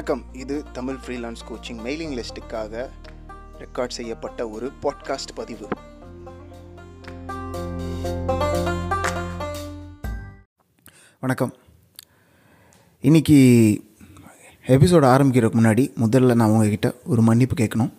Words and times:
வணக்கம். 0.00 0.34
இது 0.34 0.64
Tamil 0.72 0.96
freelance 1.06 1.42
coaching 1.50 1.80
mailing 1.84 2.14
லிஸ்ட்டுக்காக 2.14 2.88
ரெக்கார்ட் 3.58 3.88
செய்யப்பட்ட 3.88 4.48
ஒரு 4.48 4.72
பாட்காஸ்ட் 4.82 5.34
பதிவு. 5.34 5.68
வணக்கம். 11.20 11.54
இன்னைக்கு 13.00 13.34
எபிசோடு 14.66 15.06
ஆரம்பிக்கிறதுக்கு 15.06 15.60
முன்னாடி 15.60 15.92
முதல்ல 16.06 16.34
நான் 16.34 16.48
உங்ககிட்ட 16.48 16.94
ஒரு 17.04 17.22
மன்னிப்பு 17.22 17.64
கேட்கணும். 17.64 17.92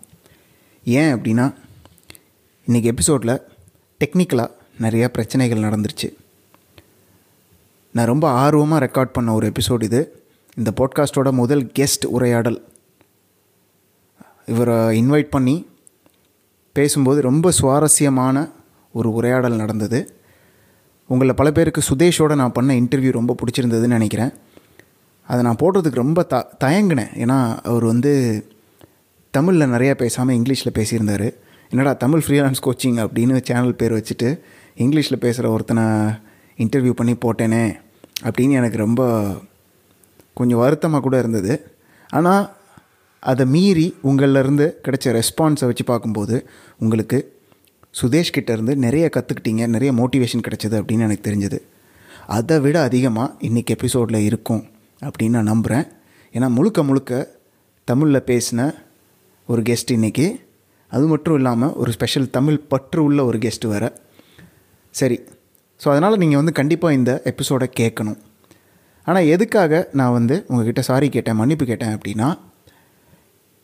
ஏன் 0.85 1.15
அப்படின்னா 1.15 1.53
இன்றைக்கி 2.67 2.83
எபிசோடில் 2.83 3.41
டெக்னிக்கலாக 3.99 4.51
நிறையா 4.79 5.07
பிரச்சனைகள் 5.07 5.59
நடந்துருச்சு. 5.59 6.13
நான் 7.91 8.05
ரொம்ப 8.05 8.29
ஆர்வமாக 8.29 8.85
ரெக்கார்ட் 8.85 9.13
பண்ண 9.13 9.33
ஒரு 9.33 9.51
எபிசோடு 9.51 9.83
இது. 9.83 10.20
இந்த 10.55 10.71
பாட்காஸ்ட்டோட 10.75 11.31
முதல் 11.31 11.71
கெஸ்ட் 11.79 12.05
உரையாடல். 12.05 12.67
இவரை 14.45 15.01
இன்வைட் 15.01 15.29
பண்ணி 15.29 15.67
பேசும்போது 16.71 17.21
ரொம்ப 17.21 17.51
சுவாரஸ்யமான 17.51 18.49
ஒரு 18.93 19.13
உரையாடல் 19.13 19.55
நடந்தது. 19.55 20.15
உங்களை 21.07 21.33
பல 21.33 21.51
பேருக்கு 21.51 21.81
சுதேஷோட 21.89 22.35
நான் 22.35 22.51
பண்ண 22.51 22.73
இன்டர்வியூ 22.73 23.11
ரொம்ப 23.11 23.35
பிடிச்சிருந்ததுன்னு 23.35 23.87
நினைக்கிறேன். 23.87 24.31
அதை 25.27 25.43
நான் 25.43 25.55
போடுறதுக்கு 25.55 25.95
ரொம்ப 25.95 26.23
த 26.23 26.49
தயங்கினேன். 26.59 27.13
ஏன்னா 27.15 27.59
அவர் 27.61 27.83
வந்து 27.83 28.45
தமிழில் 29.31 29.69
நிறையா 29.69 29.93
பேசாமல் 29.93 30.35
இங்கிலீஷில் 30.35 30.73
பேசியிருந்தார். 30.73 31.33
என்னடா 31.69 31.93
தமிழ் 31.93 32.23
ஃப்ரீலான்ஸ் 32.27 32.63
கோச்சிங் 32.63 32.97
அப்படின்னு 32.99 33.41
சேனல் 33.41 33.75
பேர் 33.75 33.91
வச்சுட்டு 33.91 34.39
இங்கிலீஷில் 34.77 35.15
பேசுகிற 35.15 35.49
ஒருத்தனை 35.49 35.83
இன்டர்வியூ 36.57 36.89
பண்ணி 36.89 37.13
போட்டேனே 37.13 37.73
அப்படின்னு 38.23 38.51
எனக்கு 38.51 38.77
ரொம்ப 38.77 39.31
கொஞ்சம் 40.41 40.61
வருத்தமாக 40.63 41.03
கூட 41.07 41.15
இருந்தது. 41.23 41.53
ஆனால் 42.17 42.45
அதை 43.23 43.45
மீறி 43.55 43.87
உங்களிலேருந்து 44.09 44.65
கிடைச்ச 44.85 45.07
ரெஸ்பான்ஸை 45.19 45.67
வச்சு 45.69 45.83
பார்க்கும்போது 45.89 46.35
உங்களுக்கு 46.83 47.17
சுதேஷ் 47.99 48.35
கிட்டேருந்து 48.35 48.73
நிறைய 48.83 49.05
கற்றுக்கிட்டீங்க 49.15 49.63
நிறைய 49.73 49.91
மோட்டிவேஷன் 49.97 50.45
கிடைச்சது 50.45 50.75
அப்படின்னு 50.81 51.05
எனக்கு 51.07 51.27
தெரிஞ்சது. 51.29 51.57
அதை 52.37 52.55
விட 52.65 52.77
அதிகமாக 52.87 53.35
இன்றைக்கி 53.47 53.71
எபிசோடில் 53.77 54.25
இருக்கும் 54.29 54.63
அப்படின்னு 55.01 55.37
நான் 55.39 55.51
நம்புகிறேன் 55.53 55.85
ஏன்னா 56.33 56.47
முழுக்க 56.57 56.79
முழுக்க 56.89 57.11
தமிழில் 57.87 58.27
பேசின 58.29 58.69
ஒரு 59.49 59.61
கெஸ்ட் 59.69 59.93
இன்றைக்கி 59.97 60.27
அது 60.91 61.05
மட்டும் 61.11 61.35
இல்லாமல் 61.39 61.73
ஒரு 61.81 61.91
ஸ்பெஷல் 61.95 62.27
தமிழ் 62.37 62.59
பற்று 62.71 62.99
உள்ள 63.07 63.19
ஒரு 63.29 63.37
கெஸ்ட்டு 63.45 63.71
வேறு. 63.73 63.89
சரி. 64.95 65.17
ஸோ 65.81 65.87
அதனால் 65.93 66.19
நீங்கள் 66.23 66.41
வந்து 66.41 66.53
கண்டிப்பாக 66.59 66.97
இந்த 66.99 67.11
எபிசோடை 67.31 67.67
கேட்கணும். 67.79 68.19
ஆனால் 69.05 69.25
எதுக்காக 69.25 69.89
நான் 69.91 70.11
வந்து 70.11 70.45
உங்ககிட்ட 70.47 70.81
சாரி 70.81 71.09
கேட்டேன் 71.09 71.35
மன்னிப்பு 71.35 71.65
கேட்டேன் 71.65 71.97
அப்படின்னா 71.97 72.39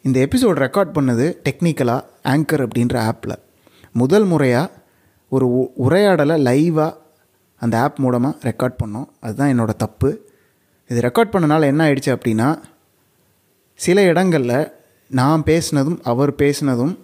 இந்த 0.01 0.27
எபிசோட் 0.29 0.61
ரெக்கார்ட் 0.65 0.95
பண்ணது 0.97 1.25
டெக்னிக்கலாக 1.47 2.05
ஆங்கர் 2.23 2.63
அப்படின்ற 2.65 2.97
ஆப்பில் 3.09 3.35
முதல் 3.91 4.25
முறையாக 4.25 4.71
ஒரு 5.29 5.47
உரையாடலை 5.75 6.35
லைவாக 6.43 6.97
அந்த 7.61 7.79
ஆப் 7.79 7.99
மூலமாக 7.99 8.49
ரெக்கார்ட் 8.49 8.79
பண்ணோம். 8.83 9.07
அதுதான் 9.19 9.51
என்னோடய 9.53 9.75
தப்பு. 9.77 10.09
இது 10.89 11.01
ரெக்கார்ட் 11.01 11.33
பண்ணனால 11.33 11.63
என்ன 11.63 11.81
ஆயிடுச்சு 11.87 12.11
அப்படின்னா 12.15 12.49
சில 13.73 14.01
இடங்களில் 14.01 14.71
நான் 15.11 15.43
பேசினதும் 15.45 15.99
அவர் 16.03 16.33
பேசினதும் 16.33 16.97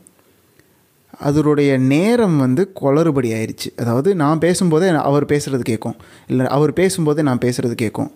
அதனுடைய 1.19 1.77
நேரம் 1.77 2.37
வந்து 2.37 2.71
குளறுபடி 2.81 3.29
ஆயிடுச்சு. 3.37 3.69
அதாவது 3.77 4.15
நான் 4.15 4.39
பேசும்போதே 4.39 4.87
அவர் 5.09 5.25
பேசுகிறது 5.25 5.59
கேட்கும். 5.59 5.95
இல்லை 6.27 6.45
அவர் 6.47 6.73
பேசும்போதே 6.73 7.21
நான் 7.21 7.43
பேசுகிறது 7.45 7.71
கேட்கும். 7.71 8.11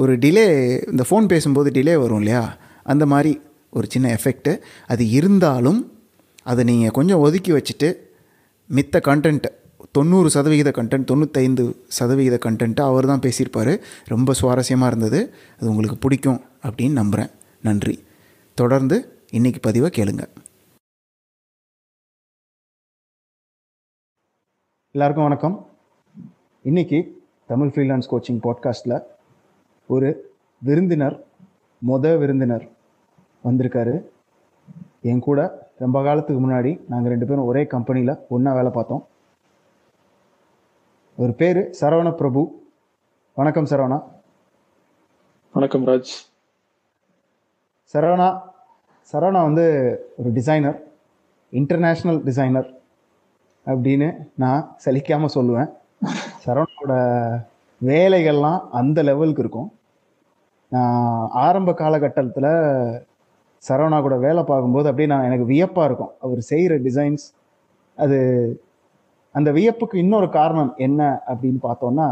ஒரு 0.00 0.14
டிலே 0.18 0.46
இந்த 0.90 1.04
ஃபோன் 1.10 1.26
பேசும்போது 1.26 1.70
டிலே 1.70 1.94
வரும் 2.00 2.16
இல்லையா? 2.16 2.56
அந்த 2.82 3.06
மாதிரி 3.06 3.40
ஒரு 3.70 3.86
சின்ன 3.90 4.08
எஃபெக்ட்டு 4.14 4.52
அது 4.86 5.08
இருந்தாலும் 5.10 5.80
அதை 6.42 6.64
நீங்கள் 6.64 6.90
கொஞ்சம் 6.90 7.18
ஒதுக்கி 7.18 7.52
வச்சுட்டு 7.52 7.88
மித்த 8.70 8.98
கண்டென்ட் 9.00 9.48
தொண்ணூறு 9.92 10.30
சதவிகித 10.30 10.72
கண்டென்ட் 10.76 11.08
தொண்ணூத்தைந்து 11.10 11.64
சதவிகித 11.88 12.38
கண்டென்ட்டை 12.44 12.80
அவர் 12.80 13.06
தான் 13.06 13.18
பேசியிருப்பார். 13.18 13.72
ரொம்ப 14.04 14.34
சுவாரஸ்யமாக 14.40 14.86
இருந்தது. 14.86 15.34
அது 15.58 15.68
உங்களுக்கு 15.68 15.98
பிடிக்கும் 15.98 16.40
அப்படின்னு 16.62 16.92
நம்புகிறேன் 16.92 17.34
நன்றி. 17.62 18.04
தொடர்ந்து 18.54 18.96
இன்றைக்கி 19.32 19.58
பதிவை 19.60 19.90
கேளுங்க. 19.96 20.24
எல்லாருக்கும் 24.90 25.24
வணக்கம். 25.24 25.56
இன்னைக்கு 26.62 26.98
தமிழ் 27.46 27.68
ஃப்ரீலான்ஸ் 27.68 28.10
கோச்சிங் 28.10 28.42
பாட்காஸ்ட்டில் 28.42 29.04
ஒரு 29.88 30.32
விருந்தினர் 30.58 31.24
மொத 31.88 32.18
விருந்தினர் 32.18 32.64
வந்திருக்காரு. 33.44 34.04
என் 35.02 35.20
கூட 35.20 35.70
ரொம்ப 35.78 36.02
காலத்துக்கு 36.02 36.50
முன்னாடி 36.50 36.80
நாங்கள் 36.88 37.10
ரெண்டு 37.10 37.26
பேரும் 37.26 37.44
ஒரே 37.44 37.66
கம்பெனியில் 37.66 38.18
ஒன்றா 38.28 38.54
வேலை 38.54 38.70
பார்த்தோம். 38.70 39.06
ஒரு 41.16 41.32
பேர் 41.32 41.70
சரவண 41.80 42.14
பிரபு. 42.14 42.62
வணக்கம் 43.34 43.64
சரவணா. 43.64 44.02
வணக்கம் 45.52 45.86
ராஜ். 45.86 46.12
சரவணா 47.92 48.40
சரவணா 49.12 49.42
வந்து 49.42 49.66
ஒரு 50.16 50.32
டிசைனர் 50.32 50.78
இன்டர்நேஷ்னல் 51.52 52.22
டிசைனர் 52.22 52.80
அப்படின்னு 53.66 54.10
நான் 54.34 54.76
சலிக்காமல் 54.84 55.34
சொல்லுவேன். 55.34 55.72
சரவணோட 56.46 56.92
வேலைகள்லாம் 57.84 58.68
அந்த 58.68 59.02
லெவலுக்கு 59.02 59.42
இருக்கும். 59.42 59.77
ஆரம்ப 61.46 61.70
காலகட்டத்தில் 61.82 62.52
சரவணா 63.62 63.98
கூட 64.00 64.16
வேலை 64.26 64.42
பார்க்கும்போது 64.50 64.88
அப்படியே 64.90 65.08
நான் 65.12 65.26
எனக்கு 65.28 65.46
வியப்பாக 65.52 65.88
இருக்கும். 65.88 66.12
அவர் 66.24 66.40
செய்கிற 66.50 66.74
டிசைன்ஸ் 66.86 67.24
அது 67.98 68.18
அந்த 69.34 69.50
வியப்புக்கு 69.58 69.96
இன்னொரு 70.04 70.28
காரணம் 70.38 70.72
என்ன 70.86 71.00
அப்படின்னு 71.30 71.60
பார்த்தோம்னா 71.68 72.08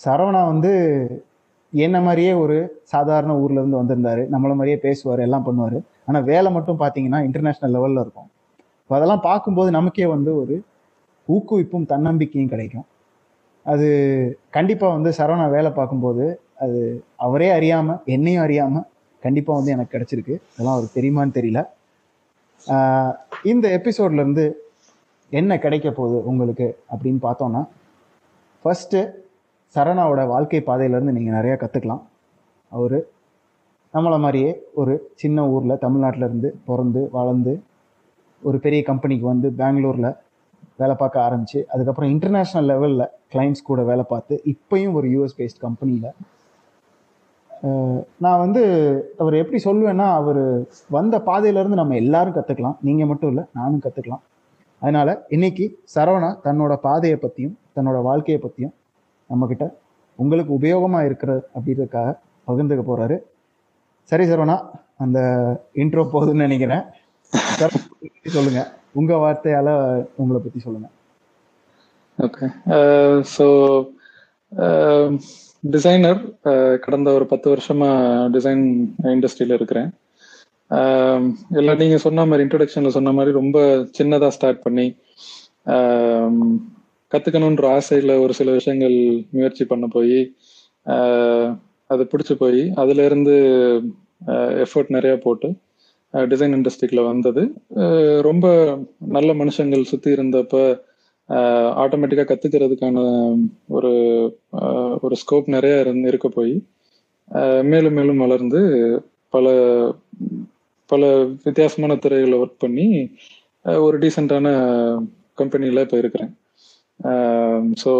சரவணா 0.00 0.42
வந்து 0.52 0.72
என்ன 1.72 1.96
மாதிரியே 2.06 2.32
ஒரு 2.42 2.56
சாதாரண 2.92 3.32
ஊர்லேருந்து 3.42 3.80
வந்திருந்தார். 3.80 4.22
நம்மளை 4.32 4.34
நம்மள 4.34 4.58
மாதிரியே 4.58 4.78
பேசுவார் 4.86 5.20
எல்லாம் 5.26 5.46
பண்ணுவார். 5.48 5.78
ஆனால் 6.08 6.26
வேலை 6.32 6.50
மட்டும் 6.56 6.80
பார்த்தீங்கன்னா 6.82 7.20
இன்டர்நேஷ்னல் 7.28 7.74
லெவலில் 7.76 8.02
இருக்கும். 8.04 8.28
இப்போ 8.82 8.94
அதெல்லாம் 8.98 9.24
பார்க்கும்போது 9.30 9.70
நமக்கே 9.78 10.06
வந்து 10.14 10.32
ஒரு 10.42 10.56
ஊக்குவிப்பும் 11.28 11.86
தன்னம்பிக்கையும் 11.92 12.52
கிடைக்கும். 12.54 12.86
அது 13.66 13.88
கண்டிப்பாக 14.56 14.96
வந்து 14.96 15.10
சரவணா 15.18 15.46
வேலை 15.56 15.70
பார்க்கும்போது 15.78 16.24
அது 16.64 16.80
அவரே 17.26 17.48
அறியாமல் 17.58 18.00
என்னையும் 18.14 18.44
அறியாமல் 18.46 18.86
கண்டிப்பாக 19.22 19.58
வந்து 19.58 19.74
எனக்கு 19.74 19.94
கிடச்சிருக்கு. 19.94 20.34
அதெல்லாம் 20.52 20.76
அவருக்கு 20.76 20.98
தெரியுமான்னு 20.98 21.36
தெரியல. 21.38 21.60
இந்த 23.52 23.66
எபிசோட்லேருந்து 23.78 24.44
என்ன 25.32 25.52
கிடைக்க 25.64 25.88
போகுது 25.90 26.18
உங்களுக்கு 26.30 26.66
அப்படின்னு 26.92 27.20
பார்த்தோன்னா 27.24 27.62
ஃபர்ஸ்ட்டு 28.64 29.00
சரணாவோட 29.74 30.20
வாழ்க்கை 30.32 30.60
பாதையிலேருந்து 30.68 31.16
நீங்கள் 31.16 31.36
நிறையா 31.38 31.56
கற்றுக்கலாம் 31.62 32.02
அவர் 32.72 32.98
நம்மளை 33.94 34.18
மாதிரியே 34.24 34.50
ஒரு 34.80 34.94
சின்ன 35.14 35.44
ஊரில் 35.54 35.82
தமிழ்நாட்டிலேருந்து 35.84 36.48
பிறந்து 36.68 37.02
வளர்ந்து 37.12 37.54
ஒரு 38.42 38.58
பெரிய 38.64 38.80
கம்பெனிக்கு 38.82 39.26
வந்து 39.32 39.48
பெங்களூரில் 39.60 40.10
வேலை 40.80 40.94
பார்க்க 40.96 41.26
ஆரம்பிச்சு 41.26 41.60
அதுக்கப்புறம் 41.72 42.10
இன்டர்நேஷ்னல் 42.14 42.68
லெவலில் 42.70 43.06
கிளைண்ட்ஸ் 43.32 43.68
கூட 43.68 43.82
வேலை 43.82 44.04
பார்த்து 44.08 44.34
இப்போயும் 44.52 44.96
ஒரு 44.98 45.08
யூஎஸ் 45.08 45.38
பேஸ்ட் 45.38 45.62
கம்பெனியில் 45.66 46.10
நான் 48.18 48.38
வந்து 48.38 48.62
அவர் 49.18 49.34
எப்படி 49.34 49.58
சொல்லுவேன்னா 49.64 50.06
அவர் 50.20 50.42
வந்த 50.88 51.18
பாதையிலேருந்து 51.18 51.80
நம்ம 51.80 51.94
எல்லாரும் 51.94 52.36
கற்றுக்கலாம் 52.36 52.76
நீங்கள் 52.80 53.06
மட்டும் 53.06 53.30
இல்லை 53.30 53.44
நானும் 53.52 53.84
கற்றுக்கலாம் 53.84 54.22
அதனால் 54.82 55.12
இன்னைக்கு 55.28 55.66
சரவணா 55.94 56.30
தன்னோட 56.42 56.76
பாதையை 56.76 57.18
பற்றியும் 57.18 57.56
தன்னோட 57.76 58.02
வாழ்க்கையை 58.02 58.40
பற்றியும் 58.40 58.74
நம்மக்கிட்ட 59.30 59.66
உங்களுக்கு 60.18 60.52
உபயோகமாக 60.58 61.04
இருக்கிற 61.04 61.32
அப்படின்றதுக்காக 61.54 62.12
பகிர்ந்துக்க 62.48 62.82
போகிறாரு 62.82 63.16
சரி 64.10 64.24
சரவணா 64.24 64.56
அந்த 64.96 65.18
இன்ட்ரோ 65.74 66.04
போகுதுன்னு 66.12 66.46
நினைக்கிறேன். 66.46 66.84
சொல்லுங்கள் 67.32 67.82
உங்கள் 68.02 68.34
சொல்லுங்க. 68.36 68.60
உங்க 68.92 69.14
வார்த்தையால 69.16 69.68
உங்களை 70.16 70.40
பத்தி 70.40 70.58
சொல்லுங்க. 70.58 70.88
Okay 72.18 72.46
so 73.36 73.46
uh, 74.52 75.06
um, 75.06 75.18
designer 75.62 76.20
uh, 76.44 76.74
கடந்த 76.78 77.08
ஒரு 77.12 77.26
பத்து 77.26 77.46
வருஷமா 77.54 77.88
டிசைன் 78.34 78.64
இண்டஸ்ட்ரியில 79.14 79.56
இருக்கிறேன். 79.58 79.90
Um, 80.70 81.22
எல்லாம் 81.50 81.76
நீங்க 81.76 81.96
சொன்ன 81.96 82.24
மாதிரி 82.26 82.44
இன்ட்ரடக்ஷன்ல 82.46 82.88
சொன்ன 82.88 83.12
மாதிரி 83.12 83.32
ரொம்ப 83.32 83.58
சின்னதா 83.98 84.28
ஸ்டார்ட் 84.28 84.62
பண்ணி 84.62 84.86
um, 85.66 86.36
கத்துக்கணும்ன்ற 87.12 87.66
ஆசையில 87.78 88.14
ஒரு 88.20 88.34
சில 88.34 88.50
விஷயங்கள் 88.50 88.96
முயற்சி 89.30 89.64
பண்ண 89.64 89.86
போய் 89.86 90.18
uh, 90.86 91.46
அது 91.90 92.04
பிடிச்சு 92.04 92.34
போய் 92.34 92.62
அதுல 92.74 93.04
இருந்து 93.04 93.36
எஃபர்ட் 94.64 94.92
uh, 94.92 94.96
நிறைய 94.98 95.14
போட்டு 95.18 95.50
டிசைன் 96.14 96.54
இண்டஸ்ட்ரிக்குள்ள 96.56 97.02
வந்தது. 97.06 97.42
ரொம்ப 98.22 98.46
நல்ல 99.08 99.30
மனுஷங்கள் 99.34 99.90
சுத்தி 99.90 100.10
இருந்தப்ப 100.10 100.60
ஆட்டோமேட்டிக்காக 101.82 102.28
கத்துக்கிறதுக்கான 102.30 102.98
ஒரு 103.76 103.92
ஒரு 105.04 105.14
ஸ்கோப் 105.22 105.54
நிறைய 105.56 105.80
இருந்து 105.84 106.10
இருக்க 106.12 106.28
போய் 106.28 106.54
மேலும் 107.70 107.96
மேலும் 107.98 108.22
வளர்ந்து 108.24 108.60
பல 109.34 109.46
பல 110.90 111.02
வித்தியாசமான 111.46 111.92
துறைகளில் 112.04 112.40
ஒர்க் 112.42 112.62
பண்ணி 112.64 112.86
ஒரு 113.86 113.96
டீசெண்டான 114.02 114.46
கம்பெனியில் 115.40 115.82
இப்போ 115.84 115.98
இருக்கிறேன். 116.02 116.32
ஸோ 117.82 117.92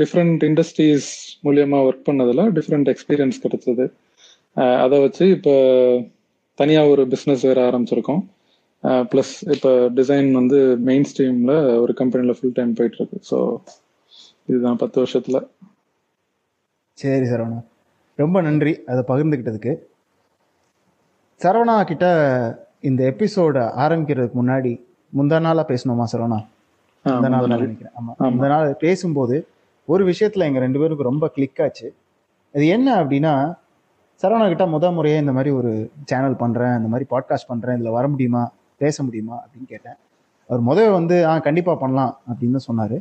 டிஃப்ரெண்ட் 0.00 0.42
இண்டஸ்ட்ரீஸ் 0.50 1.08
மூலியமாக 1.46 1.86
ஒர்க் 1.88 2.08
பண்ணதில் 2.10 2.52
டிஃப்ரெண்ட் 2.58 2.90
எக்ஸ்பீரியன்ஸ் 2.92 3.42
கிடைச்சது. 3.44 3.86
அதை 4.84 4.96
வச்சு 5.04 5.24
இப்போ 5.36 5.54
தனியாக 6.58 6.92
ஒரு 6.94 7.02
பிஸ்னஸ் 7.12 7.46
வேறு 7.48 7.60
ஆரம்பிச்சிருக்கோம். 7.68 8.22
ப்ளஸ் 8.84 9.52
இப்போ 9.52 9.70
டிசைன் 9.94 10.32
வந்து 10.32 10.76
மெயின் 10.78 11.04
ஸ்ட்ரீமில் 11.04 11.80
ஒரு 11.80 11.94
கம்பெனியில் 11.94 12.36
ஃபுல் 12.38 12.52
டைம் 12.52 12.74
போயிட்டு 12.74 12.96
இருக்கு 12.96 13.18
ஸோ 13.30 13.60
இதுதான் 14.46 14.76
பத்து 14.76 15.02
வருஷத்துல. 15.02 15.38
சரி 16.98 17.26
சரவணா. 17.26 17.60
ரொம்ப 18.18 18.40
நன்றி 18.40 18.84
அதை 18.88 19.04
பகிர்ந்துக்கிட்டதுக்கு 19.08 19.72
சரவணா 21.40 21.84
கிட்ட 21.84 22.06
இந்த 22.80 23.04
எபிசோட 23.04 23.72
ஆரம்பிக்கிறதுக்கு 23.76 24.36
முன்னாடி 24.42 24.72
முந்தா 25.12 25.40
நாளாக 25.40 25.74
பேசணுமா 25.74 26.04
சரவணா? 26.12 26.38
இந்த 27.04 27.28
நாள். 27.28 27.48
நினைக்கிறேன். 27.48 27.94
ஆமா. 28.00 28.12
ஆமா. 28.18 28.30
இந்த 28.30 28.48
நாள் 28.48 28.74
பேசும்போது 28.74 29.36
ஒரு 29.88 30.04
விஷயத்துல 30.06 30.44
எங்க 30.44 30.58
ரெண்டு 30.58 30.78
பேருக்கும் 30.78 31.06
ரொம்ப 31.06 31.28
கிளிக் 31.28 31.60
ஆச்சு. 31.60 31.88
அது 32.54 32.66
என்ன 32.66 33.04
அப்படின்னா 33.04 33.34
சரவணா 34.22 34.48
கிட்ட 34.48 34.66
முத 34.66 34.92
முறையே 34.92 35.18
இந்த 35.18 35.32
மாதிரி 35.32 35.50
ஒரு 35.50 35.70
சேனல் 36.04 36.36
பண்றேன் 36.36 36.76
இந்த 36.76 36.88
மாதிரி 36.88 37.06
பாட்காஸ்ட் 37.10 37.48
பண்றேன் 37.48 37.76
இதுல 37.78 37.90
வர 37.90 38.08
முடியுமா? 38.08 38.42
பேச 38.84 38.96
முடியுமா 39.02 39.36
அப்படின்னு 39.42 39.68
கேட்டேன். 39.74 39.98
அவர் 40.50 40.62
முதல்ல 40.68 40.92
வந்து 40.92 41.16
ஆ 41.26 41.32
கண்டிப்பா 41.38 41.74
பண்ணலாம் 41.74 42.12
அப்படின்னு 42.30 42.60
சொன்னாரு. 42.68 42.96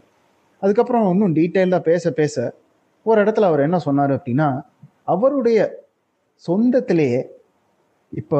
அதுக்கப்புறம் 0.61 1.05
இன்னும் 1.11 1.35
டீட்டெயிலாக 1.35 1.81
பேச 1.81 2.11
பேச 2.11 2.35
ஒரு 3.05 3.19
இடத்துல 3.23 3.47
அவர் 3.49 3.65
என்ன 3.67 3.77
சொன்னார் 3.79 4.11
அப்படின்னா 4.11 4.47
அவருடைய 5.05 5.59
சொந்தத்திலேயே 6.43 7.21
இப்போ 8.13 8.39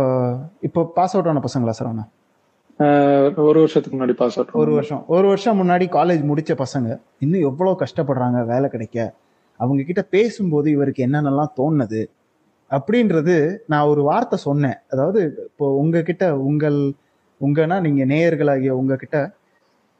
இப்போ 0.62 0.82
பாஸ் 0.96 1.14
அவுட் 1.16 1.30
ஆன 1.32 1.42
பசங்களா 1.46 1.74
சரவணா 1.80 2.06
ஆஹ் 2.80 3.28
ஒரு 3.44 3.58
வருஷத்துக்கு 3.60 3.96
முன்னாடி 3.98 4.16
பாஸ் 4.16 4.38
அவுட் 4.38 4.54
ஒரு 4.62 4.72
வருஷம் 4.72 5.02
ஒரு 5.08 5.28
வருஷம் 5.28 5.60
முன்னாடி 5.62 5.86
காலேஜ் 5.98 6.24
முடிச்ச 6.30 6.54
பசங்க 6.56 6.90
இன்னும் 7.20 7.46
எவ்வளோ 7.50 7.74
கஷ்டப்படுறாங்க 7.80 8.40
வேலை 8.46 8.68
கிடைக்க 8.70 8.98
அவங்க 9.60 9.82
கிட்ட 9.84 10.02
பேசும்போது 10.16 10.68
இவருக்கு 10.72 11.06
என்னென்னலாம் 11.08 11.54
தோணுது 11.60 12.02
அப்படின்றது 12.72 13.36
நான் 13.68 13.88
ஒரு 13.88 14.02
வார்த்தை 14.04 14.38
சொன்னேன். 14.40 14.78
அதாவது 14.90 15.22
இப்போ 15.48 15.66
உங்ககிட்ட 15.74 16.26
உங்கள் 16.40 16.80
உங்கன்னா 17.46 17.78
நீங்கள் 17.86 18.10
நேயர்களாகிய 18.14 18.72
உங்ககிட்ட 18.80 19.18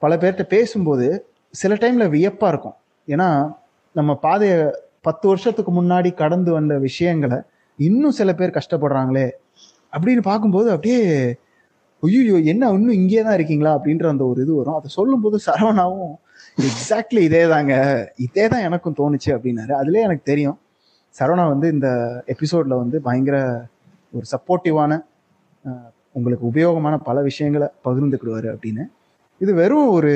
பல 0.02 0.16
பேர்கிட்ட 0.22 0.46
பேசும்போது 0.56 1.08
சில 1.54 1.74
டைமில் 1.82 2.14
வியப்பாக 2.16 2.52
இருக்கும். 2.54 2.78
ஏன்னா 3.08 3.30
நம்ம 3.96 4.12
பாதையை 4.26 4.58
பத்து 5.08 5.26
வருஷத்துக்கு 5.28 5.72
முன்னாடி 5.80 6.10
கடந்து 6.24 6.52
வந்த 6.58 6.74
விஷயங்களை 6.88 7.40
இன்னும் 7.80 8.18
சில 8.20 8.30
பேர் 8.40 8.58
கஷ்டப்படுறாங்களே 8.58 9.28
அப்படின்னு 9.96 10.24
பார்க்கும்போது 10.28 10.70
அப்படியே 10.76 11.02
ஐயோ 12.04 12.38
என்ன 12.52 12.70
இன்னும் 12.76 12.98
இங்கே 13.00 13.22
தான் 13.26 13.36
இருக்கீங்களா? 13.38 13.72
அப்படின்ற 13.78 14.06
அந்த 14.12 14.24
ஒரு 14.32 14.40
இது 14.44 14.54
வரும். 14.60 14.78
அதை 14.80 14.90
சொல்லும்போது 14.98 15.38
சரவணாவும் 15.48 16.14
எக்ஸாக்ட்லி 16.70 17.22
இதே 17.28 17.42
தாங்க. 17.54 17.74
இதே 18.26 18.46
தான் 18.54 18.66
எனக்கும் 18.68 18.96
தோணுச்சு 19.00 19.30
அப்படின்னாரு. 19.36 19.74
அதுலேயே 19.82 20.06
எனக்கு 20.08 20.26
தெரியும். 20.32 20.58
சரவணா 21.16 21.44
வந்து 21.54 21.68
இந்த 21.76 21.88
எபிசோடில் 22.34 22.82
வந்து 22.84 22.98
பயங்கர 23.08 23.38
ஒரு 24.14 24.26
சப்போர்ட்டிவான 24.34 24.92
உங்களுக்கு 26.16 26.46
உபயோகமான 26.48 26.96
பல 27.04 27.22
விஷயங்களை 27.22 27.68
பகிர்ந்துக்கிடுவாரு 27.86 28.48
அப்படின்னு. 28.54 28.84
இது 29.42 29.54
வெறும் 29.54 29.90
ஒரு 29.90 30.14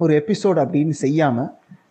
ஒரு 0.00 0.12
எபிசோட் 0.14 0.58
அப்படின்னு 0.62 0.94
செய்யாம 1.00 1.36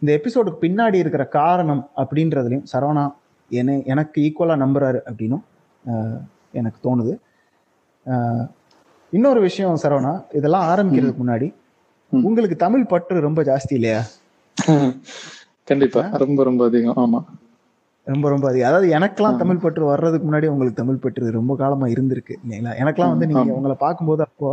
இந்த 0.02 0.12
எபிசோடுக்கு 0.18 0.58
பின்னாடி 0.62 0.96
இருக்கிற 0.96 1.24
காரணம் 1.34 1.90
அப்படின்றதுலையும் 1.98 2.68
சரவணா 2.74 3.06
என்னை 3.52 3.84
எனக்கு 3.86 4.22
ஈக்குவலாக 4.22 4.64
நம்புறாரு 4.64 5.00
அப்படின்னும் 5.06 5.44
ஆஹ், 5.86 6.20
எனக்கு 6.52 6.80
தோணுது. 6.84 7.14
ஆஹ், 8.06 8.46
இன்னொரு 9.14 9.40
விஷயம் 9.42 9.76
சரவணா 9.76 10.14
இதெல்லாம் 10.34 10.68
ஆரம்பிக்கிறதுக்கு 10.70 11.24
முன்னாடி. 11.24 11.48
உங்களுக்கு 12.12 12.56
தமிழ் 12.58 12.86
பற்று 12.86 13.22
ரொம்ப 13.22 13.42
ஜாஸ்தி 13.44 13.74
இல்லையா? 13.74 14.02
கண்டிப்பா 15.68 16.02
ரொம்ப 16.18 16.44
ரொம்ப 16.44 16.66
அதிகம். 16.66 16.98
ஆமா. 16.98 17.20
ரொம்ப 18.08 18.30
ரொம்ப 18.30 18.46
அதிகம் 18.50 18.70
அதாவது 18.70 18.88
எனக்கெல்லாம். 18.98 19.38
தமிழ் 19.38 19.64
பற்று 19.66 19.84
வர்றதுக்கு 19.86 20.26
முன்னாடி 20.28 20.48
உங்களுக்கு 20.48 20.82
தமிழ் 20.82 21.02
பற்று 21.04 21.32
ரொம்ப 21.32 21.56
காலமா 21.56 21.86
இருந்திருக்கு 21.86 22.34
இல்லைங்களா? 22.44 22.72
எனக்கெல்லாம் 22.82 23.14
வந்து 23.14 23.28
நீங்க. 23.28 23.54
உங்களை 23.54 23.76
பார்க்கும்போது 23.80 24.24
அப்போ 24.24 24.50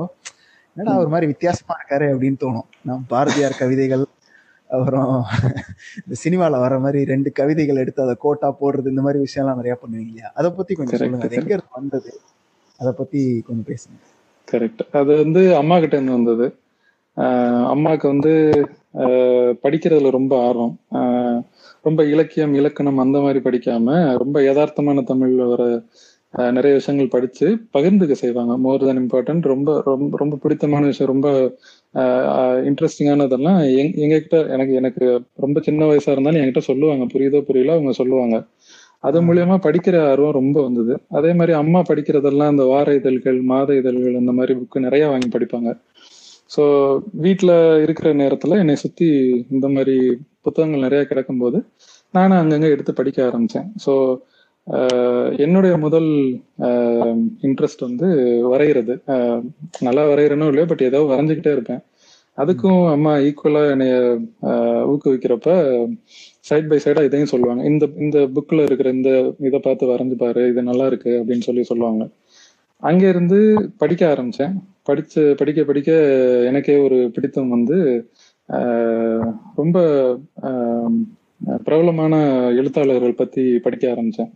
என்னடா 0.77 0.99
ஒரு 0.99 1.09
மாதிரி 1.09 1.27
வித்தியாசமா 1.27 1.75
இருக்காரு 1.79 2.07
அப்படின்னு 2.13 2.39
தோணும். 2.45 2.69
நான் 2.83 3.05
பாரதியார் 3.09 3.57
கவிதைகள் 3.59 4.05
அப்புறம் 4.71 5.25
இந்த 6.03 6.17
சினிமால 6.25 6.59
வர 6.65 6.79
மாதிரி 6.79 7.05
ரெண்டு 7.05 7.33
கவிதைகள் 7.33 7.77
எடுத்து 7.77 8.03
அதை 8.03 8.15
கோட்டா 8.19 8.57
போடுறது 8.61 8.89
இந்த 8.89 9.03
மாதிரி 9.03 9.25
விஷயம்லாம் 9.27 9.61
நிறைய 9.61 9.75
பண்ணுவீங்க 9.83 10.07
இல்லையா? 10.11 10.31
அதை 10.35 10.51
பத்தி 10.51 10.75
கொஞ்சம் 10.75 10.99
சொல்லுங்க. 10.99 11.25
அது 11.25 11.37
எங்க 11.37 11.53
இருந்து 11.55 11.79
வந்தது? 11.81 12.13
அதை 12.79 12.93
பத்தி 12.97 13.21
கொஞ்சம் 13.47 13.69
பேசுங்க. 13.71 13.99
கரெக்ட் 14.53 14.85
அது 14.93 15.17
வந்து 15.17 15.43
அம்மா 15.57 15.79
கிட்ட 15.79 15.97
இருந்து 15.97 16.17
வந்தது. 16.19 16.47
ஆஹ் 17.17 17.67
அம்மாவுக்கு 17.69 18.09
வந்து 18.09 18.33
படிக்கிறதுல 19.65 20.11
ரொம்ப 20.11 20.33
ஆர்வம். 20.47 20.75
ஆஹ் 20.93 21.41
ரொம்ப 21.85 22.01
இலக்கியம் 22.13 22.55
இலக்கணம் 22.61 23.03
அந்த 23.05 23.19
மாதிரி 23.25 23.41
படிக்காம 23.47 23.87
ரொம்ப 24.23 24.39
யதார்த்தமான 24.49 25.05
தமிழ்ல 25.11 25.45
வர 25.53 25.63
நிறைய 26.57 26.73
விஷயங்கள் 26.79 27.13
படிச்சு 27.15 27.47
பகிர்ந்துக்க 27.77 28.15
செய்வாங்க. 28.23 28.53
மோர் 28.65 28.85
தென் 28.89 29.01
இம்பார்ட்டன்ட் 29.03 29.47
ரொம்ப 29.53 29.71
ரொம்ப 29.87 30.19
ரொம்ப 30.23 30.35
பிடித்தமான 30.43 30.83
விஷயம் 30.91 31.11
ரொம்ப 31.13 31.29
இன்ட்ரெஸ்டிங்கானதெல்லாம் 32.69 33.59
எங் 33.81 33.95
எங்ககிட்ட 34.05 34.37
எனக்கு 34.55 34.75
எனக்கு 34.81 35.05
ரொம்ப 35.45 35.61
சின்ன 35.69 35.89
வயசா 35.91 36.13
இருந்தாலும் 36.15 36.41
என்கிட்ட 36.43 36.63
சொல்லுவாங்க. 36.71 37.07
புரியுதோ 37.15 37.41
புரியல 37.49 37.75
அவங்க 37.79 37.95
சொல்லுவாங்க. 38.01 38.37
அது 39.05 39.19
மூலியமா 39.29 39.57
படிக்கிற 39.67 39.97
ஆர்வம் 40.11 40.39
ரொம்ப 40.41 40.57
வந்தது. 40.63 40.95
அதே 41.19 41.31
மாதிரி 41.39 41.53
அம்மா 41.63 41.81
படிக்கிறதெல்லாம் 41.91 42.53
இந்த 42.55 42.65
வார 42.73 42.95
இதழ்கள் 43.01 43.39
மாத 43.53 43.77
இதழ்கள் 43.81 44.21
அந்த 44.23 44.33
மாதிரி 44.39 44.55
புக்கு 44.61 44.87
நிறைய 44.87 45.05
வாங்கி 45.13 45.31
படிப்பாங்க. 45.37 45.71
ஸோ 46.51 46.63
வீட்டில் 47.25 47.55
இருக்கிற 47.85 48.09
நேரத்துல 48.23 48.57
என்னை 48.63 48.77
சுத்தி 48.85 49.09
இந்த 49.51 49.67
மாதிரி 49.77 49.97
புத்தகங்கள் 50.47 50.87
நிறைய 50.87 51.03
கிடக்கும்போது 51.11 51.59
நானும் 52.17 52.41
அங்கங்க 52.41 52.69
எடுத்து 52.75 52.93
படிக்க 53.01 53.19
ஆரம்பிச்சேன். 53.29 53.69
ஸோ 53.87 53.93
என்னுடைய 55.45 55.75
முதல் 55.85 56.09
இன்ட்ரெஸ்ட் 57.49 57.87
வந்து 57.89 58.09
வரைகிறது. 58.53 58.95
நல்லா 59.87 60.03
வரைகிறனோ 60.11 60.49
இல்லையோ 60.51 60.67
பட் 60.73 60.89
ஏதோ 60.89 61.01
வரைஞ்சிக்கிட்டே 61.13 61.55
இருப்பேன். 61.57 61.83
அதுக்கும் 62.39 62.83
அம்மா 62.95 63.13
ஈக்குவலா 63.29 63.63
என்னைய 63.71 63.95
ஆஹ் 64.51 64.85
ஊக்குவிக்கிறப்ப 64.93 65.49
சைட் 66.49 66.69
பை 66.69 66.79
சைடா 66.85 67.03
இதையும் 67.09 67.33
சொல்லுவாங்க. 67.33 67.63
இந்த 67.71 67.85
இந்த 68.05 68.19
புக்ல 68.37 68.67
இருக்கிற 68.69 68.91
இந்த 68.99 69.11
இதை 69.49 69.59
பார்த்து 69.67 69.91
வரைஞ்சு 69.93 70.17
பாரு 70.23 70.43
இது 70.53 70.63
நல்லா 70.71 70.87
இருக்கு 70.87 71.13
அப்படின்னு 71.21 71.47
சொல்லி 71.49 71.65
சொல்லுவாங்க. 71.71 72.05
அங்க 72.83 73.03
இருந்து 73.09 73.39
படிக்க 73.83 74.03
ஆரம்பிச்சேன். 74.13 74.55
படிச்சு 74.89 75.23
படிக்க 75.41 75.61
படிக்க 75.71 75.91
எனக்கே 76.51 76.77
ஒரு 76.87 76.99
பிடித்தம் 77.15 77.55
வந்து 77.57 77.77
ரொம்ப 79.57 79.81
ஆஹ் 80.43 81.07
பிரபலமான 81.65 82.47
எழுத்தாளர்கள் 82.51 83.15
பத்தி 83.15 83.59
படிக்க 83.59 83.89
ஆரம்பிச்சேன். 83.89 84.31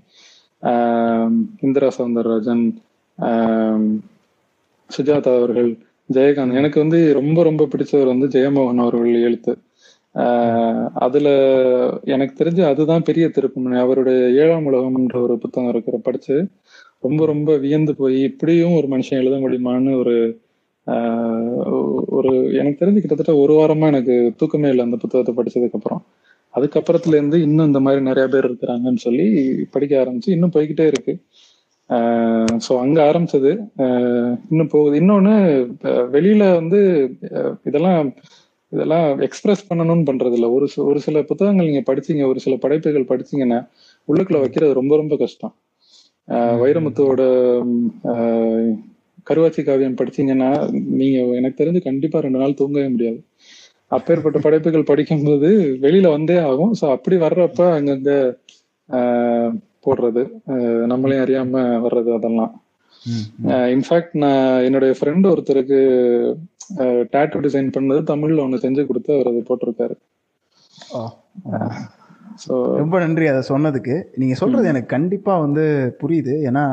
ஆஹ் 0.62 1.32
இந்திரா 1.60 1.88
சவுந்தரராஜன் 1.98 2.74
சுஜாதா 4.98 5.36
அவர்கள் 5.36 5.78
ஜெயகாந்த். 6.12 6.54
எனக்கு 6.54 6.80
வந்து 6.80 7.12
ரொம்ப 7.12 7.42
ரொம்ப 7.42 7.68
பிடிச்சவர் 7.76 8.06
வந்து 8.06 8.26
ஜெயமோகன் 8.26 8.78
அவர்கள் 8.78 9.22
எழுத்து. 9.22 9.58
அதுல 10.94 11.28
எனக்கு 12.04 12.44
தெரிஞ்சு 12.44 12.66
அதுதான் 12.66 13.02
பெரிய 13.02 13.26
திருப்புமுனை. 13.26 13.78
அவருடைய 13.78 14.42
ஏழாம் 14.42 14.66
உலகம்ன்ற 14.66 15.20
ஒரு 15.20 15.38
புத்தகம் 15.38 15.70
இருக்கிற 15.70 15.98
படிச்சு 16.02 16.48
ரொம்ப 17.00 17.26
ரொம்ப 17.26 17.56
வியந்து 17.56 17.94
போய் 17.94 18.20
இப்படியும் 18.20 18.72
ஒரு 18.72 18.86
மனுஷன் 18.86 19.24
எழுத 19.24 19.36
முடியுமான்னு 19.36 19.98
ஒரு 19.98 20.40
ஒரு 22.16 22.30
எனக்கு 22.52 22.80
தெரிஞ்சு 22.80 23.02
கிட்டத்தட்ட 23.02 23.34
ஒரு 23.36 23.54
வாரமா 23.54 23.86
எனக்கு 23.86 24.16
தூக்கமே 24.36 24.68
இல்லை 24.68 24.84
அந்த 24.84 24.96
புத்தகத்தை 24.96 25.32
படிச்சதுக்கு 25.38 25.78
அப்புறம். 25.78 26.02
அதுக்கப்புறத்துல 26.54 27.16
இருந்து 27.18 27.40
இன்னும் 27.40 27.66
இந்த 27.66 27.80
மாதிரி 27.80 28.02
நிறைய 28.02 28.26
பேர் 28.28 28.48
இருக்கிறாங்கன்னு 28.50 28.96
சொல்லி 28.96 29.26
படிக்க 29.70 29.92
ஆரம்பிச்சு 30.02 30.34
இன்னும் 30.36 30.54
போய்கிட்டே 30.54 30.86
இருக்கு. 30.86 31.14
ஸோ 32.66 32.72
அங்க 32.78 32.98
ஆரம்பிச்சது. 33.04 33.50
இன்னும் 34.50 34.70
போகுது. 34.70 35.00
இன்னொன்னு 35.00 35.34
வெளியில 36.14 36.54
வந்து 36.54 36.80
இதெல்லாம் 37.64 38.00
இதெல்லாம் 38.72 39.18
எக்ஸ்பிரஸ் 39.18 39.68
பண்ணணும்னு 39.72 40.06
பண்றது 40.10 40.32
இல்லை. 40.32 40.48
ஒரு 40.48 40.66
ஒரு 40.84 41.00
சில 41.00 41.22
புத்தகங்கள் 41.22 41.68
நீங்க 41.68 41.82
படிச்சீங்க 41.90 42.26
ஒரு 42.28 42.40
சில 42.40 42.56
படைப்புகள் 42.56 43.10
படிச்சீங்கன்னா 43.12 43.60
உள்ளுக்குள்ள 44.08 44.40
வைக்கிறது 44.40 44.72
ரொம்ப 44.72 44.96
ரொம்ப 44.96 45.16
கஷ்டம். 45.16 45.54
ஆஹ் 46.28 46.56
வைரமுத்துவோட 46.62 47.22
கருவாச்சி 49.28 49.62
காவியம் 49.68 49.98
படிச்சீங்கன்னா 50.00 50.50
நீங்க 51.00 51.18
எனக்கு 51.40 51.60
தெரிஞ்சு 51.60 51.80
கண்டிப்பா 51.88 52.24
ரெண்டு 52.26 52.42
நாள் 52.42 52.58
தூங்கவே 52.60 52.88
முடியாது. 52.94 53.20
அப்பேற்பட்ட 53.96 54.38
படைப்புகள் 54.44 54.90
படிக்கும்போது 54.90 55.48
வெளியில 55.84 56.10
வந்தே 56.16 56.38
ஆகும். 56.50 56.72
ஸோ 56.80 56.84
அப்படி 56.96 57.16
வர்றப்ப 57.24 57.66
அங்கங்க 57.78 58.12
போடுறது. 59.86 60.22
நம்மளையும் 60.92 61.24
அறியாம 61.24 61.62
வர்றது 61.86 62.10
அதெல்லாம். 62.18 62.52
இன்ஃபேக்ட் 63.74 64.14
நான் 64.22 64.62
என்னுடைய 64.66 64.92
ஃப்ரெண்ட் 64.98 65.26
ஒருத்தருக்கு 65.30 65.78
டேட்டூ 67.14 67.38
டிசைன் 67.46 67.74
பண்ணது 67.74 68.00
தமிழ்ல 68.12 68.44
ஒண்ணு 68.44 68.62
செஞ்சு 68.64 68.82
கொடுத்து 68.90 69.10
அவர் 69.16 69.30
அதை 69.30 69.42
போட்டிருக்காரு. 69.48 69.96
ஸோ 72.44 72.54
ரொம்ப 72.82 72.98
நன்றி 73.04 73.26
அதை 73.32 73.42
சொன்னதுக்கு. 73.50 73.96
நீங்க 74.20 74.34
சொல்றது 74.42 74.70
எனக்கு 74.72 74.94
கண்டிப்பா 74.96 75.34
வந்து 75.46 75.64
புரியுது. 76.00 76.34
ஏன்னா 76.50 76.64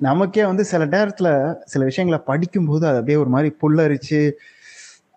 நமக்கே 0.00 0.44
வந்து 0.46 0.64
சில 0.70 0.82
நேரத்துல 0.92 1.28
சில 1.66 1.84
விஷயங்களை 1.84 2.18
படிக்கும்போது 2.28 2.84
அது 2.86 2.98
அப்படியே 3.00 3.18
ஒரு 3.22 3.30
மாதிரி 3.34 3.50
புல்லரிச்சு 3.62 4.20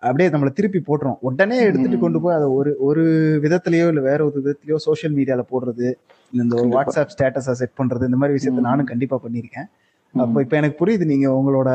அப்படியே 0.02 0.28
நம்மளை 0.30 0.50
திருப்பி 0.52 0.80
போட்டுரும் 0.80 1.20
உடனே 1.26 1.58
எடுத்துட்டு 1.66 1.98
கொண்டு 1.98 2.18
போய் 2.20 2.34
அதை 2.34 2.48
ஒரு 2.56 2.70
ஒரு 2.86 3.02
விதத்திலயோ 3.44 3.86
இல்ல 3.92 4.00
வேற 4.08 4.20
ஒரு 4.24 4.38
விதத்திலயோ 4.40 4.78
சோஷியல் 4.86 5.14
மீடியால 5.16 5.42
போடுறது 5.52 5.86
இல்ல 6.32 6.42
இந்த 6.44 6.54
ஒரு. 6.58 6.68
வாட்ஸ்அப் 6.74 7.12
ஸ்டேட்டஸை 7.14 7.54
செட் 7.60 7.78
பண்றது 7.78 8.08
இந்த 8.08 8.18
மாதிரி 8.20 8.36
விஷயத்த. 8.36 8.64
நானும் 8.68 8.90
கண்டிப்பா 8.90 9.18
பண்ணியிருக்கேன் 9.24 9.68
அப்போ 10.14 10.42
இப்போ 10.44 10.56
எனக்கு 10.60 10.78
புரியுது 10.80 11.06
நீங்க 11.12 11.28
உங்களோட 11.38 11.70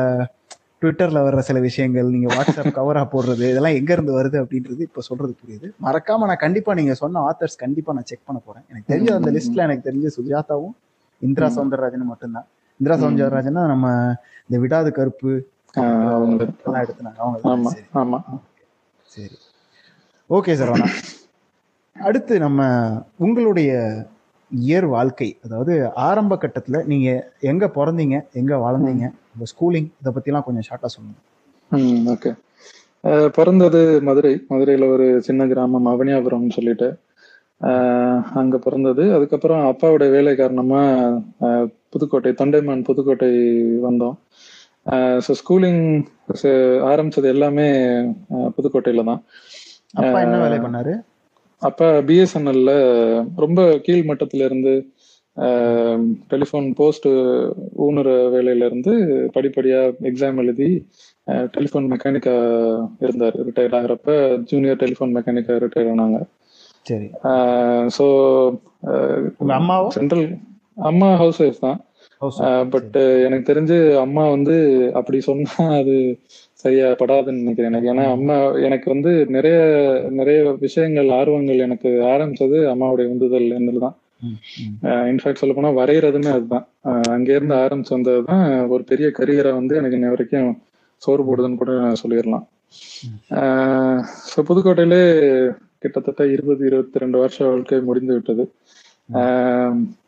ட்விட்டர்ல 0.82 1.22
வர்ற 1.24 1.40
சில 1.48 1.58
விஷயங்கள் 1.64 2.12
நீங்க 2.12 2.28
வாட்ஸ்அப் 2.34 2.76
கவரா 2.78 3.02
போடுறது 3.10 3.44
இதெல்லாம் 3.50 3.76
எங்க 3.80 3.90
இருந்து 3.96 4.12
வருது 4.18 4.36
அப்படின்றது 4.42 4.82
இப்போ 4.86 5.02
சொல்றது 5.08 5.32
புரியுது 5.40 5.66
மறக்காம 5.84 6.28
நான் 6.30 6.42
கண்டிப்பா 6.44 6.74
நீங்க 6.74 6.94
சொன்ன 7.00 7.24
ஆத்தர்ஸ் 7.28 7.58
கண்டிப்பா 7.58 7.94
நான் 7.96 8.08
செக் 8.10 8.26
பண்ண 8.26 8.40
போறேன் 8.46 8.64
எனக்கு 8.70 8.88
தெரிஞ்ச 8.92 9.10
அந்த. 9.18 9.32
லிஸ்ட்ல 9.36 9.66
எனக்கு 9.66 9.86
தெரிஞ்ச 9.88 10.08
சுஜாதாவும் 10.16 10.74
இந்திரா. 11.22 11.48
சௌந்தரராஜனும் 11.56 12.10
மட்டும்தான் 12.12 12.48
இந்திரா 12.80 12.94
ம். 12.96 13.02
சௌந்தரராஜனா 13.02 13.62
நம்ம 13.66 13.86
இந்த 14.44 14.58
விடாது 14.62 14.90
கருப்பு 14.92 15.32
எல்லாம் 15.74 16.36
எடுத்துனாங்க. 16.84 17.18
அவங்க 17.18 17.50
ஆமா 17.50 17.70
சரி. 17.74 17.84
சரி. 19.08 19.36
ஓகே 20.30 20.52
சரவணா 20.58 20.88
அடுத்து 21.96 22.34
நம்ம 22.38 22.60
உங்களுடைய 23.18 23.70
இயர் 24.50 24.86
வாழ்க்கை 24.88 25.28
அதாவது 25.44 25.72
ஆரம்ப 26.04 26.34
கட்டத்துல 26.36 26.78
நீங்க 26.84 27.08
எங்க 27.42 27.64
பிறந்தீங்க 27.74 28.16
எங்க 28.32 28.52
வளர்ந்தீங்க 28.64 29.04
உங்க 29.32 29.46
ஸ்கூலிங் 29.52 29.88
இதை 30.00 30.10
பத்திலாம் 30.14 30.46
கொஞ்சம் 30.46 30.66
ஷார்ட்டா 30.68 30.88
சொல்லுங்க. 30.88 31.18
ஓகே 32.10 32.30
பிறந்தது 33.36 33.80
மதுரை. 34.02 34.32
மதுரையில 34.48 34.88
ஒரு 34.88 35.06
சின்ன 35.20 35.46
கிராமம் 35.46 35.88
அவனியாபுரம்னு 35.88 36.56
சொல்லிட்டு 36.56 36.88
அங்க 38.40 38.56
பிறந்தது. 38.64 39.04
அதுக்கப்புறம் 39.16 39.62
அப்பாவோட 39.70 40.04
வேலை 40.14 40.32
காரணமா 40.40 40.82
புதுக்கோட்டை 41.94 42.32
தொண்டைமான் 42.40 42.86
புதுக்கோட்டை 42.88 43.30
வந்தோம். 43.86 44.16
ஸோ 45.24 45.32
ஸ்கூலிங் 45.40 45.82
ஆரம்பிச்சது 46.90 47.28
எல்லாமே 47.34 47.66
புதுக்கோட்டையில 48.56 49.04
தான். 49.10 49.22
அப்பா 50.00 50.18
என்ன 50.24 50.38
வேலை 50.44 50.58
பண்ணாரு? 50.64 50.94
அப்பா 51.62 51.88
பிஎஸ்என்எல்ல 52.08 52.72
ரொம்ப 53.44 53.60
கீழ் 53.86 54.08
மட்டத்துல 54.10 54.46
இருந்து 54.48 54.74
டெலிஃபோன் 56.32 56.68
போஸ்ட் 56.78 57.08
ஊனுற 57.86 58.08
வேலையில 58.34 58.66
இருந்து 58.68 58.92
படிப்படியா 59.36 59.80
எக்ஸாம் 60.10 60.40
எழுதி 60.42 60.70
டெலிஃபோன் 61.54 61.86
மெக்கானிக்கா 61.92 62.34
இருந்தார். 63.04 63.36
ரிட்டையர் 63.48 63.76
ஆகிறப்ப 63.78 64.16
ஜூனியர் 64.50 64.80
டெலிஃபோன் 64.82 65.14
மெக்கானிக்கா 65.16 65.56
ரிட்டையர் 65.64 65.92
ஆனாங்க. 65.94 66.20
சரி. 66.86 67.06
ஸோ 67.96 68.04
உங்க 69.40 69.52
அம்மாவோ? 69.56 69.88
சென்ட்ரல் 69.90 70.26
அம்மா 70.84 71.08
ஹவுஸ் 71.14 71.40
ஒய்ஃப் 71.42 71.58
தான் 71.60 71.78
House 72.20 72.38
பட் 72.72 72.96
எனக்கு 73.26 73.44
தெரிஞ்சு 73.46 73.76
அம்மா 73.96 74.24
வந்து 74.28 74.54
அப்படி 74.92 75.18
சொன்னா 75.20 75.50
அது 75.78 75.94
சரியா 76.64 76.86
படாதுன்னு 77.00 77.42
நினைக்கிறேன் 77.42 77.70
எனக்கு. 77.70 77.90
ஏன்னா 77.92 78.04
அம்மா 78.10 78.34
எனக்கு 78.58 78.86
வந்து 78.90 79.10
நிறைய 79.28 79.56
நிறைய 80.10 80.38
விஷயங்கள் 80.58 81.08
ஆர்வங்கள் 81.10 81.64
எனக்கு 81.66 81.90
ஆரம்பிச்சது 82.10 82.58
அம்மாவுடைய 82.72 83.08
உந்துதல் 83.12 83.48
என்னது 83.58 83.78
தான். 83.78 83.96
இன்ஃபேக்ட் 85.10 85.42
சொல்ல 85.42 85.54
போனா 85.54 85.70
வரைகிறதுமே 85.78 86.30
அதுதான். 86.34 86.66
அஹ் 86.88 87.08
அங்க 87.08 87.28
இருந்து 87.32 87.54
ஆரம்பிச்சு 87.56 87.96
வந்தது 87.96 88.22
தான் 88.24 88.44
ஒரு 88.70 88.84
பெரிய 88.84 89.08
கரியரை 89.18 89.52
வந்து 89.54 89.76
எனக்கு 89.76 89.98
இன்ன 89.98 90.10
வரைக்கும் 90.10 90.50
சோறு 91.02 91.22
போடுதுன்னு 91.22 91.56
கூட 91.56 91.72
நான் 91.80 92.02
சொல்லிடலாம். 92.02 92.44
ஸோ 94.30 94.38
புதுக்கோட்டையிலே 94.48 95.02
கிட்டத்தட்ட 95.80 96.26
இருபது 96.26 96.66
இருபத்தி 96.66 96.98
ரெண்டு 96.98 97.18
வருஷ 97.18 97.46
வாழ்க்கை 97.46 97.80
முடிந்து 97.80 98.12
விட்டது. 98.12 98.44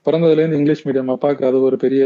பிறந்ததுலேருந்து 0.04 0.56
இங்கிலீஷ் 0.58 0.86
மீடியம் 0.86 1.12
அப்பாவுக்கு 1.14 1.46
அது 1.46 1.60
ஒரு 1.60 1.76
பெரிய 1.76 2.04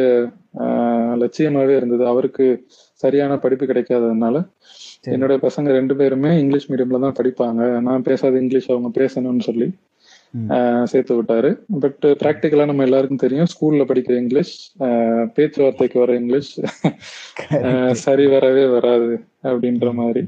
ஆஹ் 0.58 1.16
லட்சியமாவே 1.22 1.76
இருந்தது. 1.76 2.06
அவருக்கு 2.06 2.46
சரியான 2.94 3.36
படிப்பு 3.36 3.66
கிடைக்காததுனால. 3.66 4.36
என்னுடைய 5.02 5.40
பசங்க 5.48 5.68
ரெண்டு 5.78 5.96
பேருமே 5.96 6.38
இங்கிலீஷ் 6.38 6.70
மீடியம்ல 6.70 7.00
தான் 7.00 7.18
படிப்பாங்க. 7.20 7.80
நான் 7.80 8.02
பேசாத 8.02 8.38
இங்கிலீஷ் 8.38 8.70
அவங்க 8.70 8.90
பேசணும்னு 9.00 9.40
சொல்லி 9.40 9.68
சேர்த்து 10.84 11.22
விட்டாரு. 11.22 11.50
பட் 11.80 11.96
ப்ராக்டிக்கலா 12.00 12.66
நம்ம 12.66 12.82
எல்லாருக்கும் 12.82 13.22
தெரியும். 13.24 13.50
ஸ்கூல்ல 13.52 13.84
படிக்கிற 13.84 14.16
இங்கிலீஷ் 14.16 14.54
பேச்சுவார்த்தைக்கு 15.34 15.98
வர 15.98 16.14
இங்கிலீஷ் 16.14 16.60
ஆஹ் 17.50 17.92
சரி 18.04 18.26
வரவே 18.26 18.66
வராது 18.66 19.20
அப்படின்ற 19.42 19.92
மாதிரி. 19.94 20.24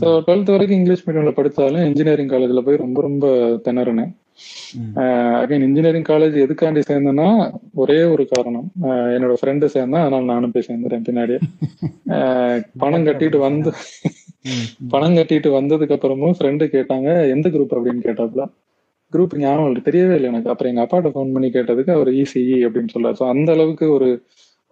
ஸோ 0.00 0.08
டுவெல்த் 0.26 0.52
வரைக்கும் 0.52 0.78
இங்கிலீஷ் 0.78 1.04
மீடியம்ல 1.06 1.32
படிச்சாலும் 1.36 1.86
இன்ஜினியரிங் 1.88 2.32
காலேஜ்ல 2.32 2.60
போய் 2.60 2.82
ரொம்ப 2.82 2.98
ரொம்ப 3.02 3.24
திணறினேன். 3.66 4.12
அகைன் 5.40 5.64
இன்ஜினியரிங் 5.66 6.06
காலேஜ் 6.08 6.36
எதுக்காண்டி 6.42 6.82
சேர்ந்தேன்னா 6.88 7.26
ஒரே 7.74 7.98
ஒரு 8.04 8.24
காரணம். 8.26 8.66
என்னோட 9.14 9.34
ஃப்ரெண்டு 9.40 9.66
சேர்ந்தேன் 9.74 10.04
அதனால 10.04 10.24
நானும் 10.24 10.54
போய் 10.54 10.68
சேர்ந்துட்டேன் 10.68 11.06
பின்னாடியே. 11.08 11.40
பணம் 12.82 13.06
கட்டிட்டு 13.08 13.40
வந்து 13.46 13.70
பணம் 14.92 15.16
கட்டிட்டு 15.16 15.48
வந்ததுக்கு 15.58 15.96
அப்புறமும் 15.96 16.36
ஃப்ரெண்டு 16.38 16.66
கேட்டாங்க 16.74 17.08
எந்த 17.34 17.48
குரூப் 17.48 17.74
அப்படின்னு? 17.76 18.06
கேட்டாப்ல 18.06 18.44
குரூப் 19.12 19.34
ஞாபகம் 19.38 19.68
இல்லை 19.68 19.82
தெரியவே 19.86 20.14
இல்லை 20.14 20.28
எனக்கு. 20.28 20.50
அப்புறம் 20.52 20.70
எங்க 20.72 20.82
அப்பாட்ட 20.84 21.10
ஃபோன் 21.14 21.32
பண்ணி 21.32 21.48
கேட்டதுக்கு 21.50 21.92
அவர் 21.96 22.10
இசிஇ 22.20 22.58
அப்படின்னு 22.66 22.92
சொல்றாரு 22.94 23.18
ஸோ 23.20 23.26
அந்த 23.28 23.50
அளவுக்கு 23.52 23.86
ஒரு 23.96 24.08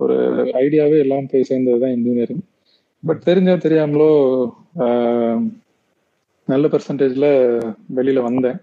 ஒரு 0.01 0.17
ஐடியாவே 0.61 0.99
எல்லாம் 1.05 1.29
போய் 1.31 1.49
சேர்ந்தது 1.51 1.81
தான் 1.81 1.95
இன்ஜினியரிங் 1.97 2.43
பட் 3.03 3.21
தெரிஞ்சோ 3.29 3.55
தெரியாமலோ 3.65 4.11
நல்ல 6.49 6.65
பெர்சன்டேஜ்ல 6.73 7.27
வெளியில 7.99 8.21
வந்தேன். 8.29 8.59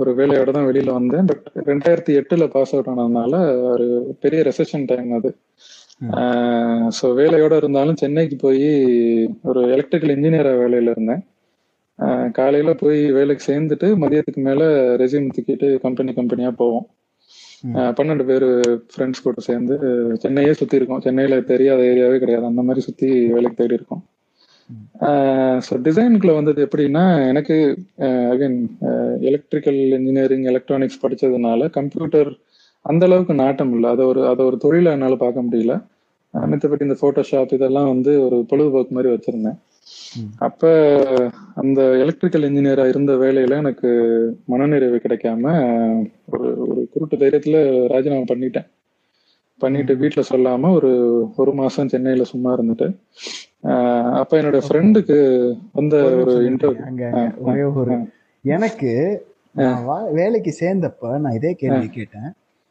ஒரு 0.00 0.10
வேலையோட 0.18 0.50
தான் 0.56 0.68
வெளியில 0.70 0.90
வந்தேன். 0.96 1.28
பட் 1.30 1.46
ரெண்டாயிரத்தி 1.70 2.12
எட்டுல 2.20 2.44
பாஸ் 2.54 2.72
அவுட் 2.74 2.90
ஆனதுனால 2.92 3.32
ஒரு 3.72 3.86
பெரிய 4.24 4.40
ரெசெஷன் 4.48 4.84
டைம் 4.90 5.10
அது. 5.18 5.30
ஸோ 6.98 7.06
வேலையோட 7.20 7.54
இருந்தாலும் 7.60 8.00
சென்னைக்கு 8.02 8.36
போய் 8.44 8.66
ஒரு 9.50 9.60
எலக்ட்ரிக்கல் 9.74 10.14
இன்ஜினியரா 10.16 10.52
வேலையில 10.62 10.94
இருந்தேன். 10.94 11.22
காலையில 12.38 12.70
போய் 12.82 12.98
வேலைக்கு 13.18 13.42
சேர்ந்துட்டு 13.50 13.88
மதியத்துக்கு 14.02 14.42
மேல 14.48 14.62
ரெசியூம் 15.02 15.30
தூக்கிட்டு 15.36 15.68
கம்பெனி 15.84 16.12
கம்பெனியா 16.18 16.50
போவோம். 16.60 16.86
பன்னெண்டு 17.98 18.24
பேர் 18.30 18.46
ஃப்ரெண்ட்ஸ் 18.92 19.24
கூட 19.26 19.40
சேர்ந்து 19.48 19.74
சென்னையே 20.22 20.52
சுத்தி 20.60 20.78
இருக்கோம். 20.78 21.02
சென்னையில 21.06 21.38
தெரியாத 21.52 21.80
ஏரியாவே 21.92 22.18
கிடையாது. 22.22 22.44
அந்த 22.50 22.62
மாதிரி 22.68 22.82
சுத்தி 22.88 23.08
வேலைக்கு 23.34 23.60
தேடி 23.60 23.78
இருக்கோம். 23.78 24.02
ஸோ 25.66 25.74
டிசைனுக்குள்ள 25.86 26.32
வந்தது 26.38 26.60
எப்படின்னா 26.66 27.04
எனக்கு 27.30 27.56
அகைன் 28.32 28.58
எலக்ட்ரிக்கல் 29.30 29.80
இன்ஜினியரிங் 29.98 30.46
எலக்ட்ரானிக்ஸ் 30.52 31.02
படிச்சதுனால 31.04 31.68
கம்ப்யூட்டர் 31.78 32.30
அந்த 32.84 33.04
அளவுக்கு 33.08 33.34
நாட்டம் 33.42 33.72
இல்லை. 33.76 33.88
அதை 33.94 34.04
ஒரு 34.12 34.20
அதை 34.32 34.42
ஒரு 34.50 34.56
தொழிலை 34.64 34.90
என்னால் 34.96 35.22
பார்க்க 35.24 35.46
முடியல. 35.46 35.74
மித்தபடி 36.34 36.86
இந்த 36.86 36.96
ஃபோட்டோஷாப் 37.00 37.54
இதெல்லாம் 37.56 37.90
வந்து 37.92 38.12
ஒரு 38.26 38.36
பொழுதுபோக்கு 38.50 38.96
மாதிரி 38.96 39.12
வச்சிருந்தேன். 39.14 39.58
அப்ப 40.38 40.70
அந்த 41.54 41.80
எலக்ட்ரிக்கல் 41.96 42.46
இன்ஜினியரா 42.48 42.88
இருந்த 42.88 43.12
வேலையில 43.14 43.56
எனக்கு 43.56 43.90
மனநிறைவு 44.44 44.96
கிடைக்காம 44.96 45.44
ஒரு 46.26 46.48
ஒரு 46.68 46.88
குருட்டு 46.92 47.16
தைரியத்துல 47.16 47.58
ராஜினாமா 47.86 48.26
பண்ணிட்டேன். 48.28 48.68
பண்ணிட்டு 49.60 49.96
வீட்ல 49.96 50.22
சொல்லாம 50.30 50.72
ஒரு 50.72 50.90
ஒரு 51.36 51.52
மாசம் 51.52 51.88
சென்னையில 51.88 52.24
சும்மா 52.24 52.50
இருந்துட்டு. 52.56 52.88
அப்ப 54.12 54.32
என்னோட 54.42 54.58
ஃப்ரெண்டுக்கு 54.66 55.18
வந்த 55.72 55.96
ஒரு 56.14 56.34
இன்டர்வியூ 56.50 57.96
எனக்கு 58.44 58.90
வேலைக்கு 60.12 60.52
சேர்ந்தப்ப 60.60 61.18
நான் 61.18 61.32
இதே 61.32 61.52
கேள்வி 61.54 61.88
கேட்டேன். 61.88 62.28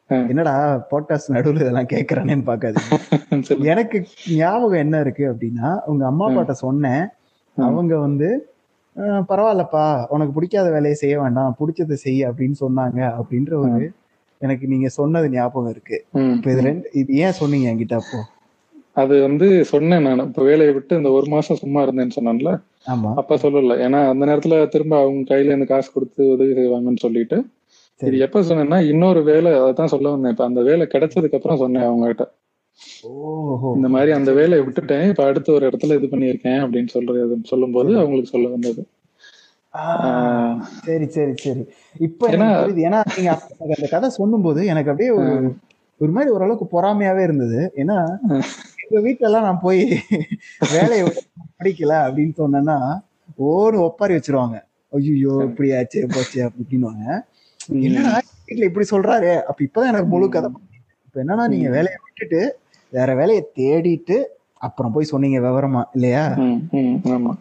என்னடா 0.09 0.53
போட்டாஸ் 0.89 1.31
நடுவுல 1.33 1.63
இதெல்லாம் 1.63 1.91
கேக்குறானேன்னு 1.91 2.45
பாக்காது 2.47 2.75
எனக்கு 3.71 3.97
ஞாபகம் 4.35 4.81
என்ன 4.81 4.95
இருக்கு 5.05 5.23
அப்படின்னா 5.31 5.69
உங்க 5.91 6.03
அம்மா 6.09 6.25
அப்பாட்ட 6.27 6.53
சொன்னேன். 6.61 7.03
அவங்க 7.57 7.93
வந்து 8.01 8.27
"அஹ், 8.95 9.23
பரவாயில்லப்பா 9.29 9.85
உனக்கு 10.13 10.33
பிடிக்காத 10.35 10.67
வேலையை 10.75 10.97
செய்ய 10.99 11.15
வேண்டாம் 11.21 11.55
பிடிச்சதை 11.59 11.97
செய் 12.03 12.21
அப்படின்னு 12.29 12.57
சொன்னாங்க 12.61 12.99
அப்படின்ற 13.17 13.53
ஒரு 13.63 13.85
எனக்கு 14.41 14.65
நீங்க 14.71 14.87
சொன்னது 14.95 15.27
ஞாபகம் 15.33 15.71
இருக்கு. 15.73 15.97
இப்ப 16.33 16.49
இது 16.53 16.63
ரெண்டு 16.67 16.87
இது 17.01 17.11
ஏன் 17.21 17.37
சொன்னீங்க 17.39 17.67
என்கிட்ட 17.71 17.95
அப்போ? 18.01 18.19
அது 18.97 19.15
வந்து 19.23 19.47
சொன்னேன் 19.71 20.05
நான். 20.07 20.25
இப்ப 20.27 20.43
வேலையை 20.49 20.73
விட்டு 20.75 20.99
இந்த 20.99 21.09
ஒரு 21.17 21.27
மாசம் 21.31 21.61
சும்மா 21.61 21.79
இருந்தேன்னு 21.85 22.17
சொன்னேன்ல. 22.17 22.51
ஆமா. 22.87 23.09
அப்பா 23.21 23.35
சொல்லல. 23.43 23.75
ஏன்னா 23.85 24.01
அந்த 24.11 24.23
நேரத்துல 24.29 24.57
திரும்ப 24.73 24.95
அவங்க 25.01 25.23
கையில 25.31 25.51
இருந்து 25.51 25.71
காசு 25.71 25.89
கொடுத்து 25.91 26.23
உதவி 26.33 26.53
செய்வாங்கன்னு 26.59 27.03
சொல்லிட்டு 27.05 27.39
இது 27.97 28.11
சரி 28.11 28.17
எப்ப 28.17 28.41
சொன்னேன்னா 28.41 28.87
இன்னொரு 28.89 29.23
வேலை 29.23 29.51
அதான் 29.51 29.85
சொல்ல 29.85 30.09
வந்தேன். 30.09 30.31
இப்ப 30.31 30.45
அந்த 30.45 30.61
வேலை 30.61 30.87
கிடைச்சதுக்கு 30.91 31.35
அப்புறம் 31.35 31.57
சொன்னேன் 31.57 31.83
அவங்க 31.83 32.05
கிட்ட 32.05 32.31
ஓஹோ. 33.01 33.71
இந்த 33.75 33.87
மாதிரி 33.87 34.11
அந்த 34.11 34.33
வேலையை 34.33 34.67
விட்டுட்டேன். 34.67 35.09
இப்ப 35.09 35.23
அடுத்த 35.25 35.53
ஒரு 35.53 35.69
இடத்துல 35.69 35.83
இது 35.83 35.99
பண்ணியிருக்கேன் 35.99 36.63
அப்படின்னு 36.63 36.87
சொல்றது 36.87 37.37
சொல்லும்போது 37.43 37.95
அவங்களுக்கு 37.95 38.29
சொல்ல 38.29 38.47
வந்தது. 38.47 38.87
சரி 40.83 41.07
சரி 41.07 41.31
சரி. 41.35 41.65
இப்ப 41.99 42.27
ஏன்னா- 42.29 42.65
நீங்க 43.15 43.41
அந்த 43.59 43.87
கதை 43.89 44.09
சொல்லும்போது 44.09 44.65
எனக்கு 44.65 44.91
அப்படியே 44.91 45.15
ஒரு 45.15 45.53
ஒரு 45.97 46.11
மாதிரி 46.11 46.31
ஓரளவுக்கு 46.31 46.81
பொறாமையாவே 46.81 47.23
இருந்தது. 47.23 47.71
ஏன்னா 47.75 48.19
எங்க 48.89 49.01
வீட்ல 49.01 49.27
எல்லாம் 49.27 49.43
நான் 49.43 49.59
போய் 49.61 49.99
வேலையை 50.73 51.07
படிக்கல 51.63 51.91
அப்படின்னு 51.91 52.31
சொன்னேன்னா 52.37 52.99
ஓன்னு 53.37 53.77
ஒப்பாரி 53.77 54.13
வச்சிருவாங்க. 54.13 54.63
ஐயோ 54.91 55.39
இப்படி 55.43 55.77
ஆச்சு 55.77 56.07
போச்சு 56.13 56.49
அப்படின்னுவாங்க. 56.49 57.21
என்னடா 57.87 58.13
வீட்டுல 58.41 58.69
இப்படி 58.69 58.87
சொல்றாரு. 58.91 59.31
அப்ப 59.49 59.59
இப்பதான் 59.65 59.91
எனக்கு 59.91 60.09
முழு 60.13 60.27
கதை 60.29 60.49
இப்ப 61.07 61.17
என்னன்னா 61.23 61.45
நீங்க 61.53 61.69
வேலையை 61.69 61.97
விட்டுட்டு 62.03 62.41
வேற 62.93 63.09
வேலையை 63.15 63.43
தேடிட்டு 63.59 64.17
அப்புறம் 64.61 64.93
போய் 64.93 65.11
சொன்னீங்க 65.11 65.39
விவரமா 65.39 65.81
இல்லையா? 65.95 66.23
ஆமா. 67.15 67.31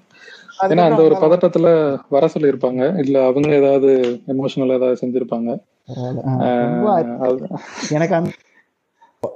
ஏன்னா 0.66 0.84
அந்த 0.88 1.00
ஒரு 1.02 1.16
பதட்டத்துல 1.22 1.68
வர 2.10 2.24
சொல்லியிருப்பாங்க. 2.34 2.82
இல்ல 3.04 3.16
அவங்க 3.26 3.48
ஏதாவது 3.60 3.90
எமோஷனல் 4.34 4.76
ஏதாவது 4.76 5.00
செஞ்சிருப்பாங்க. 5.02 5.50
எனக்கு 7.96 8.14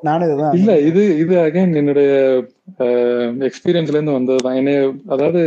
நானும் 0.02 0.54
இல்ல 0.56 0.72
இது 0.80 1.02
இது 1.18 1.34
அகைன் 1.44 1.76
என்னுடைய 1.76 2.08
எக்ஸ்பீரியன்ஸ்ல 3.48 3.96
இருந்து 3.96 4.16
வந்ததுதான். 4.18 4.58
என்னைய 4.60 4.80
அதாவது 5.06 5.42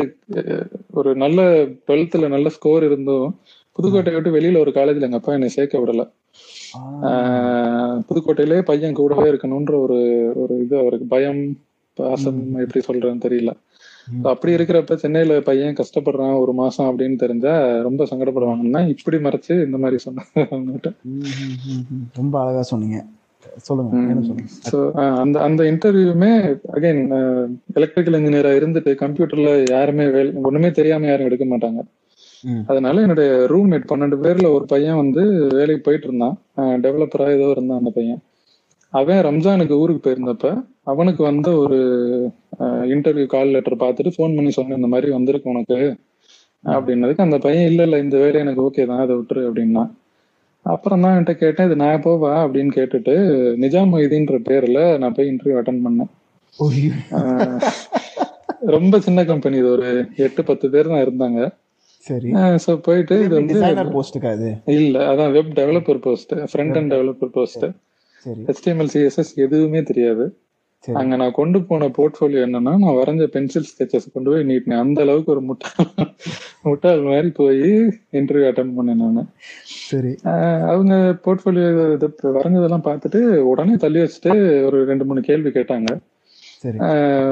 ஒரு 0.91 1.11
நல்ல 1.15 1.41
டுவெல்த்ல 1.87 2.29
நல்ல 2.35 2.49
ஸ்கோர் 2.49 2.83
இருந்தும் 2.83 3.27
புதுக்கோட்டை 3.75 4.13
விட்டு 4.13 4.35
வெளியில 4.35 4.61
ஒரு 4.63 4.71
காலேஜ்ல 4.71 5.07
எங்க 5.07 5.19
அப்பா 5.19 5.33
என்னை 5.33 5.49
சேர்க்க 5.49 5.83
விடல. 5.83 6.03
புதுக்கோட்டையிலே 8.09 8.59
பையன் 8.69 8.99
கூடவே 8.99 9.25
இருக்கணும்ன்ற 9.31 9.73
ஒரு 9.85 9.99
ஒரு 10.41 10.53
இது 10.63 10.75
அவருக்கு 10.81 11.07
பயம் 11.07 11.41
பாசம் 11.97 12.41
எப்படி 12.63 12.81
சொல்றேன்னு 12.87 13.25
தெரியல. 13.25 13.51
அப்படி 14.31 14.51
இருக்கிறப்ப 14.55 14.95
சென்னையில 15.01 15.33
பையன் 15.47 15.77
கஷ்டப்படுறான் 15.79 16.35
ஒரு 16.43 16.53
மாசம் 16.53 16.89
அப்படின்னு 16.89 17.17
தெரிஞ்சா 17.23 17.53
ரொம்ப 17.87 18.05
சங்கடப்படுவாங்கன்னா 18.11 18.81
இப்படி 18.93 19.17
மறைச்சு 19.27 19.53
இந்த 19.67 19.77
மாதிரி 19.83 19.99
சொன்னாங்க. 20.05 20.93
ரொம்ப 22.19 22.33
அழகா 22.43 22.63
சொன்னீங்க. 22.71 22.99
சொல்லுங்க 23.67 25.03
அந்த 25.21 25.37
அந்த 25.47 25.61
இன்டர்வியூமே 25.71 26.31
அகைன் 26.75 27.01
எலக்ட்ரிக்கல் 27.75 28.17
இன்ஜினியரா 28.19 28.51
இருந்துட்டு 28.59 28.91
கம்ப்யூட்டர்ல 29.03 29.51
யாருமே 29.73 30.05
வேலை 30.15 30.31
ஒண்ணுமே 30.49 30.69
தெரியாம 30.79 31.07
யாரும் 31.09 31.29
எடுக்க 31.29 31.45
மாட்டாங்க. 31.45 31.81
அதனால 32.71 33.01
என்னுடைய 33.05 33.29
ரூம்மேட் 33.51 33.89
பன்னெண்டு 33.91 34.17
பேர்ல 34.23 34.47
ஒரு 34.57 34.65
பையன் 34.73 34.99
வந்து 35.03 35.23
வேலைக்கு 35.57 35.83
போயிட்டு 35.87 36.07
இருந்தான் 36.09 36.35
டெவலப்பரா 36.85 37.27
ஏதோ 37.37 37.47
இருந்தான் 37.55 37.81
அந்த 37.81 37.91
பையன். 37.97 38.21
அவன் 38.93 39.21
ரம்ஜானுக்கு 39.27 39.75
ஊருக்கு 39.81 40.01
போயிருந்தப்ப 40.05 40.47
அவனுக்கு 40.91 41.21
வந்த 41.29 41.49
ஒரு 41.63 41.77
இன்டர்வியூ 42.93 43.27
கால் 43.33 43.53
லெட்டர் 43.55 43.81
பார்த்துட்டு 43.83 44.15
ஃபோன் 44.15 44.35
பண்ணி 44.37 44.51
சொன்னேன் 44.57 44.79
இந்த 44.79 44.89
மாதிரி 44.93 45.09
வந்திருக்கு 45.17 45.51
உனக்கு. 45.53 45.77
அப்படின்னதுக்கு 46.63 47.25
அந்த 47.27 47.37
பையன் 47.45 47.67
இல்ல 47.71 47.81
இல்ல 47.87 47.99
இந்த 48.05 48.15
வேலை 48.23 48.39
எனக்கு 48.45 48.63
ஓகே 48.67 48.83
தான் 48.91 49.03
அதை 49.05 49.13
விட்டுரு 49.19 49.43
அப்படின்னா. 49.49 49.83
அப்புறம் 50.65 51.03
தான் 51.03 51.13
என்கிட்ட 51.15 51.33
கேட்டேன் 51.43 51.67
இது 51.69 51.77
நான் 51.83 52.03
போவா 52.05 52.33
அப்படின்னு 52.43 52.71
கேட்டுட்டு 52.79 53.13
நிஜாம் 53.63 53.91
மொய்தீன்ற 53.93 54.37
பேர்ல 54.49 54.81
நான் 55.03 55.15
போய் 55.17 55.31
இன்டர்வியூ 55.31 55.57
அட்டன் 55.61 55.83
பண்ணேன். 55.85 56.11
ரொம்ப 58.75 58.95
சின்ன 59.07 59.19
கம்பெனி 59.31 59.57
இது 59.61 59.69
ஒரு 59.77 59.87
எட்டு 60.25 60.41
பத்து 60.49 60.65
பேர் 60.73 60.91
தான் 60.93 61.03
இருந்தாங்க. 61.05 61.39
சரி. 62.07 62.29
ஸோ 62.65 62.71
போயிட்டு 62.87 63.15
இது 63.25 63.33
வந்து 63.39 63.55
டிசைனர் 63.55 63.95
போஸ்ட்டுக்கா 63.95 64.29
அது 64.37 64.51
இல்ல 64.77 64.99
அதான் 65.11 65.33
web 65.37 65.55
developer 65.59 66.03
post 66.05 66.33
front 66.51 66.77
end 66.81 66.93
developer 66.95 67.33
post 67.37 67.65
சரி. 68.25 68.41
HTML 68.53 68.87
சிஎஸ்எஸ் 68.93 69.33
எதுவுமே 69.45 69.79
தெரியாது. 69.89 70.25
அங்க 70.83 71.15
நான் 71.21 71.35
கொண்டு 71.39 71.57
போன 71.69 71.87
போர்ட்ஃபோலியோ 71.95 72.43
என்னன்னா 72.45 72.71
நான் 72.83 72.97
வரைஞ்ச 72.99 73.23
பென்சில் 73.33 73.67
ஸ்கெச்சஸ் 73.69 74.07
கொண்டு 74.13 74.29
போய் 74.31 74.45
நீட்டினேன். 74.51 74.81
அந்த 74.83 74.99
அளவுக்கு 75.05 75.33
ஒரு 75.33 75.41
முட்டாள் 75.49 75.89
முட்டாள் 76.67 77.01
மாதிரி 77.09 77.29
போய் 77.39 77.59
இன்டர்வியூ 78.19 78.47
அட்டன் 78.49 78.73
பண்ணேன் 78.77 79.01
நான். 79.17 79.29
சரி. 79.89 80.13
அவங்க 80.71 80.95
போர்ட்ஃபோலியோ 81.25 81.67
இது 81.97 82.09
வரைஞ்சதெல்லாம் 82.37 82.87
பார்த்துட்டு 82.89 83.21
உடனே 83.51 83.75
தள்ளி 83.83 84.01
வச்சுட்டு 84.03 84.33
ஒரு 84.69 84.79
ரெண்டு 84.91 85.07
மூணு 85.09 85.21
கேள்வி 85.29 85.51
கேட்டாங்க. 85.59 85.91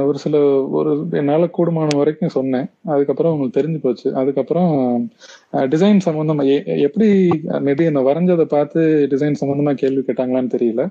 ஒரு 0.05 0.17
சில 0.17 0.37
ஒரு 0.69 1.07
என்னால 1.11 1.49
கூடுமான 1.57 1.97
வரைக்கும் 1.97 2.29
சொன்னேன். 2.29 2.65
அதுக்கப்புறம் 2.85 3.31
உங்களுக்கு 3.31 3.61
தெரிஞ்சு 3.61 3.79
போச்சு. 3.81 4.15
அதுக்கப்புறம் 4.15 4.71
டிசைன் 5.51 5.99
சம்பந்தமா 6.05 6.45
எ- 6.45 6.77
எப்படி 6.77 7.29
மேபி 7.47 7.85
என்ன 7.85 8.01
வரைஞ்சதை 8.01 8.43
பார்த்து 8.43 9.07
டிசைன் 9.09 9.35
சம்பந்தமா 9.41 9.73
கேள்வி 9.73 10.03
கேட்டாங்களான்னு 10.07 10.53
தெரியல. 10.57 10.89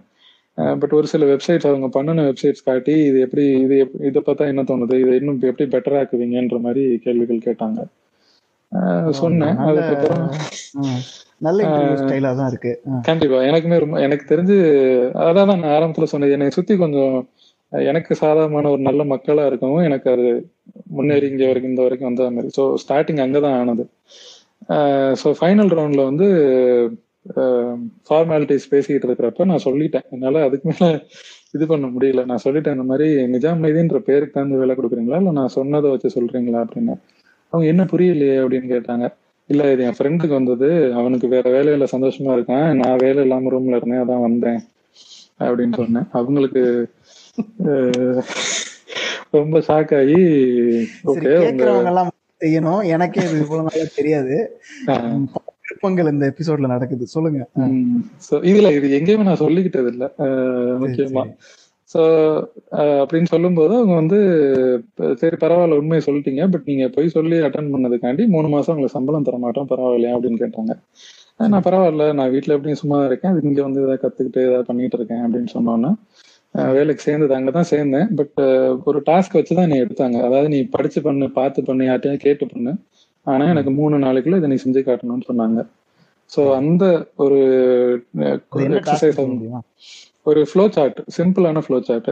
பட் 0.79 0.93
ஒரு 0.93 1.07
சில 1.07 1.25
வெப்சைட்ஸ் 1.27 1.67
அவங்க 1.67 1.89
பண்ணின 1.89 2.23
வெப்சைட்ஸ் 2.23 2.65
காட்டி 2.65 2.93
இது 2.93 3.21
எப்படி 3.21 3.47
இது 3.59 3.91
இதை 4.01 4.23
பார்த்தா 4.27 4.47
என்ன 4.47 4.63
தோணுது? 4.63 5.01
இதை 5.01 5.15
இன்னும் 5.15 5.41
எப்படி 5.41 5.77
பெட்டரா 5.77 5.99
ஆக்குவீங்கன்ற 5.99 6.61
மாதிரி 6.61 7.01
கேள்விகள் 7.05 7.55
கேட்டாங்க. 7.55 7.79
சொன்னேன். 9.11 9.57
அதுக்கப்புறம் 9.57 10.31
நல்ல 11.39 11.63
ஸ்டைலா 11.95 12.37
தான் 12.37 12.49
இருக்கு. 12.49 12.81
கண்டிப்பா. 13.03 13.37
எனக்குமே 13.37 13.79
ரொம்ப 13.79 14.01
எனக்கு 14.01 14.37
தெரிஞ்சு 14.37 14.57
அதான் 15.19 15.47
நான் 15.47 15.63
ஆரம்பத்துல 15.63 16.03
சொன்னது 16.05 16.33
என்னை 16.33 16.51
சுத்தி 16.51 16.77
கொஞ்சம் 16.77 17.29
எனக்கு 17.73 18.13
சாதகமான 18.15 18.71
ஒரு 18.71 18.83
நல்ல 18.83 19.03
மக்களா 19.05 19.47
இருக்கவும் 19.47 19.87
எனக்கு 19.89 20.11
அது 20.11 20.29
முன்னேறி 20.97 21.27
இங்க 21.29 21.45
வரைக்கும் 21.47 21.73
இந்த 21.73 21.83
வரைக்கும் 21.83 22.09
வந்த 22.09 22.31
மாதிரி. 22.31 22.51
ஸோ 22.59 22.63
ஸ்டார்டிங் 22.83 23.21
அங்கதான் 23.25 23.59
ஆனது. 23.63 23.85
ஸோ 25.23 25.29
ஃபைனல் 25.41 25.73
ரவுண்ட்ல 25.79 26.05
வந்து 26.11 26.27
ஃபார்மாலிட்டிஸ் 28.09 28.71
பேசிக்கிட்டு 28.71 29.09
இருக்கிறப்ப 29.09 29.45
நான் 29.45 29.67
சொல்லிட்டேன். 29.67 30.07
என்னால 30.11 30.43
அதுக்கு 30.45 30.67
மேல 30.71 30.87
இது 31.57 31.65
பண்ண 31.67 31.87
முடியல. 31.87 32.23
நான் 32.25 32.45
சொல்லிட்டேன் 32.45 32.77
இந்த 32.77 32.87
மாதிரி 32.93 33.09
நிஜாம் 33.35 33.63
மைதின்ற 33.65 33.99
பேருக்கு 34.09 34.37
தகுந்த 34.37 34.59
வேலை 34.63 34.75
கொடுக்குறீங்களா? 34.75 35.21
இல்லை 35.23 35.33
நான் 35.33 35.57
சொன்னதை 35.59 35.91
வச்சு 35.91 36.09
சொல்றீங்களா 36.17 36.61
அப்படின்னு. 36.65 36.95
அவங்க 37.53 37.65
என்ன 37.73 37.83
புரியலையே 37.93 38.37
அப்படின்னு 38.43 38.69
கேட்டாங்க. 38.75 39.07
இல்ல 39.51 39.73
இது 39.73 39.83
என் 39.85 39.99
ஃப்ரெண்டுக்கு 39.99 40.35
வந்தது. 40.41 40.69
அவனுக்கு 40.95 41.29
வேற 41.29 41.47
வேலையில 41.57 41.87
சந்தோஷமா 41.95 42.33
இருக்கான். 42.39 42.67
நான் 42.81 43.03
வேலை 43.07 43.23
இல்லாம 43.23 43.51
ரூம்ல 43.51 43.79
இருந்தேன் 43.81 44.03
அதான் 44.05 44.27
வந்தேன் 44.29 44.61
அப்படின்னு 45.41 45.77
சொன்னேன். 45.83 46.07
அவங்களுக்கு 46.13 46.63
ரொம்ப 49.31 49.59
ஷாக் 49.59 49.97
ஆகி 50.01 50.21
ஓகே 51.05 51.33
செய்யணும். 52.41 52.87
எனக்கே 52.87 53.21
இது 53.23 53.41
இவ்வளவு 53.41 53.69
நாளா 53.73 53.87
தெரியாது. 53.95 54.61
ஆஹ், 54.87 55.25
விருப்பங்கள் 55.63 56.13
இந்த 56.13 56.35
எபிசோட்ல 56.35 56.67
நடக்குது. 56.67 57.07
சொல்லுங்க. 57.07 57.49
இதுல 58.31 58.85
இது 58.85 59.01
எங்கேயுமே 59.01 59.23
நான் 59.23 59.39
சொல்லிக்கிட்டது 59.39 59.87
இல்ல. 59.87 60.15
முக்கியமா. 60.81 61.23
சோ 61.95 62.01
அப்படின்னு 62.73 63.25
சொல்லும்போது 63.25 63.75
அவங்க 63.75 63.95
வந்து 63.95 64.19
"ப- 64.95 65.15
சரி 65.15 65.37
பரவாயில்ல 65.41 65.77
உண்மையை 65.77 66.01
சொல்லிட்டீங்க. 66.07 66.51
பட் 66.51 66.63
நீங்க 66.65 66.89
போய் 66.89 67.09
சொல்லி 67.09 67.37
அட்டன் 67.37 67.73
பண்ணதுக்காண்டி 67.73 68.27
மூணு 68.27 68.49
மாசம் 68.49 68.77
உங்களுக்கு 68.77 68.89
சம்பளம் 68.89 69.23
தர 69.23 69.39
மாட்டோம். 69.39 69.69
பரவாயில்லையா? 69.71 70.17
அப்படின்னு 70.17 70.43
கேட்டாங்க. 70.45 70.73
நான் 71.49 71.63
பரவாயில்ல. 71.63 72.15
நான் 72.15 72.31
வீட்ல 72.31 72.53
எப்படியும் 72.53 72.83
சும்மா 72.83 73.05
இருக்கேன். 73.05 73.41
இங்க 73.43 73.63
வந்து 73.63 73.83
ஏதாவது 73.83 74.01
கத்துக்கிட்டு 74.03 74.41
ஏதாவது 74.43 74.65
பண்ணிட்டு 74.65 74.97
இருக்கேன் 74.97 75.23
அப்படின்னு 75.27 75.57
சொன்னோன்னே 75.57 75.93
வேலைக்கு 76.53 77.03
சேர்ந்தது 77.03 77.35
அங்கதான் 77.39 77.71
சேர்ந்தேன். 77.71 78.09
பட் 78.15 78.39
ஒரு 78.85 79.03
டாஸ்க் 79.07 79.37
வச்சுதான் 79.39 79.67
என்னை 79.67 79.81
எடுத்தாங்க. 79.81 80.17
அதாவது 80.23 80.49
நீ 80.49 80.63
படிச்சு 80.63 81.03
பண்ணு 81.03 81.31
பார்த்து 81.31 81.63
பண்ணு 81.63 81.85
யார்ட்டையும் 81.85 82.25
கேட்டு 82.27 82.47
பண்ணு. 82.47 82.75
ஆனா 83.23 83.45
எனக்கு 83.49 83.71
மூணு 83.71 83.99
நாளைக்குள்ள 83.99 84.37
இதை 84.37 84.49
நீ 84.49 84.57
செஞ்சு 84.65 84.83
காட்டணும்னு 84.85 85.29
சொன்னாங்க. 85.33 85.67
சோ 86.37 86.55
அந்த 86.55 87.07
ஒரு 87.17 87.39
எக்ஸசைஸ் 88.17 89.61
ஒரு 90.23 90.47
ஃப்ளோ 90.53 90.69
சார்ட் 90.69 90.99
சிம்பிளான 91.17 91.59
ஃப்ளோ 91.59 91.81
சார்ட் 91.81 92.11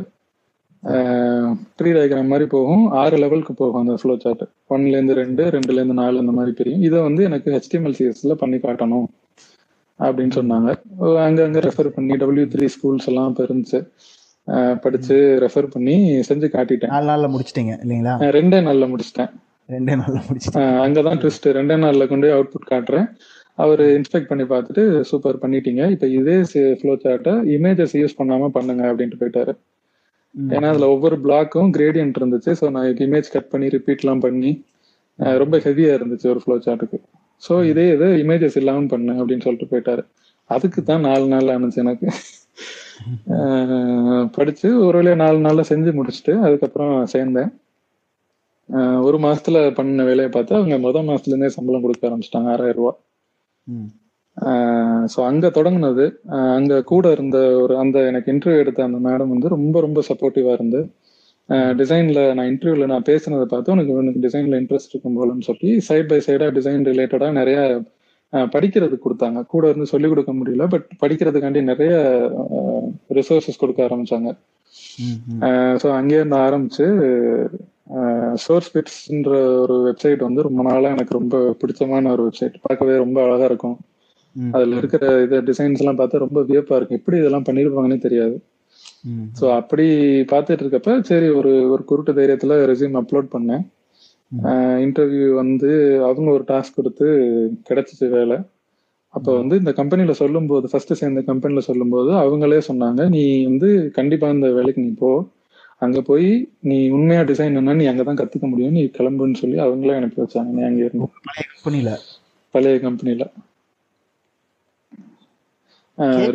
ட்ரீ 1.79 1.90
டயக்ராம் 1.96 2.31
மாதிரி 2.33 2.46
போகும். 2.46 2.85
ஆறு 2.90 3.16
லெவலுக்கு 3.16 3.55
போகும் 3.55 3.81
அந்த 3.81 3.94
ஃப்ளோ 4.03 4.14
சார்ட் 4.18 4.42
ஒன்ல 4.70 4.94
இருந்து 4.96 5.14
ரெண்டு 5.14 5.44
ரெண்டுல 5.44 5.79
இருந்து 5.79 5.99
நாலு 6.01 6.18
அந்த 6.18 6.33
மாதிரி 6.33 6.55
பிரியும் 6.57 6.83
இதை 6.83 7.01
வந்து 7.01 7.22
எனக்கு 7.25 7.49
ஹெச்டிஎம்எல் 7.53 7.96
சிஎஸ்ல 7.99 8.35
பண்ணி 8.42 8.57
காட்டணும் 8.57 9.07
அப்படின்னு 9.99 10.37
சொன்னாங்க. 10.38 10.70
அங்கங்க 11.27 11.61
ரெஃபர் 11.66 11.88
பண்ணி 11.88 12.16
டபிள்யூ 12.16 12.44
த்ரீ 12.44 12.68
ஸ்கூல்ஸ் 12.77 13.07
எல்லாம் 13.07 13.29
இப்ப 13.29 13.44
இருந்துச்சு. 13.44 13.81
படிச்சு 14.82 15.16
ரெஃபர் 15.42 15.66
பண்ணி 15.66 15.96
செஞ்சு 16.28 16.48
காட்டிட்டேன். 16.56 16.92
நாலு 16.94 17.09
நாள்ல 17.11 17.28
முடிச்சிட்டீங்க 17.32 17.72
இல்லைங்களா? 17.85 18.12
ரெண்டே 18.37 18.59
நாள்ல 18.66 18.87
முடிச்சிட்டேன். 18.92 19.30
ரெண்டே 19.68 19.94
நாள்ல 20.02 20.18
முடிச்சிட்டீங்க. 20.26 20.64
அஹ் 20.64 20.80
அங்கதான் 20.85 21.20
ட்விஸ்ட் 21.22 21.48
ரெண்டே 21.59 21.76
நாள்ல 21.85 22.06
கொண்டு 22.09 22.26
போய் 22.26 22.37
அவுட்புட் 22.38 22.70
காட்டுறேன். 22.72 23.06
அவர் 23.54 23.80
இன்ஸ்பெக்ட் 23.80 24.30
பண்ணி 24.30 24.44
பார்த்துட்டு 24.44 24.82
சூப்பர் 25.00 25.38
பண்ணிட்டீங்க. 25.42 25.90
இப்ப 25.90 26.06
இதே 26.06 26.37
ஃப்ளோ 26.80 26.94
சார்ட்டை 27.04 27.35
இமேஜஸ் 27.56 27.94
யூஸ் 28.00 28.18
பண்ணாம 28.18 28.48
பண்ணுங்க 28.48 28.82
அப்படின்ட்டு 28.92 29.20
போயிட்டாரு. 29.20 29.54
ஏன்னா 30.35 30.68
அதுல 30.68 30.88
ஒவ்வொரு 30.88 31.16
பிளாக்கும் 31.16 31.70
கிரேடியன்ட் 31.76 32.18
இருந்துச்சு. 32.20 32.52
ஸோ 32.61 32.70
நான் 32.70 32.88
இமேஜ் 33.06 33.28
கட் 33.32 33.48
பண்ணி 33.48 33.66
ரிப்பீட்லாம் 33.66 34.20
பண்ணி 34.20 34.50
ரொம்ப 35.18 35.56
ஹெவியா 35.59 35.92
இருந்துச்சு 35.98 36.26
ஒரு 36.32 36.40
ஃப்ளோ 36.44 36.56
சார்ட்டுக்கு 36.66 36.98
ஸோ 37.48 37.64
இதே 37.64 37.87
இது 37.92 38.06
இமேஜஸ் 38.24 38.56
இல்லாம 38.56 38.87
பண்ணு 38.87 39.12
அப்படின்னு 39.12 39.44
சொல்லிட்டு 39.46 39.70
போயிட்டாரு. 39.72 40.02
அதுக்கு 40.50 40.82
தான் 40.82 41.00
நாலு 41.00 41.26
நாள் 41.26 41.52
ஆனிச்சு 41.54 41.82
எனக்கு. 41.85 42.09
படிச்சு 44.37 44.68
ஒரு 44.87 44.96
வழியா 44.98 45.16
நாலு 45.16 45.38
நாள்ல 45.38 45.62
செஞ்சு 45.70 45.90
முடிச்சுட்டு 45.98 46.35
அதுக்கப்புறம் 46.46 46.94
சேர்ந்தேன். 47.14 47.50
ஒரு 49.06 49.18
மாசத்துல 49.18 49.59
பண்ண 49.74 50.04
வேலையை 50.04 50.30
பார்த்து 50.30 50.59
அவங்க 50.59 50.76
முத 50.78 51.02
மாசத்துல 51.09 51.35
இருந்தே 51.35 51.54
சம்பளம் 51.56 51.85
கொடுக்க 51.85 52.09
ஆரம்பிச்சிட்டாங்க 52.09 52.50
ஆறாயிரம் 52.54 52.80
ரூபாய் 52.80 52.98
ம். 53.66 53.88
ஸோ 55.12 55.18
அங்க 55.28 55.46
தொடங்குனது. 55.56 56.06
அங்க 56.56 56.82
கூட 56.85 57.12
இருந்த 57.12 57.38
ஒரு 57.62 57.74
அந்த 57.78 57.98
எனக்கு 58.11 58.32
இன்டர்வியூ 58.32 58.62
எடுத்த 58.64 58.88
அந்த 58.88 58.98
மேடம் 59.06 59.32
வந்து 59.35 59.54
ரொம்ப 59.54 59.76
ரொம்ப 59.80 60.02
சப்போர்ட்டிவா 60.11 60.52
இருந்து 60.52 60.80
டிசைன்ல 61.78 62.20
நான் 62.35 62.50
இன்டர்வியூல 62.52 62.87
நான் 62.87 63.09
பேசுனதை 63.09 63.46
பார்த்து 63.46 63.74
உனக்கு 63.74 63.92
உனக்கு 63.94 64.24
டிசைன்ல 64.24 64.59
இன்ட்ரெஸ்ட் 64.62 64.92
இருக்கும் 64.92 65.18
போலன்னு 65.18 65.48
சொல்லி 65.50 65.70
சைட் 65.88 66.09
பை 66.09 66.18
சைடா 66.26 66.48
டிசைன் 66.56 66.88
ரிலேட்டடா 66.90 67.28
நிறைய 67.32 67.59
படிக்கிறதுக்கு 68.52 69.04
கொடுத்தாங்க. 69.04 69.40
கூட 69.46 69.64
இருந்து 69.68 69.87
சொல்லிக் 69.87 70.12
கொடுக்க 70.12 70.32
முடியல 70.32 70.64
பட் 70.72 70.87
படிக்கிறதுக்காண்டி 71.02 71.61
நிறைய 71.62 71.92
ரிசோர்சஸ் 73.18 73.61
கொடுக்க 73.62 73.81
ஆரம்பிச்சாங்க. 73.88 74.31
ஸோ 75.83 75.87
அங்கேயே 75.98 76.20
இருந்து 76.20 76.38
ஆரம்பிச்சு 76.46 76.87
சோர்ஸ் 78.44 78.70
பிட்ஸ்ன்ற 78.74 79.33
ஒரு 79.64 79.74
வெப்சைட் 79.88 80.26
வந்து 80.26 80.46
ரொம்ப 80.48 80.61
நாளா 80.68 80.88
எனக்கு 80.94 81.18
ரொம்ப 81.18 81.37
பிடிச்சமான 81.61 82.11
ஒரு 82.14 82.22
வெப்சைட் 82.29 82.57
பார்க்கவே 82.66 82.96
ரொம்ப 83.05 83.18
அழகா 83.26 83.46
இருக்கும். 83.50 83.76
அதுல 84.57 84.76
இருக்கிற 84.81 85.05
இது 85.24 85.37
டிசைன்ஸ் 85.50 85.81
எல்லாம் 85.83 86.00
பார்த்தா 86.00 86.24
ரொம்ப 86.24 86.40
வியப்பா 86.50 86.76
இருக்கும். 86.79 87.00
எப்படி 87.00 87.18
இதெல்லாம் 87.20 87.46
பண்ணிருப்பாங்கன்னே 87.48 87.98
தெரியாது. 88.07 88.37
ஸோ 89.38 89.44
அப்படி 89.61 89.87
பார்த்துட்டு 90.33 90.62
இருக்கப்ப 90.64 90.98
சரி 91.11 91.29
ஒரு 91.38 91.52
ஒரு 91.74 91.83
குருட்டு 91.90 92.12
தைரியத்துல 92.18 92.59
ரெஸ்யூம் 92.70 92.98
அப்லோட் 93.02 93.29
பண்ணேன். 93.37 93.64
இன்டர்வியூ 94.85 95.29
வந்து 95.42 95.70
அவங்க 96.09 96.29
ஒரு 96.37 96.44
டாஸ்க் 96.52 96.79
கொடுத்து 96.79 97.07
கிடைச்சிச்சு 97.68 98.07
வேலை. 98.16 98.38
அப்போ 99.16 99.31
வந்து 99.37 99.55
இந்த 99.57 99.72
கம்பெனில 99.72 100.12
சொல்லும்போது 100.12 100.66
ஃபர்ஸ்ட் 100.68 100.92
சேர்ந்த 100.94 101.20
கம்பெனில 101.20 101.61
சொல்லும்போது 101.61 102.11
அவங்களே 102.14 102.61
சொன்னாங்க 102.68 103.09
நீ 103.09 103.22
வந்து 103.44 103.68
கண்டிப்பா 103.90 104.29
இந்த 104.29 104.48
வேலைக்கு 104.52 104.81
நீ 104.81 104.90
போ. 104.98 105.11
அங்க 105.83 105.98
போய் 106.00 106.29
நீ 106.61 106.76
உண்மையா 106.88 107.22
டிசைன் 107.22 107.59
என்ன 107.61 107.74
நீ 107.81 107.87
அங்கதான் 107.87 108.20
கத்துக்க 108.20 108.46
முடியும். 108.48 108.72
நீ 108.72 108.83
கிளம்புன்னு 108.98 109.40
சொல்லி 109.42 109.59
அவங்களே 109.59 109.96
அனுப்பி 109.96 110.22
வச்சாங்க 110.22 110.52
நீ 110.59 110.62
அங்க 110.62 110.81
இருந்து. 110.85 111.09
பழைய 111.26 111.46
கம்பெனில. 111.55 111.90
பழைய 112.55 112.79
கம்பெனில. 112.81 113.24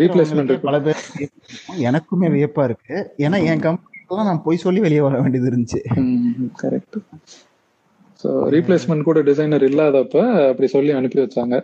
ரீப்ளேஸ்மெண்ட் 0.02 0.54
பல 0.60 0.78
பேர் 0.80 1.02
எனக்குமே 1.90 2.30
வியப்பா 2.36 2.64
இருக்கு. 2.64 2.96
ஏன்னா 3.18 3.40
என் 3.52 3.66
கம்பெனில 3.68 4.24
நான் 4.30 4.46
போய் 4.46 4.64
சொல்லி 4.66 4.80
வெளியே 4.80 5.02
வர 5.02 5.20
வேண்டியது 5.22 5.50
இருந்துச்சு. 5.52 5.82
கரெக்ட் 6.62 6.98
ஸோ 8.24 8.32
ரீப்ளேஸ்மெண்ட் 8.56 9.08
கூட 9.10 9.20
டிசைனர் 9.22 9.64
இல்லாதப்ப 9.64 10.18
அப்படி 10.50 10.68
சொல்லி 10.68 10.92
அனுப்பி 10.92 11.20
வச்சாங்க. 11.22 11.56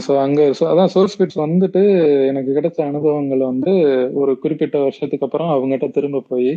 ஸோ 0.00 0.12
அங்க 0.20 0.40
so 0.52 0.64
அதான் 0.70 0.90
சோர்ஸ் 0.92 1.16
பிட்ஸ் 1.18 1.40
வந்துட்டு 1.42 1.80
எனக்கு 2.28 2.50
கிடைச்ச 2.52 2.78
அனுபவங்கள் 2.88 3.42
வந்து 3.48 3.72
ஒரு 4.20 4.32
குறிப்பிட்ட 4.42 4.76
வருஷத்துக்கு 4.82 5.26
அப்புறம் 5.26 5.50
அவங்ககிட்ட 5.54 5.88
திரும்ப 5.96 6.24
போய் 6.28 6.50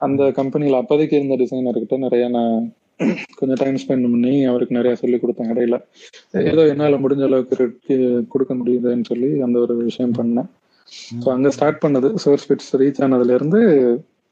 அந்த 0.00 0.22
கம்பெனில 0.38 0.80
அப்போதைக்கு 0.82 1.14
இருந்த 1.18 1.36
டிசைனர்கிட்ட 1.42 1.96
நிறைய 2.04 2.24
நான் 2.28 2.54
கொஞ்சம் 3.36 3.60
டைம் 3.62 3.80
ஸ்பெண்ட் 3.82 4.06
பண்ணி 4.06 4.34
அவருக்கு 4.44 4.78
நிறைய 4.78 4.94
சொல்லி 5.00 5.16
கொடுத்தேன் 5.18 5.50
இடையில. 5.52 5.76
ஏதோ 6.44 6.62
என்னால 6.72 6.98
முடிஞ்ச 7.02 7.24
அளவுக்கு 7.28 7.96
கொடுக்க 8.30 8.52
முடியுதுன்னு 8.54 9.08
சொல்லி 9.10 9.30
அந்த 9.42 9.58
ஒரு 9.60 9.74
விஷயம் 9.82 10.16
பண்ணேன். 10.18 10.48
ஸோ 11.16 11.28
அங்க 11.32 11.50
ஸ்டார்ட் 11.56 11.82
பண்ணது 11.84 12.10
சோர்ஸ் 12.24 12.48
பிட்ஸ் 12.48 12.72
ரீச் 12.82 13.02
ஆனதுல 13.06 13.36
இருந்து 13.38 13.60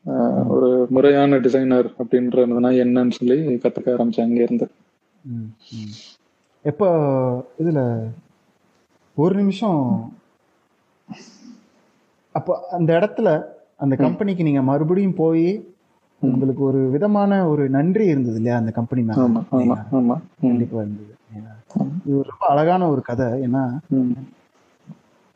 ஆஹ், 0.05 0.43
ஒரு 0.55 0.67
முறையான 0.91 1.39
டிசைனர் 1.45 1.89
அப்படின்றதுனா 1.99 2.71
என்னன்னு 2.83 3.17
சொல்லி 3.19 3.37
கத்துக்க 3.63 3.95
ஆரம்பிச்சேன் 3.95 4.29
அங்க 4.29 4.41
இருந்து. 4.43 4.67
எப்போ 6.65 6.87
இதுல 7.59 7.81
ஒரு 9.17 9.35
நிமிஷம். 9.35 9.81
அப்போ 12.35 12.53
அந்த 12.71 12.91
இடத்துல 12.99 13.29
அந்த 13.77 13.95
கம்பெனிக்கு 13.97 14.43
நீங்க 14.43 14.63
மறுபடியும் 14.63 15.15
போய் 15.15 15.47
உங்களுக்கு 16.23 16.63
ஒரு 16.65 16.81
விதமான 16.91 17.33
ஒரு 17.49 17.65
நன்றி 17.69 18.05
இருந்தது 18.07 18.37
இல்லையா 18.37 18.57
அந்த 18.57 18.73
கம்பெனி 18.73 19.03
மேல? 19.03 19.25
ஆமா 19.25 19.41
ஆமா 19.59 19.77
ஆமா. 19.99 20.17
ம், 20.37 20.45
கண்டிப்பா 20.45 20.79
இருந்தது. 20.81 21.11
இது 22.05 22.19
ரொம்ப 22.31 22.45
அழகான 22.49 22.89
ஒரு 22.89 23.03
கதை. 23.03 23.29
ஏன்னா 23.47 23.63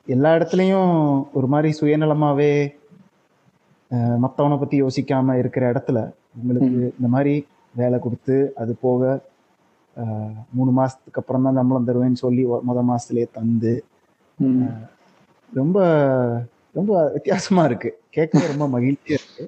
எல்லா 0.06 0.30
இடத்துலயும் 0.36 0.92
ஒரு 1.32 1.46
மாதிரி 1.46 1.70
சுயநலமாவே 1.80 2.52
மத்தவனை 4.20 4.56
பத்தி 4.58 4.76
யோசிக்காம 4.82 5.36
இருக்கிற 5.38 5.64
இடத்துல 5.72 5.98
உங்களுக்கு 6.36 6.80
இந்த 6.98 7.08
மாதிரி 7.08 7.34
வேலை 7.74 7.98
கொடுத்து 7.98 8.36
அது 8.56 8.72
போக 8.80 9.02
மூணு 10.56 10.70
மாசத்துக்கு 10.78 11.20
அப்புறம் 11.20 11.46
தான் 11.46 11.58
சம்பளம் 11.58 11.88
தருவேன்னு 11.88 12.22
சொல்லி 12.24 12.42
முத 12.68 12.82
மாசத்துலயே 12.90 13.26
தந்து 13.38 13.72
ரொம்ப 15.52 15.78
ரொம்ப 16.74 16.92
வித்தியாசமா 17.14 17.62
இருக்கு. 17.64 17.90
கேட்க 18.16 18.40
ரொம்ப 18.50 18.64
மகிழ்ச்சியா 18.74 19.16
இருக்கு. 19.18 19.44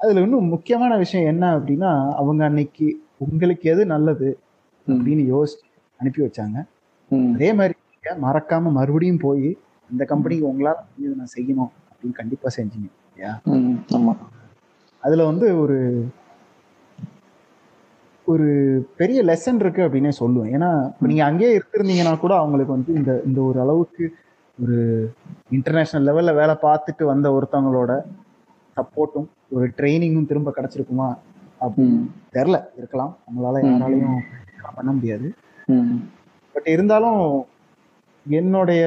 அதுல 0.00 0.22
இன்னும் 0.24 0.52
முக்கியமான 0.54 0.92
விஷயம் 1.02 1.28
என்ன 1.32 1.44
அப்படின்னா 1.56 1.90
அவங்க 2.20 2.42
அன்னைக்கு 2.44 2.86
உங்களுக்கு 3.24 3.66
எது 3.72 3.82
நல்லது 3.92 4.30
அப்படின்னு 4.86 5.24
யோசிச்சு 5.34 5.66
அனுப்பி 6.00 6.20
வச்சாங்க. 6.24 6.58
அதே 7.34 7.50
மாதிரி 7.58 7.74
மறக்காம 8.26 8.72
மறுபடியும் 8.78 9.22
போய் 9.26 9.48
இந்த 9.90 10.02
கம்பெனிக்கு 10.12 10.48
உங்களால 10.50 10.78
நான் 11.20 11.34
செய்யணும் 11.36 11.72
அப்படின்னு 11.90 12.18
கண்டிப்பா 12.20 12.48
செஞ்சீங்க 12.56 12.88
இல்லையா? 13.08 13.32
அதுல 15.02 15.22
வந்து 15.30 15.46
ஒரு 15.62 15.78
ஒரு 18.24 18.48
பெரிய 18.96 19.18
லெசன் 19.24 19.60
இருக்கு 19.62 19.82
அப்படின்னே 19.82 20.12
சொல்லுவேன். 20.20 20.50
ஏன்னா 20.56 20.70
நீங்க 21.08 21.22
அங்கேயே 21.24 21.52
இருந்திருந்தீங்கன்னா 21.58 22.12
கூட 22.18 22.32
அவங்களுக்கு 22.36 22.76
வந்து 22.76 22.92
இந்த 22.94 23.12
இந்த 23.26 23.40
ஒரு 23.40 23.58
அளவுக்கு 23.60 24.04
ஒரு 24.58 24.76
இன்டர்நேஷனல் 25.50 26.06
லெவல்ல 26.08 26.32
வேலை 26.34 26.54
பார்த்துட்டு 26.62 27.04
வந்த 27.04 27.26
ஒருத்தவங்களோட 27.36 27.92
சப்போர்ட்டும் 28.76 29.26
ஒரு 29.50 29.66
ட்ரைனிங்கும் 29.78 30.28
திரும்ப 30.30 30.52
கிடைச்சிருக்குமா 30.56 31.08
அப்படின்னு 31.60 31.98
தெரில. 32.36 32.56
இருக்கலாம். 32.78 33.12
நம்மளால 33.26 33.62
யாராலையும் 33.66 34.20
பண்ண 34.76 34.90
முடியாது. 34.92 35.26
பட் 36.54 36.68
இருந்தாலும் 36.74 37.20
என்னுடைய 38.26 38.82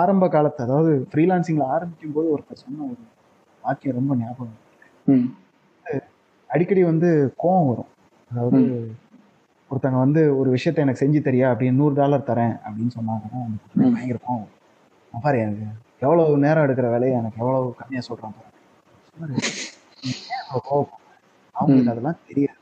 ஆரம்ப 0.00 0.28
காலத்து 0.28 0.60
அதாவது 0.64 0.92
ஃப்ரீலான்சிங்ல 1.10 1.64
ஆரம்பிக்கும் 1.74 2.14
போது 2.14 2.28
ஒருத்தர் 2.34 2.62
சொன்ன 2.64 2.84
ஒரு 2.84 3.02
வாக்கியம் 3.62 3.98
ரொம்ப 3.98 4.14
ஞாபகம் 4.22 5.28
அடிக்கடி 6.50 6.82
வந்து 6.82 7.10
கோவம் 7.42 7.68
வரும். 7.68 7.90
அதாவது 8.32 8.60
ஒருத்தங்க 9.70 9.98
வந்து 9.98 10.22
ஒரு 10.38 10.48
விஷயத்த 10.54 10.84
எனக்கு 10.84 11.02
செஞ்சு 11.04 11.20
தரியா 11.26 11.46
அப்படின்னு 11.50 11.80
நூறு 11.80 11.94
டாலர் 11.94 12.28
தரேன் 12.30 12.54
அப்படின்னு 12.64 12.92
சொன்னாங்கன்னா. 12.96 13.40
பயங்கர 13.94 14.18
கோவம். 14.26 14.48
பாரு 15.14 15.38
எனக்கு 15.44 15.66
எவ்வளவு 16.00 16.38
நேரம் 16.38 16.64
எடுக்கிற 16.66 16.88
வேலையை 16.90 17.14
எனக்கு 17.18 17.40
எவ்வளவு 17.42 17.68
கம்மியா 17.80 18.02
சொல்றான் 18.08 18.34
கோவப்படுற? 20.68 20.98
அவங்களுக்கு 21.54 21.92
அதெல்லாம் 21.94 22.20
தெரியாது. 22.28 22.58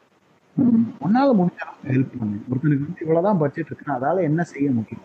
உன்னால 1.04 1.32
முடிஞ்ச 1.38 1.60
அளவுக்கு 1.64 1.90
ஹெல்ப் 1.92 2.14
பண்ணு 2.14 2.38
ஒருத்தனுக்கு 2.50 2.86
வந்து 2.86 3.04
இவ்வளவுதான் 3.04 3.40
பட்ஜெட் 3.42 3.68
இருக்குன்னா 3.70 3.96
அதால 3.98 4.22
என்ன 4.28 4.42
செய்ய 4.52 4.68
முடியும்? 4.70 5.04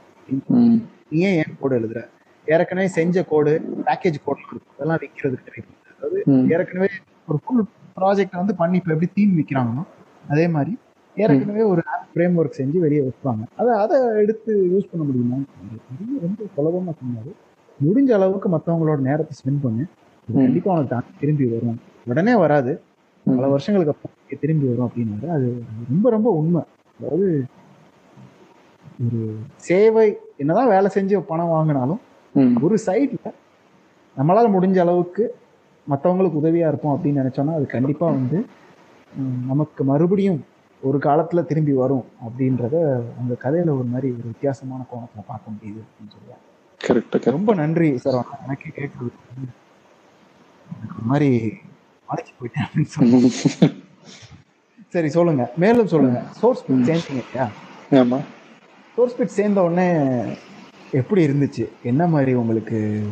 நீ 1.10 1.20
ஏன் 1.28 1.36
ஏன் 1.42 1.58
கோடு 1.60 1.78
எழுதுற? 1.80 2.00
ஏற்கனவே 2.48 2.88
செஞ்ச 2.98 3.24
கோடு 3.24 3.52
பேக்கேஜ் 3.88 4.18
கோட் 4.26 4.42
இருக்கும். 4.44 4.74
அதெல்லாம் 4.76 5.02
விற்கிறதுக்கு 5.04 5.48
ட்ரை 5.48 5.62
அதாவது 5.92 6.18
ஏற்கனவே 6.56 6.90
ஒரு 7.28 7.38
ஃபுல் 7.44 7.64
ப்ராஜெக்ட் 7.98 8.42
வந்து 8.42 8.56
பண்ணி 8.56 8.78
இப்போ 8.82 8.92
எப்படி 8.92 9.10
தீம் 9.14 9.38
விற்கிறாங்களோ 9.38 9.84
அதே 10.28 10.48
மாதிரி 10.48 10.78
ஏற்கனவே 11.18 11.62
ஒரு 11.62 11.82
ஃப்ரேம் 12.16 12.36
ஒர்க் 12.40 12.58
செஞ்சு 12.58 12.78
வெளியே 12.80 13.02
வைப்பாங்க. 13.02 13.44
அதை 13.56 13.74
அதை 13.78 14.02
எடுத்து 14.16 14.52
யூஸ் 14.74 14.90
பண்ண 14.92 15.06
முடியுமா? 15.06 15.38
ரொம்ப 16.22 16.44
சுலபமா 16.56 16.94
சொன்னாரு. 17.02 17.32
முடிஞ்ச 17.80 18.12
அளவுக்கு 18.12 18.50
மற்றவங்களோட 18.50 18.98
நேரத்தை 19.00 19.34
ஸ்பெண்ட் 19.40 19.62
பண்ணு. 19.62 19.84
இது 20.28 20.40
ம். 20.40 20.44
கண்டிப்பா 20.44 20.72
உனக்கு 20.72 20.90
தான் 20.90 21.04
திரும்பி 21.20 21.46
வரும். 21.46 21.80
உடனே 22.06 22.36
வராது. 22.36 22.82
பல 23.26 23.48
வருஷங்களுக்கு 23.48 23.94
அப்புறம் 23.94 24.40
திரும்பி 24.40 24.68
வரும் 24.68 24.88
அப்படின்னாரு. 24.88 25.28
அது 25.30 25.64
ரொம்ப 25.90 26.10
ரொம்ப 26.10 26.30
உண்மை. 26.30 26.62
அதாவது 27.00 27.28
ஒரு 29.06 29.36
சேவை 29.56 30.18
என்னதான் 30.38 30.68
வேலை 30.68 30.92
செஞ்சு 30.94 31.20
பணம் 31.20 31.54
வாங்கினாலும் 31.54 32.02
ஒரு 32.62 32.78
சைட்ல 32.86 33.32
நம்மளால 34.18 34.48
முடிஞ்ச 34.56 34.80
அளவுக்கு 34.80 35.36
மற்றவங்களுக்கு 35.88 36.40
உதவியா 36.42 36.68
இருப்போம் 36.68 36.94
அப்படின்னு 36.98 37.22
நினைச்சோம்னா 37.22 37.54
அது 37.54 37.66
கண்டிப்பா 37.66 38.06
வந்து 38.08 38.46
நமக்கு 39.22 39.84
மறுபடியும் 39.84 40.46
ஒரு 40.82 40.98
காலத்துல 40.98 41.46
திரும்பி 41.46 41.72
வரும் 41.72 42.06
அப்படின்றத 42.28 42.76
அந்த 43.20 43.36
கதையில 43.44 43.70
ஒரு 43.70 43.84
மாதிரி 43.84 44.12
ஒரு 44.12 44.22
வித்தியாசமான 44.24 44.86
கோணத்துல 44.92 45.22
பார்க்க 45.28 45.52
முடியுது 45.52 45.82
அப்படின்னு 45.82 46.12
சொல்லுவாங்க. 46.12 46.44
Correct. 46.88 47.30
ரொம்ப 47.30 47.54
நன்றி 47.54 47.98
சார். 47.98 48.26
எனக்கே 48.44 48.72
கேட்குறது 48.76 49.10
மாதிரி 51.06 51.54
மலைச்சு 52.10 52.34
போயிட்டேன் 52.42 52.66
அப்படின்னு 52.66 52.82
சொல்லுவாங்க. 52.82 53.28
சரி 54.90 55.10
சொல்லுங்க. 55.10 55.54
மேலும் 55.58 55.88
சொல்லுங்க. 55.88 56.24
சோர்ஸ் 56.32 56.64
ம். 56.68 56.84
சேர்ந்தீங்க 56.84 57.24
இல்லையா? 57.32 57.50
ஆமா. 57.92 58.20
சோர்ஸ் 58.96 59.22
பிட் 59.22 59.26
சேர்ந்த 59.26 59.64
உடனே 59.64 60.22
எப்படி 60.92 61.28
இருந்துச்சு? 61.28 61.70
என்ன 61.84 62.08
மாதிரி 62.08 62.34
உங்களுக்கு? 62.34 63.04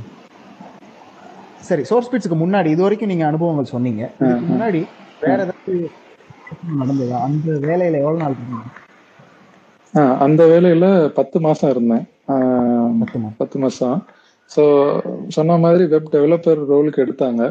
சரி 1.60 1.84
சோர்ஸ் 1.84 2.12
பிட்ஸ்க்கு 2.12 2.36
முன்னாடி 2.36 2.66
இது 2.66 2.82
வரைக்கும் 2.82 3.10
நீங்க 3.10 3.26
அனுபவங்கள் 3.26 3.66
சொன்னீங்க. 3.66 4.12
முன்னாடி 4.20 4.86
வேற 5.24 5.40
ஏதாவது 5.46 5.76
நடந்ததா? 6.80 7.18
அந்த 7.28 7.52
வேலையில 7.68 8.00
எவ்வளவு 8.02 8.22
நாள் 8.24 8.36
இருந்தீங்க? 8.36 8.70
அந்த 10.26 10.42
வேலையில 10.46 10.86
பத்து 11.18 11.38
மாசம் 11.40 11.72
இருந்தேன். 11.74 12.06
பத்து 13.42 13.58
மாசம். 13.60 13.98
ஸோ 14.52 14.64
சொன்ன 15.30 15.58
மாதிரி 15.58 15.84
வெப் 15.86 16.14
டெவலப்பர் 16.16 16.62
ரோலுக்கு 16.72 17.04
எடுத்தாங்க. 17.06 17.44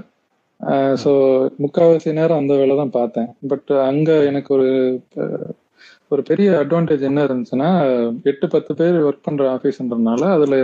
ஸோ 1.02 1.10
முக்கால்வாசி 1.62 2.10
நேரம் 2.12 2.40
அந்த 2.40 2.54
வேலை 2.54 2.74
தான் 2.76 2.96
பார்த்தேன். 2.98 3.30
பட் 3.50 3.70
அங்க 3.88 4.10
எனக்கு 4.30 4.50
ஒரு 4.56 4.68
ஒரு 6.10 6.22
பெரிய 6.22 6.48
அட்வான்டேஜ் 6.62 7.02
என்ன 7.02 7.20
இருந்துச்சுன்னா 7.26 7.68
எட்டு 8.30 8.46
பத்து 8.48 8.72
பேர் 8.74 8.96
ஒர்க் 9.04 9.22
பண்ற 9.22 9.44
ஆஃபீஸ்ன்றதுனால 9.54 10.22
அதுல 10.36 10.56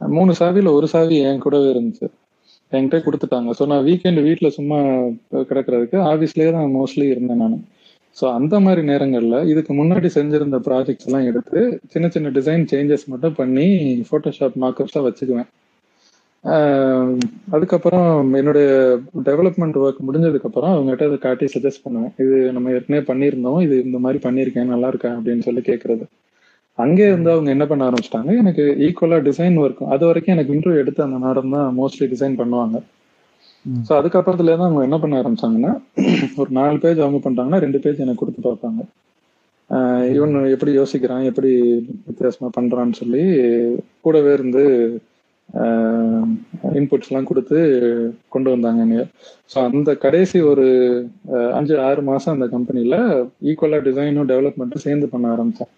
மூணு 0.00 0.32
சாவியில 0.40 0.72
ஒரு 0.78 0.86
சாவி 0.88 1.16
என் 1.22 1.38
கூடவே 1.38 1.68
இருந்துச்சு. 1.72 2.06
என்கிட்ட 2.72 2.98
கொடுத்துட்டாங்க. 3.06 3.50
ஸோ 3.58 3.64
நான் 3.72 3.84
வீக்கெண்ட் 3.88 4.20
வீட்டில் 4.28 4.56
சும்மா 4.58 4.78
கிடக்கிறதுக்கு 5.50 5.98
ஆஃபீஸ்லேயே 6.10 6.50
தான் 6.56 6.74
மோஸ்ட்லி 6.78 7.06
இருந்தேன் 7.14 7.42
நான். 7.44 7.56
ஸோ 8.16 8.24
அந்த 8.38 8.54
மாதிரி 8.64 8.82
நேரங்களில் 8.90 9.46
இதுக்கு 9.52 9.72
முன்னாடி 9.80 10.08
செஞ்சிருந்த 10.18 10.58
ப்ராஜெக்ட்ஸ் 10.68 11.08
எல்லாம் 11.08 11.26
எடுத்து 11.30 11.60
சின்ன 11.92 12.06
சின்ன 12.14 12.30
டிசைன் 12.38 12.64
சேஞ்சஸ் 12.72 13.10
மட்டும் 13.12 13.36
பண்ணி 13.40 13.66
ஃபோட்டோஷாப் 14.08 14.56
மார்க்கப்ஸாக 14.64 15.04
வச்சுக்குவேன். 15.08 15.50
அதுக்கப்புறம் 17.54 18.08
என்னுடைய 18.40 18.68
டெவலப்மெண்ட் 19.28 19.76
ஒர்க் 19.82 20.06
முடிஞ்சதுக்கப்புறம் 20.08 20.72
அவங்ககிட்ட 20.74 21.08
அதை 21.10 21.18
காட்டி 21.24 21.46
சஜஸ்ட் 21.54 21.84
பண்ணுவேன். 21.86 22.12
இது 22.24 22.36
நம்ம 22.56 22.72
ஏற்கனவே 22.76 23.02
பண்ணியிருந்தோம். 23.10 23.58
இது 23.66 23.76
இந்த 23.86 23.98
மாதிரி 24.04 24.20
பண்ணியிருக்கேன். 24.26 24.72
நல்லா 24.74 24.90
இருக்கா 24.92 25.10
அப்படின்னு 25.18 25.46
சொல்லி 25.48 25.62
கேட்குறது 25.70 26.06
அங்கே 26.84 27.04
இருந்து 27.10 27.30
அவங்க 27.34 27.50
என்ன 27.56 27.64
பண்ண 27.70 27.88
ஆரம்பிச்சிட்டாங்க 27.88 28.30
எனக்கு 28.42 28.64
ஈக்குவலா 28.86 29.18
டிசைன் 29.28 29.56
ஒர்க் 29.64 29.82
அது 29.94 30.04
வரைக்கும் 30.08 30.34
எனக்கு 30.36 30.54
இன்டர்வியூ 30.56 30.82
எடுத்து 30.84 31.00
அந்த 31.06 31.18
மேடம் 31.26 31.54
தான் 31.56 31.68
மோஸ்ட்லி 31.80 32.06
டிசைன் 32.14 32.38
பண்ணுவாங்க. 32.40 32.78
ஸோ 33.86 33.92
அதுக்கப்புறத்துல 33.98 34.54
தான் 34.58 34.68
அவங்க 34.68 34.82
என்ன 34.88 34.98
பண்ண 35.02 35.14
ஆரம்பிச்சாங்கன்னா 35.22 35.72
ஒரு 36.40 36.50
நாலு 36.58 36.76
பேஜ் 36.84 37.04
அவங்க 37.04 37.20
பண்றாங்கன்னா 37.26 37.60
ரெண்டு 37.64 37.80
பேஜ் 37.84 38.04
எனக்கு 38.04 38.22
கொடுத்து 38.22 38.42
பார்ப்பாங்க. 38.48 38.80
இவன் 40.16 40.32
எப்படி 40.54 40.72
யோசிக்கிறான் 40.78 41.26
எப்படி 41.30 41.50
வித்தியாசமா 42.08 42.48
பண்றான்னு 42.56 43.00
சொல்லி 43.02 43.24
கூடவே 44.06 44.30
இருந்து 44.38 44.62
இன்புட்ஸ் 46.78 47.10
எல்லாம் 47.10 47.28
கொடுத்து 47.28 47.58
கொண்டு 48.34 48.48
வந்தாங்க 48.54 48.80
என்னைய. 48.86 49.04
ஸோ 49.52 49.56
அந்த 49.68 49.90
கடைசி 50.04 50.38
ஒரு 50.52 50.66
அஞ்சு 51.58 51.76
ஆறு 51.88 52.02
மாசம் 52.10 52.34
அந்த 52.36 52.48
கம்பெனில 52.54 52.96
ஈக்குவலா 53.50 53.80
டிசைனும் 53.88 54.30
டெவலப்மெண்ட்டும் 54.32 54.86
சேர்ந்து 54.86 55.08
பண்ண 55.14 55.28
ஆரம்பிச்சேன். 55.34 55.72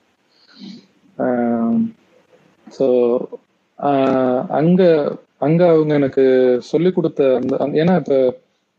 ஸோ 2.67 2.87
அங்க 4.61 4.83
அங்க 5.47 5.63
அவங்க 5.75 5.93
எனக்கு 6.01 6.25
சொல்லி 6.71 6.91
கொடுத்த 6.97 7.23
அந்த 7.41 7.55
ஏன்னா 7.83 7.95
இப்ப 8.03 8.17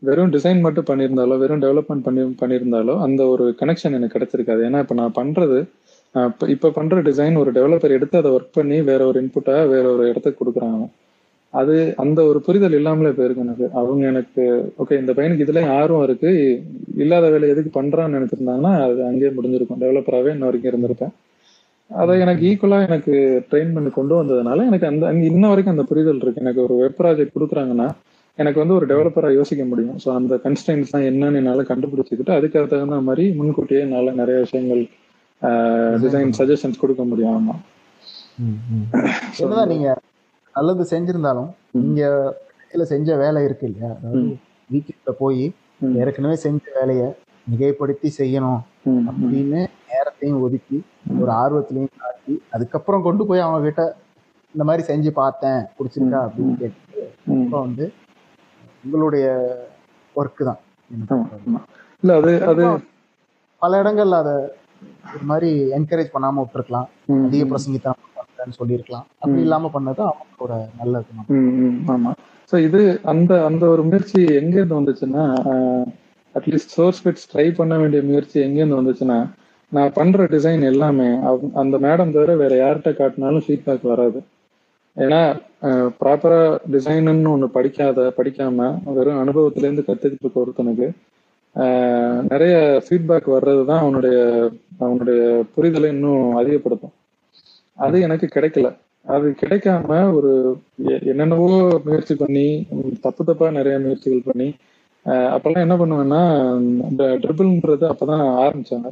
வெறும் 0.02 0.32
டிசைன் 0.34 0.64
மட்டும் 0.66 0.88
பண்ணியிருந்தாலோ 0.90 1.34
வெறும் 1.42 1.62
டெவலப்மெண்ட் 1.64 2.06
பண்ணி 2.06 2.22
பண்ணியிருந்தாலோ 2.42 2.94
அந்த 3.06 3.22
ஒரு 3.34 3.44
கனெக்ஷன் 3.60 3.96
எனக்கு 3.98 4.14
கிடைச்சிருக்காது. 4.16 4.62
ஏன்னா 4.68 4.80
இப்ப 4.84 4.94
நான் 5.00 5.18
பண்றது 5.20 5.58
இப்போ 6.14 6.44
இப்ப 6.54 6.70
பண்ணுற 6.76 6.94
பண்ற 6.94 7.02
டிசைன் 7.08 7.36
ஒரு 7.42 7.50
டெவலப்பர் 7.56 7.94
எடுத்து 7.96 8.16
அதை 8.20 8.30
ஒர்க் 8.36 8.56
பண்ணி 8.58 8.76
வேற 8.90 9.00
ஒரு 9.10 9.18
இன்புட்டாக 9.22 9.62
வேற 9.72 9.84
ஒரு 9.94 10.04
இடத்துக்கு 10.10 10.40
கொடுக்குறாங்க. 10.40 10.84
அது 11.54 11.74
அந்த 12.02 12.20
ஒரு 12.30 12.38
புரிதல் 12.46 12.76
இல்லாமலே 12.78 13.10
போயிருக்கு 13.18 13.44
எனக்கு. 13.46 13.66
அவங்க 13.80 14.02
எனக்கு 14.12 14.42
ஓகே 14.82 14.98
இந்த 15.02 15.12
பையனுக்கு 15.16 15.46
இதுல 15.46 15.62
ஆர்வம் 15.80 16.06
இருக்கு 16.08 16.30
இல்லாத 17.02 17.28
வேலை 17.34 17.48
எதுக்கு 17.54 17.72
பண்றான்னு 17.78 18.16
நினைச்சிருந்தாங்கன்னா 18.18 18.72
அது 18.86 19.00
அங்கேயே 19.10 19.32
முடிஞ்சிருக்கும். 19.38 19.82
டெவலப்பராகவே 19.84 20.34
இன்ன 20.36 20.48
வரைக்கும் 20.48 20.72
இருந்திருப்பேன். 20.72 21.14
அதை 21.90 22.12
எனக்கு 22.20 22.42
ஈக்குவலா 22.48 22.78
எனக்கு 22.86 23.12
ட்ரெயின் 23.50 23.74
பண்ணி 23.74 23.90
கொண்டு 23.90 24.14
வந்ததுனால 24.16 24.64
எனக்கு 24.66 24.86
அந்த 24.90 25.04
அங்க 25.06 25.24
இன்ன 25.30 25.48
வரைக்கும் 25.48 25.74
அந்த 25.74 25.84
புரிதல் 25.90 26.22
இருக்கு 26.22 26.44
எனக்கு 26.44 26.60
ஒரு 26.64 26.74
வெப் 26.80 26.98
ப்ராஜெக்ட் 26.98 27.36
கொடுக்குறாங்கன்னா 27.36 27.88
எனக்கு 28.38 28.58
வந்து 28.60 28.76
ஒரு 28.78 28.86
டெவலப்பரா 28.90 29.28
யோசிக்க 29.34 29.64
முடியும் 29.64 29.98
ஸோ 30.04 30.08
அந்த 30.14 30.34
கன்ஸ்டன்ஸ் 30.44 30.92
தான் 30.92 31.06
என்னன்னு 31.08 31.40
என்னால 31.40 31.64
கண்டுபிடிச்சிக்கிட்டு 31.68 32.36
அதுக்கு 32.36 32.62
தகுந்த 32.72 32.98
மாதிரி 33.08 33.24
முன்கூட்டியே 33.36 33.82
என்னால 33.82 34.14
நிறைய 34.20 34.38
விஷயங்கள் 34.38 34.82
டிசைன் 36.02 36.32
சஜஷன்ஸ் 36.38 36.82
கொடுக்க 36.82 37.02
முடியும் 37.04 37.34
ஆமா. 37.34 37.54
என்னதான் 39.38 39.70
நீங்க 39.72 39.88
நல்லது 40.54 40.84
செஞ்சிருந்தாலும் 40.90 41.50
நீங்க 41.78 42.02
செஞ்ச 42.92 43.16
வேலை 43.16 43.40
இருக்கு 43.44 43.66
இல்லையா. 43.68 43.90
வீக்கெண்ட்ல 44.70 45.12
போய். 45.18 45.44
ஏற்கனவே 46.00 46.36
செஞ்ச 46.44 46.62
வேலையை 46.76 47.06
மிகைப்படுத்தி 47.46 48.08
செய்யணும் 48.20 48.60
அப்படின்னு 49.10 49.60
நேரத்தையும் 49.90 50.42
ஒதுக்கி 50.46 50.78
ஒரு 51.20 51.30
ஆர்வத்திலையும் 51.42 52.00
காட்டி 52.02 52.34
அதுக்கப்புறம் 52.54 53.04
கொண்டு 53.06 53.22
போய் 53.28 53.44
அவங்க 53.46 53.60
கிட்ட 53.66 53.82
இந்த 54.54 54.64
மாதிரி 54.64 54.82
செஞ்சு 54.90 55.10
பார்த்தேன் 55.20 55.60
பிடிச்சிருக்கா 55.76 56.20
அப்படின்னு 56.26 56.54
கேட்டு. 56.60 56.80
அப்புறம் 57.34 57.64
வந்து 57.66 57.86
உங்களுடைய 58.84 59.26
ஒர்க்கு 60.16 60.42
தான். 60.48 60.60
இல்ல 62.02 62.14
அது 62.20 62.32
அது 62.50 62.64
பல 63.62 63.78
இடங்கள்ல 63.82 64.18
அதை 64.22 64.34
ஒரு 65.14 65.24
மாதிரி 65.30 65.50
என்கரேஜ் 65.76 66.14
பண்ணாம 66.14 66.42
விட்டுருக்கலாம். 66.42 66.88
அதிக 67.26 67.44
பிரசங்கித்தான் 67.44 68.00
சொல்லியிருக்கலாம். 68.58 69.06
அப்படி. 69.20 69.40
இல்லாம 69.46 69.70
பண்ணது 69.74 70.02
அவங்களோட 70.10 70.54
நல்லது 70.80 71.12
ஆமா. 71.94 72.10
ஸோ 72.52 72.56
இது 72.66 72.80
அந்த 73.12 73.32
அந்த 73.48 73.64
ஒரு 73.74 73.82
முயற்சி 73.88 74.18
எங்கேருந்து 74.40 74.78
வந்துச்சுன்னா 74.80 75.24
அட்லீஸ்ட் 76.34 76.72
சோர்ஸ் 76.76 77.08
பிட்ஸ் 77.08 77.36
ட்ரை 77.36 77.54
பண்ண 77.54 77.78
வேண்டிய 77.78 78.02
முயற்சி 78.02 78.40
எங்கேருந்து 78.40 78.78
வந்துச்சுன்னா 78.80 79.28
நான் 79.70 79.92
பண்ற 79.92 80.24
டிசைன் 80.24 80.62
எல்லாமே 80.62 81.08
அந்த 81.54 81.78
மேடம் 81.78 82.12
தவிர 82.12 82.36
வேற 82.36 82.52
யார்கிட்ட 82.64 82.92
காட்டினாலும் 82.92 83.42
ஃபீட்பேக் 83.46 83.78
வராது. 83.82 84.22
ஏன்னா 84.96 85.40
ப்ராப்பரா 86.00 86.58
டிசைனுன்னு 86.72 87.28
ஒன்று 87.28 87.48
படிக்காத 87.50 88.12
படிக்காம 88.16 88.78
வெறும் 88.84 89.28
அனுபவத்திலேருந்து 89.28 89.82
கத்துக்கிட்டு 89.86 90.20
இருக்க 90.20 90.44
ஒருத்தனுக்கு 90.46 90.88
நிறைய 92.30 92.82
ஃபீட்பேக் 92.88 93.30
வர்றது 93.34 93.64
தான் 93.64 93.80
அவனுடைய 93.80 94.50
அவனுடைய 94.78 95.44
புரிதலை 95.56 95.86
இன்னும் 95.86 96.34
அதிகப்படுத்தும். 96.34 96.92
அது 97.74 98.00
எனக்கு 98.00 98.28
கிடைக்கல. 98.34 98.76
அது 99.06 99.34
கிடைக்காம 99.40 100.14
ஒரு 100.14 100.58
எ- 100.88 101.02
என்னென்னவோ 101.04 101.80
முயற்சி 101.84 102.14
பண்ணி 102.14 102.66
தப்பு 103.00 103.24
தப்பா 103.24 103.50
நிறைய 103.50 103.78
முயற்சிகள் 103.78 104.22
பண்ணி 104.24 104.54
அப்பெல்லாம் 105.06 105.64
என்ன 105.66 105.76
பண்ணுவேன்னா 105.80 106.20
இந்த 106.90 107.04
ட்ரிபிள்ன்றது 107.22 107.84
அப்பதான் 107.92 108.22
ஆரம்பிச்சாங்க. 108.44 108.88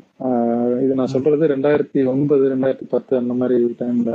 இது 0.84 0.92
நான் 0.98 1.12
சொல்றது 1.14 1.52
ரெண்டாயிரத்தி 1.54 2.00
ஒன்பது 2.12 2.44
ரெண்டாயிரத்தி 2.52 2.88
பத்து 2.94 3.12
அந்த 3.20 3.34
மாதிரி 3.40 3.58
டைம்ல 3.82 4.12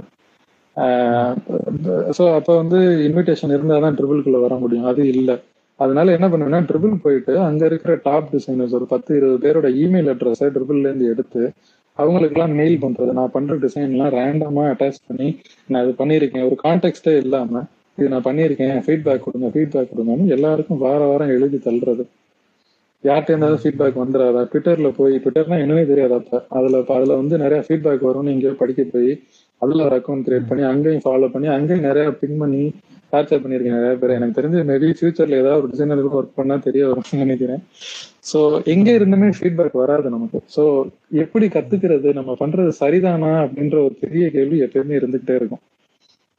ஸோ 2.17 2.23
அப்போ 2.37 2.51
வந்து 2.61 2.79
இன்விடேஷன் 3.07 3.53
இருந்தால் 3.55 3.85
தான் 3.85 3.95
ட்ரிபிள்குள்ள 3.99 4.39
வர 4.43 4.55
முடியும். 4.63 4.89
அது 4.91 5.03
இல்லை. 5.13 5.35
அதனால 5.79 6.13
என்ன 6.17 6.27
பண்ணுவேன்னா 6.31 6.59
ட்ரிபிள் 6.69 6.93
போயிட்டு 7.05 7.33
அங்க 7.47 7.63
இருக்கிற 7.69 7.93
டாப் 8.05 8.29
டிசைனர்ஸ் 8.35 8.75
ஒரு 8.79 8.85
பத்து 8.93 9.11
இருபது 9.19 9.39
பேரோட 9.45 9.67
இமெயில் 9.83 10.11
அட்ரஸை 10.13 10.47
ட்ரிபிள்ல 10.55 10.89
இருந்து 10.89 11.09
எடுத்து 11.13 11.41
அவங்களுக்குலாம் 11.97 12.55
மெயில் 12.59 12.77
பண்றது. 12.85 13.11
நான் 13.19 13.33
பண்ற 13.35 13.55
டிசைன்லாம் 13.65 14.13
ரேண்டமா 14.19 14.63
அட்டாச் 14.73 15.05
பண்ணி 15.07 15.27
நான் 15.69 15.83
இது 15.85 15.93
பண்ணியிருக்கேன். 16.01 16.47
ஒரு 16.49 16.57
கான்டெக்ட்டே 16.65 17.13
இல்லாம 17.23 17.63
இது 17.97 18.07
நான் 18.13 18.27
பண்ணியிருக்கேன். 18.27 18.77
ஃபீட்பேக் 18.85 19.25
கொடுங்க 19.27 19.47
ஃபீட்பேக் 19.53 19.91
கொடுங்கன்னு 19.91 20.33
எல்லாருக்கும் 20.35 20.81
வார 20.85 20.99
வாரம் 21.11 21.33
எழுதி 21.35 21.59
தள்ளுறது. 21.67 22.03
யார்கிட்ட 23.03 23.31
இருந்தாலும் 23.31 23.61
ஃபீட்பேக் 23.63 24.01
வந்துடாதா? 24.03 24.41
ட்விட்டர்ல 24.51 24.89
போய் 24.99 25.15
ட்விட்டர்னா 25.23 25.57
என்னன்னே 25.63 25.85
தெரியாது 25.91 26.15
அப்ப 26.19 26.39
அதுல 26.57 26.77
அதுல 26.97 27.15
வந்து 27.21 27.35
நிறைய 27.43 27.59
ஃபீட்பேக் 27.67 28.07
வரும்னு 28.09 28.33
எங்கேயோ 28.35 28.53
படிக்க 28.61 28.83
போய் 28.93 29.11
அதுல 29.61 29.83
ஒரு 29.87 29.95
அக்கௌண்ட் 29.99 30.25
கிரியேட் 30.27 30.49
பண்ணி 30.49 30.63
அங்கேயும் 30.71 31.03
ஃபாலோ 31.05 31.27
பண்ணி 31.33 31.47
அங்கேயும் 31.57 31.87
நிறைய 31.89 32.07
பின் 32.21 32.39
பண்ணி 32.41 32.63
டார்ச்சர் 33.13 33.41
பண்ணியிருக்கேன் 33.43 33.77
நிறைய 33.79 33.93
பேர். 33.99 34.15
எனக்கு 34.17 34.37
தெரிஞ்சு 34.39 34.59
மேபி 34.69 34.87
ஃபியூச்சர்ல 34.97 35.39
ஏதாவது 35.41 35.61
ஒரு 35.61 35.69
டிசைனர் 35.73 36.03
கூட 36.05 36.15
ஒர்க் 36.21 36.37
பண்ணா 36.39 36.55
தெரிய 36.67 36.83
வரும்னு 36.89 37.23
நினைக்கிறேன். 37.25 37.61
ஸோ 38.31 38.39
எங்க 38.73 38.87
இருந்துமே 38.97 39.29
ஃபீட்பேக் 39.37 39.77
வராது 39.83 40.07
நமக்கு. 40.15 40.39
ஸோ 40.55 40.63
எப்படி 41.23 41.47
கத்துக்கிறது 41.55 42.11
நம்ம 42.19 42.35
பண்றது 42.43 42.73
சரிதானா 42.81 43.31
அப்படின்ற 43.45 43.77
ஒரு 43.87 43.95
பெரிய 44.03 44.25
கேள்வி 44.35 44.59
எப்பயுமே 44.65 44.97
இருந்துகிட்டே 44.99 45.35
இருக்கும். 45.41 45.63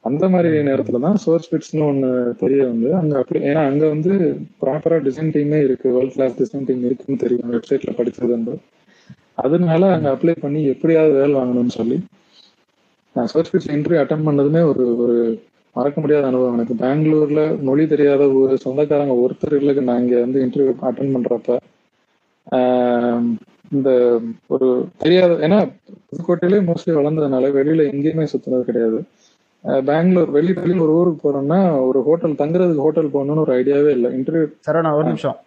அந்த 0.05 0.25
மாதிரி 0.29 0.49
நேரத்துல 0.67 0.99
தான் 1.03 1.17
சோர்ஸ் 1.23 1.47
ஃபிட்ஸ்னு 1.49 1.83
ஒண்ணு 1.87 2.09
தெரிய 2.41 2.61
வந்து 2.69 2.89
அங்க 2.99 3.13
அப்படி 3.21 3.39
ஏன்னா 3.49 3.61
அங்க 3.69 3.83
வந்து 3.93 4.11
ப்ராப்பரா 4.61 4.97
டிசைன் 5.07 5.33
டீமே 5.35 5.59
இருக்கு. 5.65 5.87
வேர்ல்ட் 5.95 6.15
கிளாஸ் 6.15 6.37
டிசைன் 6.39 6.67
டீம் 6.67 6.85
இருக்குன்னு 6.87 7.23
தெரியும். 7.23 7.49
வெப்சைட்ல 7.53 7.93
படிச்சது 7.99 8.31
வந்து. 8.35 8.53
அதனால 9.43 9.91
அங்க 9.95 10.07
அப்ளை 10.15 10.35
பண்ணி 10.39 10.61
எப்படியாவது 10.73 11.13
வேலை 11.19 11.33
வாங்கணும்னு 11.35 11.75
சொல்லி 11.77 11.97
நான் 13.15 13.29
சோர்ஸ் 13.31 13.51
ஃபிட்ஸ் 13.51 13.71
இன்டர்வியூ 13.75 14.01
அட்டன் 14.01 14.25
பண்ணதுமே 14.27 14.61
ஒரு 14.71 14.83
ஒரு 15.03 15.15
மறக்க 15.75 15.97
முடியாத 16.01 16.27
அனுபவம். 16.27 16.57
எனக்கு 16.57 16.75
பெங்களூர்ல 16.81 17.39
மொழி 17.67 17.83
தெரியாத 17.87 18.23
ஒரு 18.39 18.55
சொந்தக்காரங்க 18.63 19.15
ஒருத்தர்களுக்கு 19.23 19.83
நான் 19.87 20.01
இங்க 20.03 20.15
வந்து 20.25 20.39
இன்டர்வியூ 20.45 20.73
அட்டன் 20.89 21.13
பண்றப்ப 21.15 21.57
இந்த 23.71 23.89
ஒரு 24.53 24.67
தெரியாத 24.97 25.33
ஏன்னா 25.45 25.57
புதுக்கோட்டையிலே 26.07 26.59
மோஸ்ட்லி 26.67 26.93
வளர்ந்ததுனால 26.95 27.49
வெளியில 27.57 27.83
எங்கேயுமே 27.91 28.25
சுத்தினது 28.31 28.63
கிடையாது. 28.63 28.99
பெங்களூர் 29.63 30.29
வெளி 30.35 30.51
வெளி 30.53 30.79
ஒரு 30.79 30.91
ஊருக்கு 30.97 31.21
போறோம்னா 31.23 31.87
ஒரு 31.87 31.99
ஹோட்டல் 32.03 32.39
தங்குறதுக்கு 32.41 32.83
ஹோட்டல் 32.85 33.13
போகணும்னு 33.13 33.43
ஒரு 33.45 33.53
ஐடியாவே 33.61 33.91
இல்லை. 33.95 34.09
இன்டர்வியூ 34.19 34.45
சரவணா 34.67 34.91
ஒரு 34.95 35.05
நிமிஷம். 35.05 35.37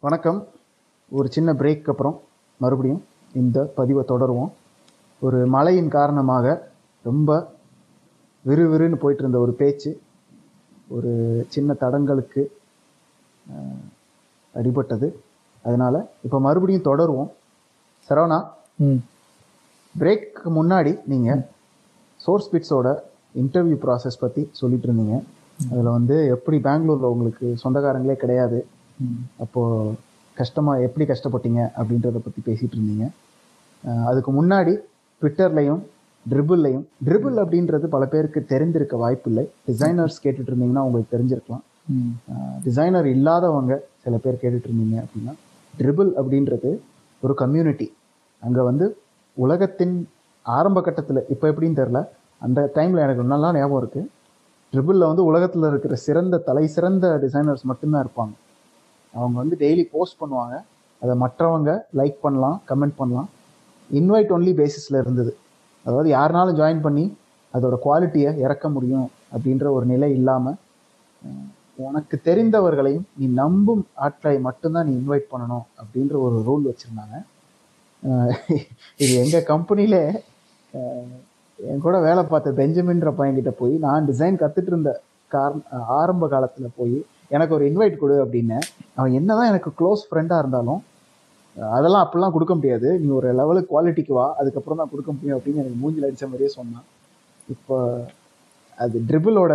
வணக்கம். 0.00 0.38
ஒரு 1.10 1.28
சின்ன 1.36 1.52
பிரேக் 1.52 1.90
அப்புறம் 1.92 2.16
மறுபடியும் 2.58 3.02
இந்த 3.34 3.58
பதிவை 3.78 4.04
தொடருவோம். 4.08 4.52
ஒரு 5.20 5.38
மழையின் 5.46 5.94
காரணமாக 5.98 6.72
ரொம்ப 7.02 7.30
விறுவிறுன்னு 8.48 9.02
போயிட்டு 9.04 9.24
இருந்த 9.24 9.38
ஒரு 9.38 9.52
பேச்சு 9.52 9.90
ஒரு 10.88 11.12
சின்ன 11.48 11.74
தடங்களுக்கு 11.74 12.42
அடிபட்டது. 14.54 15.08
அதனால 15.62 15.94
இப்போ 16.22 16.40
மறுபடியும் 16.40 16.88
தொடருவோம். 16.90 17.32
சரவணா 18.08 18.38
பிரேக்கு 19.94 20.48
முன்னாடி 20.58 20.92
நீங்கள் 21.12 21.42
சோர்ஸ் 22.20 22.50
பிட்ஸோட 22.52 22.88
இன்டர்வியூ 23.42 23.76
ப்ராசஸ் 23.84 24.22
பற்றி 24.24 24.42
சொல்லிட்டு 24.60 24.86
இருந்தீங்க 24.88 25.16
அதில் 25.70 25.94
வந்து 25.96 26.16
எப்படி 26.34 26.56
பெங்களூரில் 26.66 27.12
உங்களுக்கு 27.14 27.46
சொந்தக்காரங்களே 27.62 28.16
கிடையாது. 28.22 28.58
அப்போது 29.44 29.94
கஷ்டமாக 30.36 30.84
எப்படி 30.86 31.04
கஷ்டப்பட்டீங்க 31.10 31.60
அப்படின்றத 31.80 32.20
பற்றி 32.26 32.40
பேசிகிட்டு 32.48 32.76
இருந்தீங்க 32.78 33.06
அதுக்கு 34.10 34.30
முன்னாடி 34.38 34.74
ட்விட்டர்லையும் 35.22 35.82
ட்ரிபிள்லையும் 36.26 36.84
ட்ரிபிள் 37.06 37.36
அப்படின்றது 37.42 37.86
பல 37.94 38.04
பேருக்கு 38.12 38.40
தெரிந்திருக்க 38.52 38.94
வாய்ப்பில்லை. 39.02 39.44
டிசைனர்ஸ் 39.68 40.22
கேட்டுட்டு 40.24 40.50
இருந்தீங்கன்னா 40.52 40.84
உங்களுக்கு 40.88 41.14
தெரிஞ்சிருக்கலாம். 41.14 41.64
டிசைனர் 42.66 43.08
இல்லாதவங்க 43.16 43.74
சில 44.04 44.16
பேர் 44.24 44.40
கேட்டுட்டு 44.42 44.68
இருந்தீங்க 44.70 44.96
அப்படின்னா 45.04 45.34
ட்ரிபிள் 45.74 46.10
அப்படின்றது 46.20 46.70
ஒரு 47.22 47.34
கம்யூனிட்டி 47.42 47.86
அங்கே 48.46 48.62
வந்து 48.70 48.86
உலகத்தின் 49.36 49.96
ஆரம்ப 50.46 50.78
கட்டத்தில் 50.86 51.26
இப்போ 51.34 51.46
எப்படின்னு 51.52 51.80
தெரில 51.80 52.00
அந்த 52.44 52.60
டைமில் 52.76 53.04
எனக்கு 53.06 53.22
நல்லா 53.32 53.48
ஞாபகம் 53.56 53.80
இருக்குது 53.82 54.10
ட்ரிபிளில் 54.72 55.08
வந்து 55.10 55.24
உலகத்தில் 55.30 55.68
இருக்கிற 55.70 55.94
சிறந்த 56.06 56.40
தலை 56.48 56.64
சிறந்த 56.76 57.06
டிசைனர்ஸ் 57.24 57.64
மட்டும்தான் 57.70 58.04
இருப்பாங்க. 58.04 58.34
அவங்க 59.14 59.36
வந்து 59.42 59.56
டெய்லி 59.62 59.84
போஸ்ட் 59.92 60.18
பண்ணுவாங்க. 60.22 60.56
அதை 61.02 61.14
மற்றவங்க 61.22 61.70
லைக் 61.98 62.18
பண்ணலாம் 62.24 62.56
கமெண்ட் 62.70 62.96
பண்ணலாம். 63.00 63.28
இன்வைட் 63.90 64.32
ஒன்லி 64.36 64.52
பேசிஸில் 64.60 65.00
இருந்தது. 65.02 65.32
அதாவது 65.86 66.08
யாருனாலும் 66.16 66.58
ஜாயின் 66.60 66.84
பண்ணி 66.86 67.04
அதோட 67.54 67.74
குவாலிட்டியை 67.84 68.30
இறக்க 68.44 68.68
முடியும் 68.76 69.06
அப்படின்ற 69.34 69.66
ஒரு 69.76 69.86
நிலை 69.92 70.08
இல்லாமல் 70.18 70.58
உனக்கு 71.86 72.16
தெரிந்தவர்களையும் 72.28 73.06
நீ 73.18 73.26
நம்பும் 73.42 73.82
ஆட்களை 74.04 74.36
மட்டும்தான் 74.48 74.86
நீ 74.88 74.92
இன்வைட் 75.00 75.32
பண்ணணும் 75.32 75.64
அப்படின்ற 75.80 76.14
ஒரு 76.26 76.36
ரூல் 76.48 76.68
வச்சுருந்தாங்க. 76.68 77.16
இது 79.02 79.12
எங்கள் 79.24 79.48
கம்பெனியில் 79.52 80.00
என் 81.58 81.84
கூட 81.84 81.96
வேலை 82.06 82.22
பார்த்த 82.32 82.50
பெஞ்சமின்ற 82.58 83.10
பையன்கிட்ட 83.18 83.52
போய் 83.60 83.74
நான் 83.84 84.08
டிசைன் 84.10 84.40
கற்றுட்டு 84.42 84.70
இருந்த 84.72 84.90
கார் 85.34 85.56
ஆரம்ப 86.00 86.24
காலத்தில் 86.34 86.76
போய் 86.78 86.98
எனக்கு 87.34 87.56
ஒரு 87.56 87.64
இன்வைட் 87.70 87.96
கொடு 88.02 88.16
அப்படின்னு. 88.24 88.58
அவன் 88.98 89.16
என்னதான் 89.20 89.50
எனக்கு 89.52 89.70
க்ளோஸ் 89.78 90.02
ஃப்ரெண்டாக 90.08 90.42
இருந்தாலும் 90.42 90.82
அதெல்லாம் 91.76 92.04
அப்படிலாம் 92.04 92.34
கொடுக்க 92.34 92.54
முடியாது. 92.58 92.88
நீ 93.02 93.08
ஒரு 93.18 93.28
லெவலுக்கு 93.40 93.72
குவாலிட்டிக்கு 93.72 94.14
வா 94.18 94.26
அதுக்கப்புறம் 94.40 94.80
தான் 94.80 94.92
கொடுக்க 94.92 95.10
முடியும் 95.16 95.36
அப்படின்னு 95.38 95.62
எனக்கு 95.62 95.80
மூஞ்சில் 95.82 96.06
அடித்த 96.08 96.26
மாதிரியே 96.30 96.50
சொன்னான். 96.58 96.86
இப்போ 97.54 97.76
அது 98.84 98.96
ட்ரிபிளோட 99.08 99.54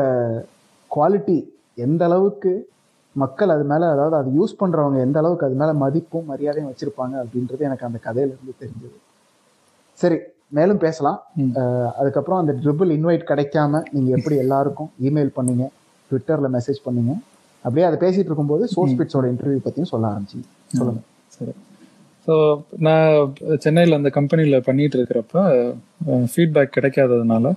குவாலிட்டி 0.92 1.38
எந்த 1.86 2.04
அளவுக்கு 2.10 2.54
மக்கள் 3.15 3.54
அது 3.56 3.63
மேலே 3.71 3.86
அதாவது 3.93 4.15
அது 4.19 4.30
யூஸ் 4.39 4.60
பண்ணுறவங்க 4.60 4.97
எந்த 5.06 5.17
அளவுக்கு 5.21 5.47
அது 5.47 5.56
மேலே 5.62 5.74
மதிப்பும் 5.84 6.30
மரியாதையும் 6.32 6.69
வச்சுருப்பாங்க 6.71 7.15
அப்படின்றது 7.24 7.67
எனக்கு 7.69 7.88
அந்த 7.88 8.00
கதையிலேருந்து 8.06 8.54
தெரிஞ்சது. 8.63 8.97
சரி 10.00 10.17
மேலும் 10.58 10.80
பேசலாம். 10.86 11.17
அதுக்கப்புறம் 12.00 12.39
அந்த 12.41 12.54
ட்ரிபிள் 12.62 12.93
இன்வைட் 12.97 13.30
கிடைக்காம 13.32 13.82
நீங்கள் 13.95 14.15
எப்படி 14.17 14.38
எல்லாருக்கும் 14.43 14.89
இமெயில் 15.10 15.36
பண்ணீங்க 15.38 15.65
ட்விட்டரில் 16.12 16.54
மெசேஜ் 16.58 16.80
பண்ணீங்க 16.88 17.13
அப்படியே 17.65 17.86
அதை 17.89 17.97
பேசிகிட்டு 18.04 18.30
இருக்கும்போது 18.32 18.63
சோர்ஸ் 18.76 18.95
பிட்ஸோட 19.00 19.26
இன்டர்வியூ 19.34 19.60
பற்றியும் 19.65 19.91
சொல்ல 19.93 20.06
ஆரம்பிச்சு. 20.12 20.39
சொல்லுங்கள் 20.78 21.08
சரி. 21.38 21.54
ஸோ 22.26 22.34
நான் 22.88 23.12
சென்னையில் 23.65 23.97
அந்த 24.00 24.10
கம்பெனியில் 24.17 24.65
பண்ணிட்டு 24.67 24.97
இருக்கிறப்ப 25.00 25.43
ஃபீட்பேக் 26.34 26.76
கிடைக்காததுனால 26.78 27.54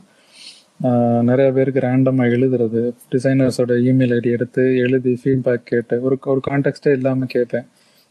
நிறைய 1.29 1.49
பேருக்கு 1.53 1.81
ரேண்டமாக 1.81 2.35
எழுதுறது. 2.37 2.81
டிசைனர்ஸோட 3.13 3.73
இமெயில் 3.91 4.15
ஐடி 4.17 4.31
எடுத்து 4.37 4.63
எழுதி 4.77 5.13
ஃபீட்பேக் 5.23 5.69
கேட்டு 5.71 5.97
ஒரு 6.07 6.17
ஒரு 6.33 6.41
கான்டெக்ட்டே 6.51 6.93
இல்லாமல் 6.99 7.31
கேட்பேன் 7.35 7.67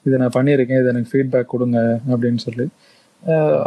இதை 0.06 0.16
நான் 0.22 0.36
பண்ணியிருக்கேன் 0.38 0.80
இதை 0.82 0.90
எனக்கு 0.94 1.12
ஃபீட்பேக் 1.12 1.52
கொடுங்க 1.54 1.80
அப்படின்னு 2.12 2.42
சொல்லி. 2.46 2.66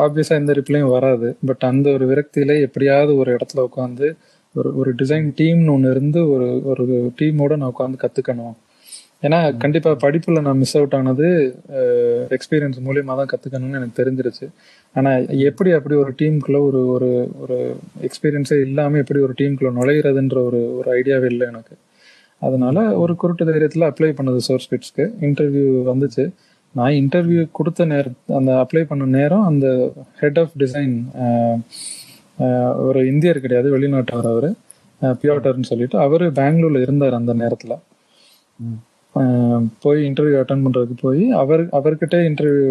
ஆப்வியஸாக 0.04 0.40
எந்த 0.42 0.52
ரிப்ளையும் 0.52 0.94
வராது. 0.96 1.28
பட் 1.48 1.64
அந்த 1.70 1.87
ஒரு 1.96 2.04
விரக்தியில 2.12 2.56
எப்படியாவது 2.66 3.12
ஒரு 3.16 3.37
இடத்துல 3.37 3.66
உட்காந்து 3.68 4.09
ஒரு 4.54 4.70
ஒரு 4.80 4.90
டிசைன் 4.94 5.28
டீம்னு 5.40 5.72
ஒன்று 5.76 5.90
இருந்து 5.90 6.20
ஒரு 6.35 6.48
ஒரு 6.72 6.85
டீமோட 7.20 7.56
நான் 7.61 7.72
உட்காந்து 7.74 7.98
கற்றுக்கணும் 8.04 8.54
ஏன்னா 9.22 9.38
கண்டிப்பாக 9.62 9.96
படிப்பில் 10.02 10.44
நான் 10.46 10.61
மிஸ் 10.62 10.74
அவுட் 10.79 10.96
ஆனது 10.98 11.29
எக்ஸ்பீரியன்ஸ் 12.37 12.79
மூலியமாக 12.87 13.16
தான் 13.20 13.31
கத்துக்கணும்னு 13.33 13.79
எனக்கு 13.81 13.98
தெரிஞ்சிருச்சு. 14.00 14.46
ஆனால் 14.96 15.24
எப்படி 15.48 15.70
அப்படி 15.79 15.94
ஒரு 16.02 16.12
டீமுக்குள்ள 16.20 16.59
ஒரு 16.68 16.81
ஒரு 16.94 17.11
ஒரு 17.44 17.57
எக்ஸ்பீரியன்ஸே 18.09 18.59
இல்லாமல் 18.66 19.02
எப்படி 19.02 19.20
ஒரு 19.26 19.35
டீமுக்குள்ள 19.40 19.72
நுழையிறதுன்ற 19.79 20.38
ஒரு 20.48 20.61
ஒரு 20.79 20.88
ஐடியாவே 21.00 21.29
இல்லை 21.35 21.46
எனக்கு. 21.52 21.74
அதனால 22.42 22.79
ஒரு 23.02 23.12
குருட்டு 23.20 23.44
தைரியத்தில் 23.50 23.88
அப்ளை 23.90 24.11
பண்ணது 24.18 24.40
சோர்ஸ் 24.48 24.70
பிட்ஸ்க்கு 24.72 25.05
இன்டர்வியூ 25.26 25.68
வந்துச்சு. 25.90 26.24
நான் 26.74 26.96
இன்டர்வியூ 27.02 27.42
கொடுத்த 27.59 27.85
நேர 27.92 28.07
அந்த 28.38 28.50
அப்ளை 28.62 28.83
பண்ண 28.90 29.05
நேரம் 29.18 29.44
அந்த 29.50 29.66
ஹெட் 30.20 30.40
ஆஃப் 30.42 30.55
டிசைன் 30.62 30.94
ஒரு 32.87 33.00
இந்தியர் 33.12 33.44
கிடையாது 33.44 33.68
வெளிநாட்டவர் 33.76 34.29
அவர் 34.33 34.48
பியோட்டர்னு 35.20 35.70
சொல்லிட்டு 35.70 35.96
அவர் 36.07 36.24
பெங்களூர்ல 36.40 36.83
இருந்தார் 36.87 37.18
அந்த 37.20 37.35
நேரத்தில். 37.42 37.76
போய் 39.85 40.00
இன்டர்வியூ 40.09 40.37
அட்டன் 40.40 40.64
பண்றதுக்கு 40.64 40.96
போய் 41.02 41.22
அவர் 41.42 41.62
அவர்கிட்ட 41.79 42.16
இன்டர்வியூ 42.29 42.70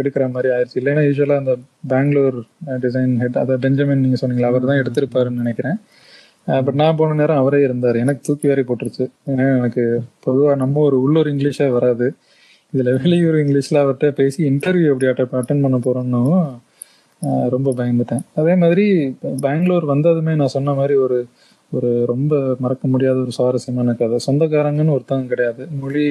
எடுக்கிற 0.00 0.24
மாதிரி 0.34 0.48
ஆயிடுச்சு. 0.54 0.76
இல்லைன்னா 0.80 1.02
யூஸ்வலா 1.08 1.38
அந்த 1.42 1.54
பெங்களூர் 1.92 2.38
டிசைன் 2.84 3.14
ஹெட் 3.22 3.38
அதை 3.42 3.56
பெஞ்சமின் 3.64 4.02
நீங்க 4.04 4.18
சொன்னீங்களா 4.22 4.50
அவர் 4.52 4.68
தான் 4.70 4.80
எடுத்திருப்பாருன்னு 4.82 5.42
நினைக்கிறேன். 5.42 5.78
பட் 6.66 6.78
நான் 6.80 6.96
போன 7.00 7.16
நேரம் 7.20 7.40
அவரே 7.42 7.60
இருந்தார். 7.66 7.96
எனக்கு 8.04 8.22
தூக்கி 8.26 8.46
வேறி 8.50 8.62
போட்டுருச்சு. 8.68 9.04
ஏன்னா 9.30 9.46
எனக்கு 9.58 9.84
பொதுவாக 10.26 10.56
நம்ம 10.62 10.80
ஒரு 10.88 10.98
உள்ளூர் 11.04 11.30
இங்கிலீஷே 11.34 11.68
வராது. 11.78 12.08
இதுல 12.74 12.92
வெளியூர் 13.02 13.38
இங்கிலீஷ்ல 13.42 13.80
அவர்கிட்ட 13.84 14.10
பேசி 14.20 14.40
இன்டர்வியூ 14.50 14.90
எப்படி 14.92 15.10
அட்டன் 15.12 15.64
பண்ண 15.64 15.78
போறோம்னு 15.86 16.22
ரொம்ப 17.54 17.70
பயந்துட்டேன். 17.78 18.22
அதே 18.40 18.54
மாதிரி 18.62 18.84
பெங்களூர் 19.46 19.84
வந்ததுமே 19.90 20.32
நான் 20.40 20.54
சொன்ன 20.56 20.72
மாதிரி 20.78 20.94
ஒரு 21.06 21.18
ஒரு 21.72 22.04
ரொம்ப 22.06 22.32
மறக்க 22.58 22.88
முடியாத 22.88 23.18
ஒரு 23.18 23.32
சுவாரஸ்யமான 23.32 23.94
கதை. 23.94 24.18
சொந்தக்காரங்கன்னு 24.26 24.94
ஒருத்தவங்க 24.96 25.26
கிடையாது. 25.26 25.62
மொழி 25.80 26.04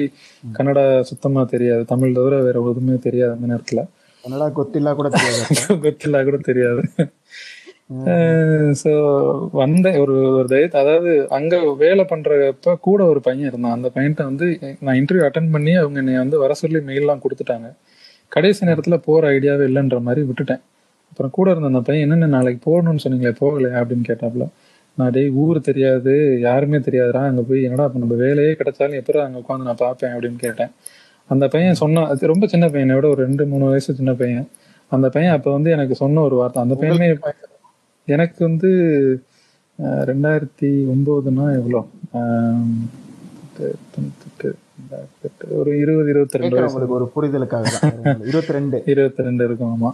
கன்னடா 0.52 0.84
சுத்தமா 1.10 1.44
தெரியாது. 1.46 1.84
தமிழ் 1.84 2.12
தவிர 2.12 2.36
வேற 2.42 2.58
எதுவுமே 2.64 2.96
தெரியாது 3.00 3.32
அந்த 3.32 3.48
நேரத்துல. 3.52 3.82
கன்னடா 4.24 4.48
கொத்தில்லா 4.56 4.92
கூட 4.94 5.08
தெரியாது. 5.14 5.44
கொத்தில்லா 5.84 6.20
கூட 6.24 6.38
தெரியாது. 6.50 6.82
ஸோ 8.82 8.90
வந்தேன் 9.52 9.98
ஒரு 9.98 10.14
ஒரு 10.36 10.48
தைரியத்தை 10.48 10.80
அதாவது 10.80 11.10
அங்க 11.30 11.54
வேலை 11.74 12.04
பண்றப்ப 12.04 12.76
கூட 12.80 13.00
ஒரு 13.04 13.20
பையன் 13.20 13.48
இருந்தான். 13.48 13.72
அந்த 13.72 13.88
பையன்கிட்ட 13.94 14.24
வந்து 14.24 14.46
நான் 14.80 14.98
இன்டர்வியூ 15.00 15.24
அட்டன் 15.28 15.50
பண்ணி 15.50 15.74
அவங்க 15.74 15.98
என்னை 15.98 16.16
வந்து 16.16 16.38
வர 16.38 16.54
சொல்லி 16.54 16.80
மெயிலாம் 16.88 17.22
கொடுத்துட்டாங்க. 17.24 17.68
கடைசி 18.32 18.66
நேரத்துல 18.66 18.96
போற 19.04 19.30
ஐடியாவே 19.30 19.64
இல்லைன்ற 19.68 20.00
மாதிரி 20.00 20.22
விட்டுட்டேன். 20.28 20.62
அப்புறம் 21.12 21.30
கூட 21.30 21.50
இருந்த 21.50 21.66
அந்த 21.66 21.80
பையன் 21.80 22.04
என்னென்ன 22.06 22.26
நாளைக்கு 22.36 22.60
போகணும்னு 22.66 23.04
சொன்னீங்களே 23.04 23.34
போகலையா? 23.40 23.76
அப்படின்னு 23.80 24.08
கேட்டாப்புல. 24.10 24.44
நான் 24.98 25.10
டேய் 25.10 25.30
ஊர் 25.30 25.60
தெரியாது 25.60 26.14
யாருமே 26.40 26.76
தெரியாதுடா 26.76 27.20
அங்க 27.22 27.42
போய் 27.42 27.62
என்னடா 27.62 27.84
இப்ப 27.84 27.98
நம்ம 27.98 28.14
வேலையே 28.14 28.50
கிடைச்சாலும் 28.50 28.94
எப்படி 28.94 29.18
அங்க 29.18 29.38
உட்காந்து 29.38 29.62
நான் 29.62 29.76
பார்ப்பேன்? 29.76 30.12
அப்படின்னு 30.12 30.36
கேட்டேன். 30.36 30.70
அந்த 31.30 31.48
பையன் 31.48 31.74
சொன்னா 31.74 32.08
அது 32.08 32.26
ரொம்ப 32.26 32.46
சின்ன 32.46 32.68
பையனை 32.68 32.94
விட 32.94 33.08
ஒரு 33.08 33.22
ரெண்டு 33.22 33.46
மூணு 33.46 33.64
வயசு 33.64 33.94
சின்ன 33.94 34.14
பையன். 34.14 34.48
அந்த 34.92 35.08
பையன் 35.08 35.32
அப்ப 35.32 35.52
வந்து 35.52 35.70
எனக்கு 35.70 35.94
சொன்ன 35.94 36.20
ஒரு 36.20 36.36
வார்த்தை. 36.36 36.62
அந்த 36.62 36.74
பையனே 36.74 37.08
எனக்கு 38.08 38.48
வந்து 38.48 38.70
ரெண்டாயிரத்தி 39.80 40.70
ஒன்பதுனா 40.94 41.46
எவ்வளோ? 41.58 41.80
ஒரு 45.50 45.78
இருபது 45.78 46.10
இருபத்தி 46.10 46.38
ரெண்டு 46.38 46.88
ஒரு 46.88 47.12
புரிதலுக்காக 47.16 47.66
இருபத்தி 48.26 48.52
ரெண்டு. 48.52 48.82
இருபத்தி 48.92 49.22
ரெண்டு 49.22 49.44
இருக்கும் 49.44 49.74
ஆமா. 49.74 49.90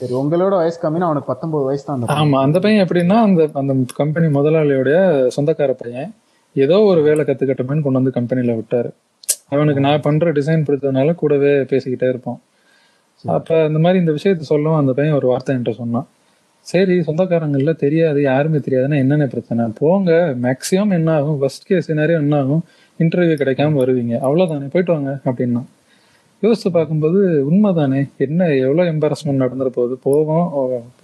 சரி 0.00 0.14
உங்களோட 0.20 0.54
வயசு 0.60 0.78
கம்மினா 0.80 1.06
அவனுக்கு 1.08 1.30
பத்தொன்பது 1.32 1.64
வயசு 1.68 1.84
தான் 1.84 2.02
ஆமா 2.16 2.38
அந்த 2.46 2.58
பையன் 2.64 2.82
எப்படின்னா 2.84 3.18
அந்த 3.26 3.42
அந்த 3.60 3.74
கம்பெனி 4.00 4.26
முதலாளியோடைய 4.38 4.98
சொந்தக்கார 5.36 5.72
பையன். 5.82 6.10
ஏதோ 6.56 6.76
ஒரு 6.90 7.00
வேலை 7.06 7.22
கத்துக்கட்டுமேன்னு 7.24 7.84
கொண்டு 7.86 8.00
வந்து 8.00 8.16
கம்பெனில 8.18 8.56
விட்டாரு. 8.58 8.90
அவனுக்கு 9.54 9.80
நான் 9.86 10.04
பண்ற 10.06 10.32
டிசைன் 10.32 10.66
பிடிச்சதுனால 10.66 11.14
கூடவே 11.14 11.52
பேசிக்கிட்டே 11.72 12.08
இருப்போம். 12.12 12.38
அப்ப 13.24 13.66
இந்த 13.66 13.78
மாதிரி 13.78 13.98
இந்த 14.02 14.12
விஷயத்த 14.18 14.46
சொல்லவும் 14.52 14.80
அந்த 14.82 14.92
பையன் 14.98 15.16
ஒரு 15.18 15.26
வார்த்தை 15.26 15.50
என்கிட்ட 15.54 15.74
சொன்னான். 15.76 16.06
சரி 16.66 16.94
சொந்தக்காரங்கள்ல 17.08 17.72
தெரியாது 17.84 18.20
யாருமே 18.22 18.58
தெரியாதுன்னா 18.58 18.98
என்னென்ன 19.04 19.26
பிரச்சனை? 19.26 19.64
போங்க 19.80 20.10
மேக்சிமம் 20.44 20.94
என்ன 20.98 21.10
ஆகும்? 21.18 21.38
ஃபர்ஸ்ட் 21.40 21.66
கேஸ் 21.68 21.90
நிறைய 22.00 22.22
என்ன 22.24 22.36
ஆகும்? 22.42 22.62
இன்டர்வியூ 23.00 23.36
கிடைக்காம 23.42 23.78
வருவீங்க. 23.82 24.14
அவ்வளவுதானே 24.26 24.68
போயிட்டு 24.74 24.92
வாங்க 24.92 25.12
அப்படின்னா 25.24 25.62
யோசிச்சு 26.42 26.70
பார்க்கும்போது 26.76 27.20
உண்மைதானே? 27.50 28.00
என்ன 28.26 28.48
எவ்வளோ 28.64 28.82
எம்பாரஸ்மெண்ட் 28.92 29.42
நடந்துற 29.44 29.68
போகுது? 29.76 29.94
போவோம் 30.06 30.46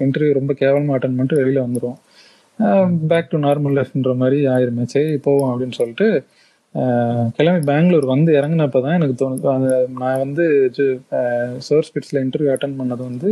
இன்டர்வியூ 0.05 0.33
ரொம்ப 0.38 0.53
கேவலமாக 0.62 0.97
அட்டன் 0.99 1.16
பண்ணிட்டு 1.18 1.40
வெளியில் 1.40 1.64
வந்துடுவோம் 1.66 1.99
பேக் 3.11 3.31
டு 3.33 3.38
நார்மல் 3.47 3.77
லைஃப்ன்ற 3.79 4.12
மாதிரி 4.23 4.38
ஆயிருமே. 4.55 4.85
சரி 4.95 5.12
போவோம் 5.27 5.53
அப்படின்னு 5.53 5.79
சொல்லிட்டு 5.81 6.09
கிளம்பி 7.38 7.62
பெங்களூர் 7.71 8.07
வந்து 8.14 8.31
இறங்கினப்ப 8.40 8.81
தான் 8.85 8.97
எனக்கு 8.99 9.16
தோணுது. 9.23 9.71
நான் 10.03 10.23
வந்து 10.25 10.45
சோர்ஸ் 11.68 11.92
பிட்ஸில் 11.95 12.23
இன்டர்வியூ 12.25 12.53
அட்டன் 12.55 12.79
பண்ணது 12.81 13.03
வந்து 13.11 13.31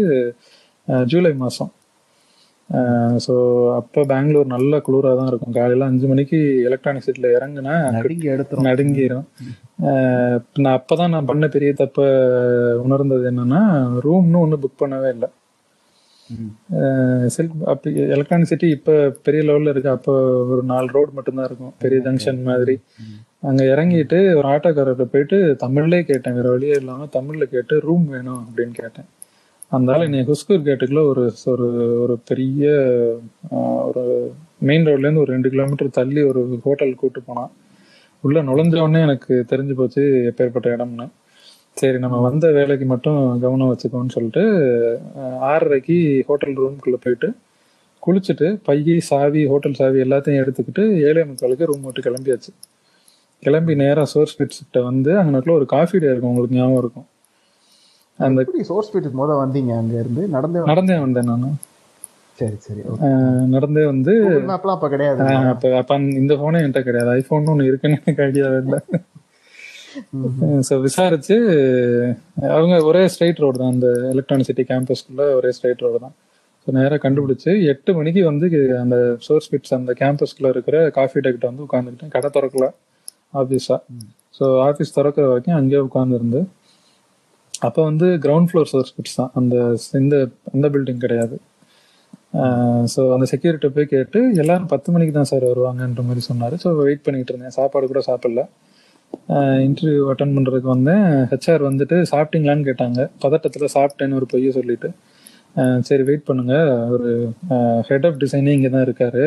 ஜூலை 1.13 1.33
மாதம் 1.43 1.71
ஸோ 3.25 3.35
அப்போ 3.79 4.01
பெங்களூர் 4.13 4.55
நல்ல 4.55 4.73
குளிராக 4.87 5.15
தான் 5.21 5.31
இருக்கும். 5.31 5.55
காலையில் 5.59 5.89
அஞ்சு 5.89 6.07
மணிக்கு 6.11 6.39
எலக்ட்ரானிக் 6.69 7.07
சிட்டியில் 7.07 7.35
இறங்குனா 7.39 7.75
நடுங்கிடும் 8.69 9.27
நான் 10.63 10.77
அப்போ 10.79 10.97
தான் 11.01 11.15
நான் 11.15 11.29
பண்ண 11.31 11.47
பெரிய 11.57 11.73
தப்ப 11.83 12.07
உணர்ந்தது 12.87 13.25
என்னன்னா 13.33 13.63
ரூம்னு 14.07 14.43
ஒன்று 14.45 14.63
புக் 14.65 14.83
பண்ணவே 14.83 15.11
இல்லை. 15.17 15.31
சில்க் 17.35 17.55
அப்படி 17.73 17.93
எலக்ட்ரானிக் 18.17 18.51
சிட்டி 18.51 18.69
இப்போ 18.77 18.95
பெரிய 19.27 19.41
லெவலில் 19.49 19.73
இருக்கு. 19.73 19.91
அப்போ 19.97 20.13
ஒரு 20.53 20.63
நாலு 20.73 20.89
ரோடு 20.97 21.11
மட்டும்தான் 21.17 21.49
இருக்கும். 21.51 21.73
பெரிய 21.85 22.01
ஜங்ஷன் 22.07 22.43
மாதிரி. 22.51 22.77
அங்கே 23.49 23.65
இறங்கிட்டு 23.73 24.19
ஒரு 24.39 24.47
ஆட்டோக்காரர்கிட்ட 24.55 25.07
போயிட்டு 25.15 25.39
தமிழ்லேயே 25.65 26.05
கேட்டேன். 26.11 26.37
வேற 26.39 26.49
வழியே 26.55 26.77
இல்லாமல் 26.83 27.15
தமிழில் 27.17 27.53
கேட்டு 27.55 27.75
ரூம் 27.89 28.07
வேணும் 28.15 28.43
அப்படின்னு 28.47 28.77
கேட்டேன். 28.83 29.09
அதனால 29.73 29.97
ஆள் 29.97 30.07
என்னை 30.07 30.21
ஹுஸ்கூர் 30.29 30.67
கேட்டுக்குள்ள 30.69 31.03
ஒரு 31.11 31.25
ஒரு 31.53 31.67
ஒரு 32.03 32.15
பெரிய 32.29 32.65
ஒரு 33.89 34.03
மெயின் 34.69 34.87
ரோட்லேருந்து 34.87 35.23
ஒரு 35.25 35.33
ரெண்டு 35.35 35.53
கிலோமீட்டர் 35.53 35.97
தள்ளி 35.99 36.23
ஒரு 36.31 36.41
ஹோட்டல் 36.65 36.95
கூட்டு 37.03 37.21
போனான் 37.27 37.53
உள்ள 38.25 38.39
நுழைஞ்ச 38.49 38.75
உடனே 38.85 39.01
எனக்கு 39.01 39.35
தெரிஞ்சு 39.53 39.75
போச்சு 39.75 40.03
எப்பேற்பட்ட 40.31 40.69
இடம்னு. 40.77 41.07
சரி 41.81 41.99
நம்ம 41.99 42.17
வந்த 42.21 42.47
வேலைக்கு 42.57 42.87
மட்டும் 42.93 43.21
கவனம் 43.45 43.71
வச்சுக்கோன்னு 43.73 44.15
சொல்லிட்டு 44.17 44.43
ஆறரைக்கு 45.51 45.99
ஹோட்டல் 46.29 46.57
ரூம்குள்ளே 46.63 47.01
போயிட்டு 47.05 47.29
குளிச்சுட்டு 48.03 48.49
பையை 48.67 48.99
சாவி 49.11 49.43
ஹோட்டல் 49.53 49.79
சாவி 49.81 49.99
எல்லாத்தையும் 50.07 50.41
எடுத்துக்கிட்டு 50.43 50.85
ஏழே 51.09 51.23
முக்காலுக்கு 51.31 51.69
ரூம் 51.71 51.87
விட்டு 51.87 52.07
கிளம்பியாச்சு. 52.09 52.53
கிளம்பி 53.43 53.75
நேராக 53.83 54.07
சோர்ஸ் 54.15 54.37
பிட்ஸ்கிட்ட 54.39 54.79
வந்து 54.91 55.11
அங்கனக்குள்ள 55.21 55.55
ஒரு 55.61 55.67
காஃபி 55.75 55.97
டே 55.99 56.11
இருக்கும் 56.13 56.33
உங்களுக்கு 56.33 56.59
ஞாபகம் 56.59 56.83
இருக்கும். 56.85 57.07
அந்த 58.27 58.45
சோர்ஸ் 58.71 58.91
போயிட்டு 58.93 59.19
முத 59.21 59.37
வந்தீங்க 59.43 59.73
அங்க 59.81 59.95
இருந்து 60.03 60.23
நடந்தே 60.37 60.63
நடந்தே 60.73 60.97
வந்தேன் 61.05 61.31
நான். 61.33 61.59
சரி 62.39 62.57
சரி 62.67 62.83
நடந்தே 63.55 63.85
வந்து 63.93 64.13
மேப்லாம் 64.51 64.77
அப்ப 64.77 64.89
கிடையாது. 64.95 65.25
அப்ப 65.53 65.73
அப்ப 65.81 65.99
இந்த 66.23 66.35
போனே 66.43 66.61
என்கிட்ட 66.63 66.83
கிடையாது. 66.89 67.11
ஐபோன் 67.21 67.51
ஒன்று 67.53 67.71
இருக்குன்னு 67.71 67.99
எனக்கு 68.03 68.25
ஐடியா 68.29 68.47
இல்லை. 68.63 68.81
ஸோ 70.69 70.75
விசாரிச்சு 70.87 71.37
அவங்க 72.55 72.75
ஒரே 72.91 73.03
ஸ்ட்ரைட் 73.15 73.43
ரோடு 73.45 73.61
தான். 73.63 73.73
அந்த 73.77 73.89
எலக்ட்ரானிக் 74.13 74.49
சிட்டி 74.51 74.65
கேம்பஸ்க்குள்ள 74.71 75.25
ஒரே 75.39 75.51
ஸ்ட்ரைட் 75.57 75.85
ரோடு 75.87 76.01
தான். 76.05 76.15
ஸோ 76.63 76.71
நேராக 76.77 77.01
கண்டுபிடிச்சு 77.05 77.51
எட்டு 77.73 77.91
மணிக்கு 77.99 78.23
வந்து 78.31 78.47
அந்த 78.85 78.97
சோர்ஸ் 79.27 79.51
பிட்ஸ் 79.53 79.77
அந்த 79.79 79.93
கேம்பஸ்க்குள்ள 80.01 80.49
இருக்கிற 80.55 80.77
காஃபி 80.99 81.21
டேக்கிட்ட 81.25 81.47
வந்து 81.51 81.67
உட்காந்துக்கிட்டேன் 81.67 82.15
கடை 82.17 82.31
திறக்கல 82.37 82.67
ஆஃபீஸா 83.41 83.77
ஸோ 84.39 84.45
ஆஃபீஸ் 84.69 84.97
திறக்கிற 84.97 85.25
வரைக்கும் 85.31 85.59
அங்கேயே 85.61 85.81
உட்காந்துருந்து 85.89 86.41
அப்போ 87.67 87.81
வந்து 87.91 88.07
கிரவுண்ட் 88.25 88.49
ஃப்ளோர் 88.51 88.71
சோர்ஸ் 88.73 89.19
தான். 89.21 89.33
அந்த 89.39 89.55
இந்த 90.03 90.17
அந்த 90.55 90.67
பில்டிங் 90.75 91.03
கிடையாது. 91.05 91.37
ஸோ 92.93 93.01
அந்த 93.15 93.27
செக்யூரிட்டி 93.33 93.69
போய் 93.77 93.93
கேட்டு 93.93 94.19
எல்லாரும் 94.43 94.71
பத்து 94.73 94.89
மணிக்கு 94.95 95.15
தான் 95.19 95.31
சார் 95.31 95.45
வருவாங்கன்ற 95.53 96.03
மாதிரி 96.09 96.23
சொன்னார். 96.31 96.57
ஸோ 96.65 96.69
வெயிட் 96.89 97.05
பண்ணிகிட்டு 97.07 97.33
இருந்தேன். 97.33 97.57
சாப்பாடு 97.59 97.91
கூட 97.93 98.03
சாப்பிடல. 98.09 98.43
இன்டர்வியூ 99.67 100.03
அட்டன் 100.13 100.35
பண்ணுறதுக்கு 100.37 100.69
வந்தேன். 100.75 101.07
ஹெச்ஆர் 101.31 101.63
வந்துட்டு 101.69 101.97
சாப்பிட்டீங்களான்னு 102.13 102.69
கேட்டாங்க. 102.69 103.01
பதட்டத்தில் 103.25 103.73
சாப்பிட்டேன்னு 103.77 104.19
ஒரு 104.21 104.27
பொய்ய 104.33 104.51
சொல்லிட்டு. 104.59 104.91
சரி 105.89 106.03
வெயிட் 106.09 106.29
பண்ணுங்க. 106.29 106.55
ஒரு 106.95 107.09
ஹெட் 107.89 108.07
ஆஃப் 108.09 108.21
டிசைனே 108.23 108.53
இங்கே 108.59 108.71
தான் 108.75 108.87
இருக்காரு. 108.89 109.25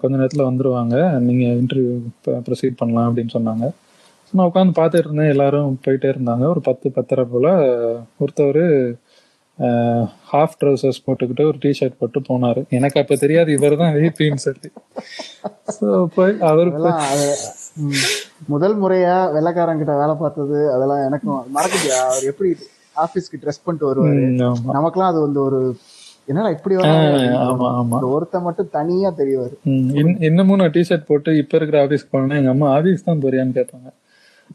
கொஞ்ச 0.00 0.14
நேரத்தில் 0.20 0.48
வந்துடுவாங்க 0.50 0.96
நீங்கள் 1.28 1.56
இன்டர்வியூ 1.62 1.92
ப்ரொசீட் 2.48 2.80
பண்ணலாம் 2.82 3.08
அப்படின்னு 3.08 3.34
சொன்னாங்க. 3.36 3.66
நான் 4.32 4.48
உட்காந்து 4.48 4.74
பார்த்துட்டு 4.76 5.06
இருந்தேன். 5.06 5.32
எல்லாரும் 5.32 5.78
போயிட்டே 5.84 6.08
இருந்தாங்க. 6.12 6.44
ஒரு 6.52 6.60
பத்து 6.68 6.86
பத்தரை 6.96 7.24
போல் 7.32 7.50
ஒருத்தவர் 8.20 8.64
ஹாஃப் 10.28 10.54
ட்ரௌசர்ஸ் 10.60 11.02
போட்டுக்கிட்டு 11.06 11.44
ஒரு 11.48 11.58
டிஷர்ட் 11.64 11.98
போட்டு 11.98 12.20
போனார். 12.28 12.60
எனக்கு 12.76 13.00
அப்போ 13.00 13.16
தெரியாது 13.16 13.50
இவர் 13.56 13.80
தான் 13.82 13.96
விபின்னு 13.96 14.44
சொல்லி. 14.46 14.68
ஸோ 15.76 15.86
போய் 16.14 16.32
ம், 17.82 18.00
முதல் 18.48 18.76
முறையா 18.80 19.16
வெள்ளக்காரங்கிட்ட 19.34 19.94
வேலை 20.00 20.14
பார்த்தது 20.16 20.58
அதெல்லாம் 20.72 21.04
எனக்கும் 21.06 21.38
மறக்குதியா 21.56 21.98
அவர் 22.08 22.28
எப்படி 22.30 22.50
ஆபீஸ்க்கு 22.96 23.40
ட்ரெஸ் 23.42 23.64
பண்ணிட்டு 23.64 23.88
வருவாரு? 23.90 24.18
ம், 24.26 24.40
ஆமா. 24.48 24.72
நமக்கெல்லாம் 24.76 25.12
அது 25.12 25.20
வந்து 25.26 25.40
ஒரு 25.46 25.60
என்னடா 26.28 26.50
இப்படி 26.56 26.74
ஒருத்தன் 28.10 28.46
மட்டும் 28.48 28.68
தனியா 28.76 29.08
தெரியவாரு 29.20 29.54
இன்னமும் 30.28 30.60
நான் 30.60 30.74
டிஷர்ட் 30.76 31.08
போட்டு 31.08 31.30
இப்ப 31.40 31.56
இருக்கிற 31.58 31.78
ஆபீஸ்க்கு 31.84 32.12
போனேன்னா 32.14 32.38
எங்க 32.40 32.52
அம்மா 32.54 32.68
ஆபீஸ் 32.76 33.08
தான் 33.08 33.22
போறியான்னு 33.24 33.58
கேட்பாங்க. 33.58 33.88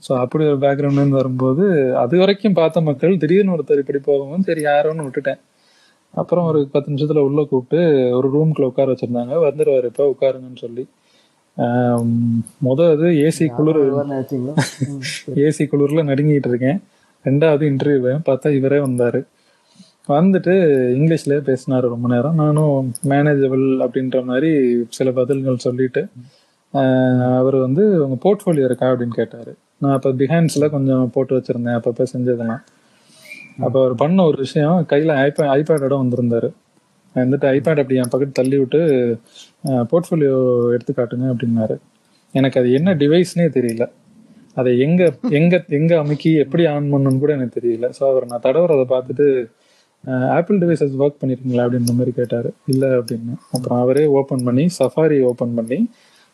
ஸோ 0.06 0.12
அப்படி 0.24 0.44
ஒரு 0.52 0.60
பேக்ரவுண்ட்ல 0.64 1.04
இருந்து 1.04 1.20
வரும்போது 1.20 1.64
அது 2.04 2.16
வரைக்கும் 2.22 2.58
பார்த்த 2.60 2.82
மக்கள் 2.88 3.20
திடீர்னு 3.22 3.54
ஒருத்தர் 3.56 3.82
இப்படி 3.84 4.00
போகவும் 4.10 4.46
சரி 4.48 4.62
யாரோன்னு 4.68 5.06
விட்டுட்டேன். 5.08 5.40
அப்புறம் 6.14 6.46
ஒரு 6.50 6.60
பத்து 6.74 6.92
நிமிஷத்துல 6.92 7.24
உள்ள 7.28 7.42
கூப்பிட்டு 7.52 7.80
ஒரு 8.18 8.28
ரூம்குள்ள 8.36 8.70
உட்கார 8.72 8.88
வச்சிருந்தாங்க. 8.94 9.34
வந்துருவாரு 9.48 9.90
இப்ப 9.92 10.06
உட்காருங்கன்னு 10.14 10.64
சொல்லி. 10.66 10.84
ஆம், 11.58 12.14
முத 12.66 12.80
அது 12.96 13.08
ஏசி 13.28 13.46
குளிர். 13.58 13.82
ஏசி 15.46 15.64
குளிர்ல 15.72 16.04
நடுங்கிட்டு 16.12 16.50
இருக்கேன். 16.52 16.80
ரெண்டாவது 17.26 17.64
இன்டர்வியூ 17.72 18.16
பார்த்தா 18.30 18.50
இவரே 18.60 18.80
வந்தாரு. 18.88 19.22
வந்துட்டு 20.16 20.54
இங்கிலீஷ்ல 20.98 21.38
பேசினாரு 21.48 21.86
ரொம்ப 21.94 22.08
நேரம். 22.14 22.38
நானும் 22.44 22.76
மேனேஜபிள் 23.14 23.66
அப்படின்ற 23.86 24.18
மாதிரி 24.30 24.52
சில 24.98 25.12
பதில்கள் 25.20 25.66
சொல்லிட்டு 25.68 26.04
அவர் 27.40 27.58
வந்து 27.66 27.84
உங்க 28.04 28.16
போர்ட்ஃபோலியோ 28.24 28.68
இருக்கா 28.70 28.88
அப்படின்னு 28.92 29.18
கேட்டாரு. 29.22 29.52
நான் 29.82 29.96
அப்போ 29.98 30.10
பிஹான்ஸ்ல 30.22 30.66
கொஞ்சம் 30.76 31.04
போட்டு 31.16 31.34
வச்சுருந்தேன் 31.38 31.78
அப்பப்போ 31.80 32.06
செஞ்சதெல்லாம். 32.14 32.64
அப்போ 33.66 33.78
அவர் 33.82 33.96
பண்ண 34.02 34.24
ஒரு 34.30 34.38
விஷயம் 34.46 34.80
கையில் 34.92 35.14
ஐபே 35.26 35.46
ஐபேடோட 35.58 35.96
வந்திருந்தாரு. 36.04 36.50
நான் 37.16 37.24
வந்துட்டு 37.26 37.48
ஐபேட் 37.56 37.82
அப்படி 37.84 38.00
என் 38.02 38.12
பக்கத்து 38.14 38.40
தள்ளி 38.40 38.58
விட்டு 38.62 38.80
போர்ட்ஃபோலியோ 39.92 40.36
எடுத்து 40.76 40.94
காட்டுங்க 41.00 41.28
அப்படின்னாரு. 41.34 41.76
எனக்கு 42.36 42.60
அது 42.62 42.70
என்ன 42.80 42.90
டிவைஸ்னே 43.04 43.48
தெரியல. 43.58 43.86
அதை 44.58 44.72
எங்க 44.86 45.02
எங்க 45.40 45.56
எங்க 45.80 45.94
அமுக்கி 46.04 46.32
எப்படி 46.44 46.64
ஆன் 46.74 46.92
பண்ணணும்னு 46.94 47.22
கூட 47.24 47.32
எனக்கு 47.38 47.58
தெரியல. 47.60 47.88
ஸோ 47.98 48.04
அவர் 48.12 48.30
நான் 48.32 48.46
தடவுறதை 48.48 48.86
பார்த்துட்டு 48.94 49.28
ஆப்பிள் 50.38 50.58
டிவைசஸ் 50.64 50.96
ஒர்க் 51.04 51.20
பண்ணிருக்கீங்களா? 51.22 51.64
அப்படின்ற 51.68 51.94
மாதிரி 52.00 52.12
கேட்டாரு. 52.20 52.50
இல்ல 52.74 52.86
அப்படின்னு. 53.00 53.34
அப்புறம் 53.56 53.80
அவரே 53.84 54.06
ஓப்பன் 54.20 54.46
பண்ணி 54.48 54.66
சஃபாரி 54.80 55.18
ஓப்பன் 55.30 55.56
பண்ணி 55.60 55.80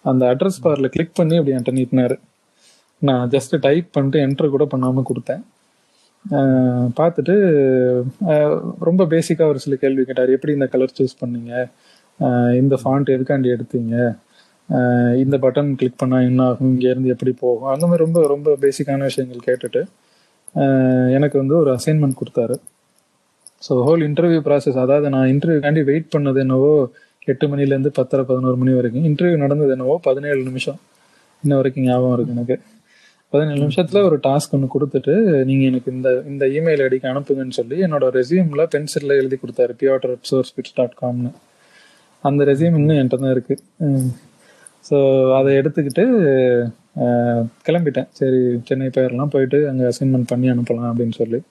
அந்த 0.05 0.23
அட்ரஸ் 0.33 0.63
பார்ல 0.65 0.87
கிளிக் 0.95 1.17
பண்ணி 1.19 1.35
அப்படி 1.39 1.53
என்கிட்ட 1.55 1.73
நீட்டினாரு. 1.79 2.15
நான் 3.01 3.31
ஜஸ்ட் 3.35 3.55
டைப் 3.65 3.87
பண்ணிட்டு 3.95 4.19
என்டர் 4.25 4.53
கூட 4.55 4.65
பண்ணாமல் 4.73 5.07
கொடுத்தேன். 5.09 5.43
பார்த்துட்டு 6.99 7.35
ரொம்ப 8.89 9.05
பேசிக்காக 9.13 9.51
ஒரு 9.53 9.59
சில 9.63 9.75
கேள்வி 9.81 10.03
கேட்டார். 10.09 10.35
எப்படி 10.35 10.53
இந்த 10.57 10.67
கலர் 10.73 10.95
சூஸ் 10.99 11.15
பண்ணீங்க? 11.23 11.53
இந்த 12.61 12.75
ஃபாண்ட் 12.81 13.13
எதுக்காண்டி 13.15 13.49
எடுத்தீங்க? 13.55 13.95
இந்த 15.23 15.35
பட்டன் 15.45 15.71
கிளிக் 15.79 15.99
பண்ணால் 16.01 16.27
என்ன 16.29 16.41
ஆகும்? 16.51 16.69
இங்கேருந்து 16.73 17.13
எப்படி 17.15 17.31
போகும்? 17.43 17.71
அந்த 17.73 17.85
மாதிரி 17.89 18.03
ரொம்ப 18.05 18.19
ரொம்ப 18.33 18.55
பேசிக்கான 18.63 19.03
விஷயங்கள் 19.09 19.47
கேட்டுட்டு 19.49 19.81
எனக்கு 21.17 21.35
வந்து 21.41 21.55
ஒரு 21.61 21.69
அசைன்மெண்ட் 21.77 22.19
கொடுத்தாரு. 22.21 22.55
ஸோ 23.65 23.73
ஹோல் 23.87 24.03
இன்டர்வியூ 24.07 24.41
ப்ராசஸ் 24.47 24.79
அதாவது 24.83 25.07
நான் 25.15 25.29
இன்டர்வியூக்காண்டி 25.33 25.81
வெயிட் 25.89 26.09
பண்ணது 26.15 26.39
என்னவோ 26.45 26.71
எட்டு 27.31 27.45
மணிலேருந்து 27.51 27.91
பத்தரை 27.99 28.23
பதினோரு 28.29 28.57
மணி 28.61 28.71
வரைக்கும். 28.77 29.05
இன்டர்வியூ 29.09 29.37
நடந்தது 29.43 29.71
என்னவோ 29.75 29.95
பதினேழு 30.07 30.41
நிமிஷம். 30.49 30.79
இன்ன 31.43 31.53
வரைக்கும் 31.59 31.85
ஞாபகம் 31.89 32.15
இருக்கு 32.17 32.35
எனக்கு. 32.37 32.55
பதினேழு 33.33 33.61
நிமிஷத்துல 33.61 34.03
ஒரு 34.03 34.17
டாஸ்க் 34.17 34.51
ஒன்று 34.51 34.67
கொடுத்துட்டு 34.73 35.43
நீங்க 35.43 35.65
எனக்கு 35.65 35.91
இந்த 35.91 36.23
இந்த 36.27 36.45
இமெயில் 36.45 36.83
ஐடிக்கு 36.87 37.07
அனுப்புங்கன்னு 37.13 37.49
சொல்லி 37.49 37.81
என்னோட 37.81 38.07
ரெசியூம்ல 38.19 38.65
பென்சில்ல 38.75 39.13
எழுதி 39.21 39.37
கொடுத்தாரு. 39.37 39.71
பியோட்டர் 39.79 40.15
சோர்ஸ் 40.21 40.53
பிட்ஸ் 40.55 40.73
டாட் 40.75 40.97
காம்னு 41.01 41.31
அந்த 42.21 42.43
ரெசியூம் 42.43 42.75
இன்னும் 42.75 42.95
என்கிட்ட 42.95 43.17
தான் 43.17 43.31
இருக்கு. 43.31 43.59
ஸோ 44.89 44.97
அதை 45.35 45.57
எடுத்துக்கிட்டு 45.57 46.03
கிளம்பிட்டேன். 47.67 48.07
சரி 48.11 48.61
சென்னை 48.63 48.87
போயிடலாம். 48.87 49.25
போயிட்டு 49.25 49.69
அங்கே 49.69 49.83
அசைன்மெண்ட் 49.83 50.27
பண்ணி 50.27 50.49
அனுப்பலாம் 50.49 50.91
அப்படின்னு 50.91 51.11
சொல்லி. 51.11 51.41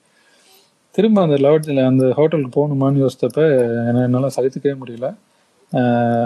திரும்ப 0.91 1.21
அந்த 1.21 1.35
லாட்ஜில் 1.35 1.85
அந்த 1.85 2.11
ஹோட்டலுக்கு 2.11 2.55
போகணுமான்னு 2.55 3.05
யோசித்தப்ப 3.05 3.37
என்ன- 3.87 4.01
என்னால் 4.01 4.31
சகிச்சுக்கவே 4.35 4.75
முடியல. 4.85 5.15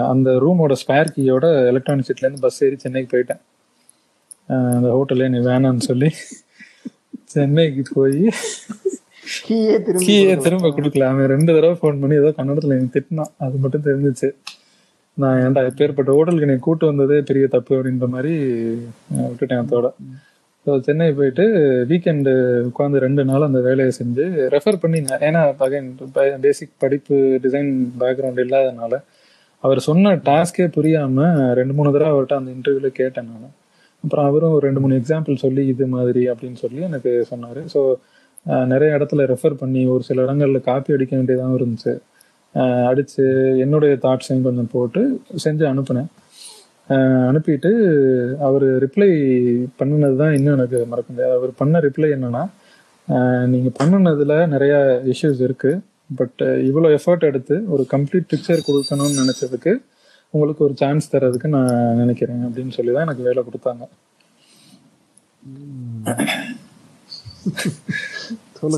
அந்த 0.08 0.30
ரூமோட 0.30 0.74
ஸ்பேர் 0.82 1.06
கீயோட 1.16 1.66
எலக்ட்ரானிக் 1.66 2.04
சீட்லேருந்து 2.08 2.40
பஸ் 2.40 2.64
ஏறி 2.64 2.76
சென்னைக்கு 2.76 3.10
போயிட்டேன். 3.16 3.40
அந்த 4.48 4.88
ஹோட்டல்லே 4.88 5.28
நீ 5.28 5.38
வேணான்னு 5.38 5.80
சொல்லி 5.80 6.10
சென்னைக்கு 7.24 7.82
போய் 7.94 8.20
கீயே 10.06 10.36
திரும்பி 10.36 10.68
கொடுக்கல. 10.68 11.02
அவன் 11.02 11.26
ரெண்டு 11.26 11.54
தடவை 11.54 11.74
ஃபோன் 11.74 12.00
பண்ணி 12.00 12.14
ஏதோ 12.14 12.34
கன்னடத்துல 12.36 12.76
எனக்கு 12.76 12.94
திட்டினான் 12.94 13.32
அது 13.38 13.56
மட்டும் 13.56 13.84
தெரிஞ்சிச்சு. 13.84 14.28
நான் 15.14 15.38
ஏன்டா 15.38 15.60
எப்பேற்பட்ட 15.68 16.10
ஹோட்டலுக்கு 16.12 16.46
நீ 16.46 16.56
கூட்டு 16.58 16.86
வந்ததே 16.86 17.20
பெரிய 17.20 17.46
தப்பு 17.46 17.76
அப்படின்ற 17.76 18.08
மாதிரி 18.08 18.32
விட்டுட்டேன் 19.22 19.62
அதோட. 19.62 19.86
ஸோ 20.66 20.80
சென்னை 20.80 21.12
போயிட்டு 21.12 21.44
வீக்கெண்டு 21.88 22.32
உட்காந்து 22.68 22.96
ரெண்டு 22.96 23.24
நாள் 23.24 23.42
அந்த 23.42 23.60
வேலையை 23.60 23.92
செஞ்சு 23.98 24.24
ரெஃபர் 24.48 24.80
பண்ணி 24.80 25.00
நான்- 25.00 25.20
ஏன்னா 25.20 25.42
அகைன் 25.58 25.88
பேசிக் 26.40 26.70
படிப்பு 26.78 27.14
டிசைன் 27.42 27.70
பேக்ரவுண்ட் 28.00 28.42
இல்லாதனால 28.44 28.96
அவர் 29.64 29.78
சொன்ன 29.80 30.16
டாஸ்கே 30.24 30.66
புரியாம 30.76 31.22
ரெண்டு 31.54 31.74
மூணு 31.74 31.92
தடவை 31.92 32.12
அவர்கிட்ட 32.12 32.34
அந்த 32.34 32.50
இன்டர்வியூல 32.50 32.86
கேட்டேன் 32.92 33.30
நான். 33.30 33.54
அப்புறம் 34.08 34.28
அவரும் 34.28 34.54
ஒரு 34.56 34.64
ரெண்டு 34.66 34.80
மூணு 34.82 34.98
எக்ஸாம்பிள் 35.00 35.42
சொல்லி 35.42 35.62
இது 35.72 35.86
மாதிரி 35.94 36.22
அப்படின்னு 36.32 36.58
சொல்லி 36.64 36.80
எனக்கு 36.90 37.10
சொன்னார். 37.30 37.58
ஸோ 37.72 37.80
நிறைய 38.72 38.90
இடத்துல 38.98 39.24
ரெஃபர் 39.32 39.56
பண்ணி 39.62 39.80
ஒரு 39.94 40.02
சில 40.06 40.22
இடங்களில் 40.26 40.66
காப்பி 40.68 40.94
அடிக்க 40.96 41.12
வேண்டியதாகவும் 41.16 41.58
இருந்துச்சு. 41.58 41.92
அடித்து 42.90 43.24
என்னுடைய 43.64 43.94
தாட்ஸையும் 44.04 44.46
கொஞ்சம் 44.46 44.70
போட்டு 44.74 45.00
செஞ்சு 45.44 45.64
அனுப்புனேன். 45.72 46.08
அனுப்பிட்டு 47.30 47.70
அவர் 48.46 48.66
ரிப்ளை 48.84 49.10
பண்ணினது 49.80 50.16
தான் 50.22 50.34
இன்னும் 50.38 50.56
எனக்கு 50.58 50.78
மறக்க 50.92 51.08
முடியாது. 51.12 51.34
அவர் 51.40 51.52
பண்ண 51.60 51.80
ரிப்ளை 51.86 52.10
என்னென்னா 52.16 52.44
நீங்கள் 53.52 53.76
பண்ணினதில் 53.80 54.36
நிறையா 54.54 54.78
இஷ்யூஸ் 55.14 55.42
இருக்குது 55.48 55.82
பட் 56.20 56.42
இவ்வளோ 56.68 56.90
எஃபர்ட் 56.98 57.28
எடுத்து 57.30 57.56
ஒரு 57.74 57.84
கம்ப்ளீட் 57.94 58.30
பிக்சர் 58.32 58.66
கொடுக்கணும்னு 58.68 59.20
நினச்சதுக்கு 59.22 59.74
உங்களுக்கு 60.34 60.62
ஒரு 60.66 60.74
சான்ஸ் 60.80 61.12
தரதுக்கு 61.12 61.48
நான் 61.56 61.98
நினைக்கிறேன் 62.02 62.42
அப்படின்னு 62.48 62.74
சொல்லி 62.76 62.92
தான் 62.94 63.06
எனக்கு 63.06 63.26
வேலை 63.28 63.42
கொடுத்தாங்க. 63.48 63.84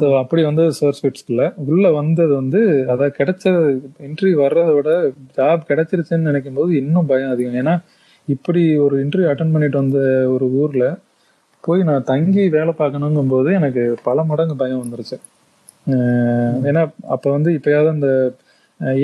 ஸோ 0.00 0.08
அப்படி 0.22 0.42
வந்து 0.48 0.64
சோர்ஸ் 0.78 1.00
ஃபிட்ஸ்குள்ள 1.02 1.44
உள்ள 1.72 1.86
வந்தது 1.98 2.32
வந்து 2.40 2.60
அதாவது 2.92 3.14
கிடைச்ச 3.18 3.44
இன்டர்வியூ 4.08 4.36
வர்றதை 4.42 4.72
விட 4.78 4.90
ஜாப் 5.38 5.62
கிடைச்சிருச்சுன்னு 5.70 6.28
நினைக்கும் 6.30 6.58
போது 6.58 6.70
இன்னும் 6.82 7.08
பயம் 7.12 7.32
அதிகம். 7.34 7.58
ஏன்னா 7.62 7.74
இப்படி 8.28 8.62
ஒரு 8.84 8.96
இன்டர்வியூ 9.04 9.30
அட்டன் 9.30 9.54
பண்ணிட்டு 9.54 9.80
வந்த 9.82 10.00
ஒரு 10.34 10.46
ஊர்ல 10.60 10.84
போய் 11.64 11.88
நான் 11.88 12.08
தங்கி 12.10 12.44
வேலை 12.56 12.72
பார்க்கணுங்கும் 12.80 13.32
போது 13.32 13.48
எனக்கு 13.60 13.82
பல 14.08 14.22
மடங்கு 14.30 14.54
பயம் 14.62 14.82
வந்துருச்சு. 14.82 15.16
ஏன்னா 16.68 16.82
அப்ப 17.14 17.24
வந்து 17.36 17.50
இப்பயாவது 17.58 17.90
அந்த 17.96 18.10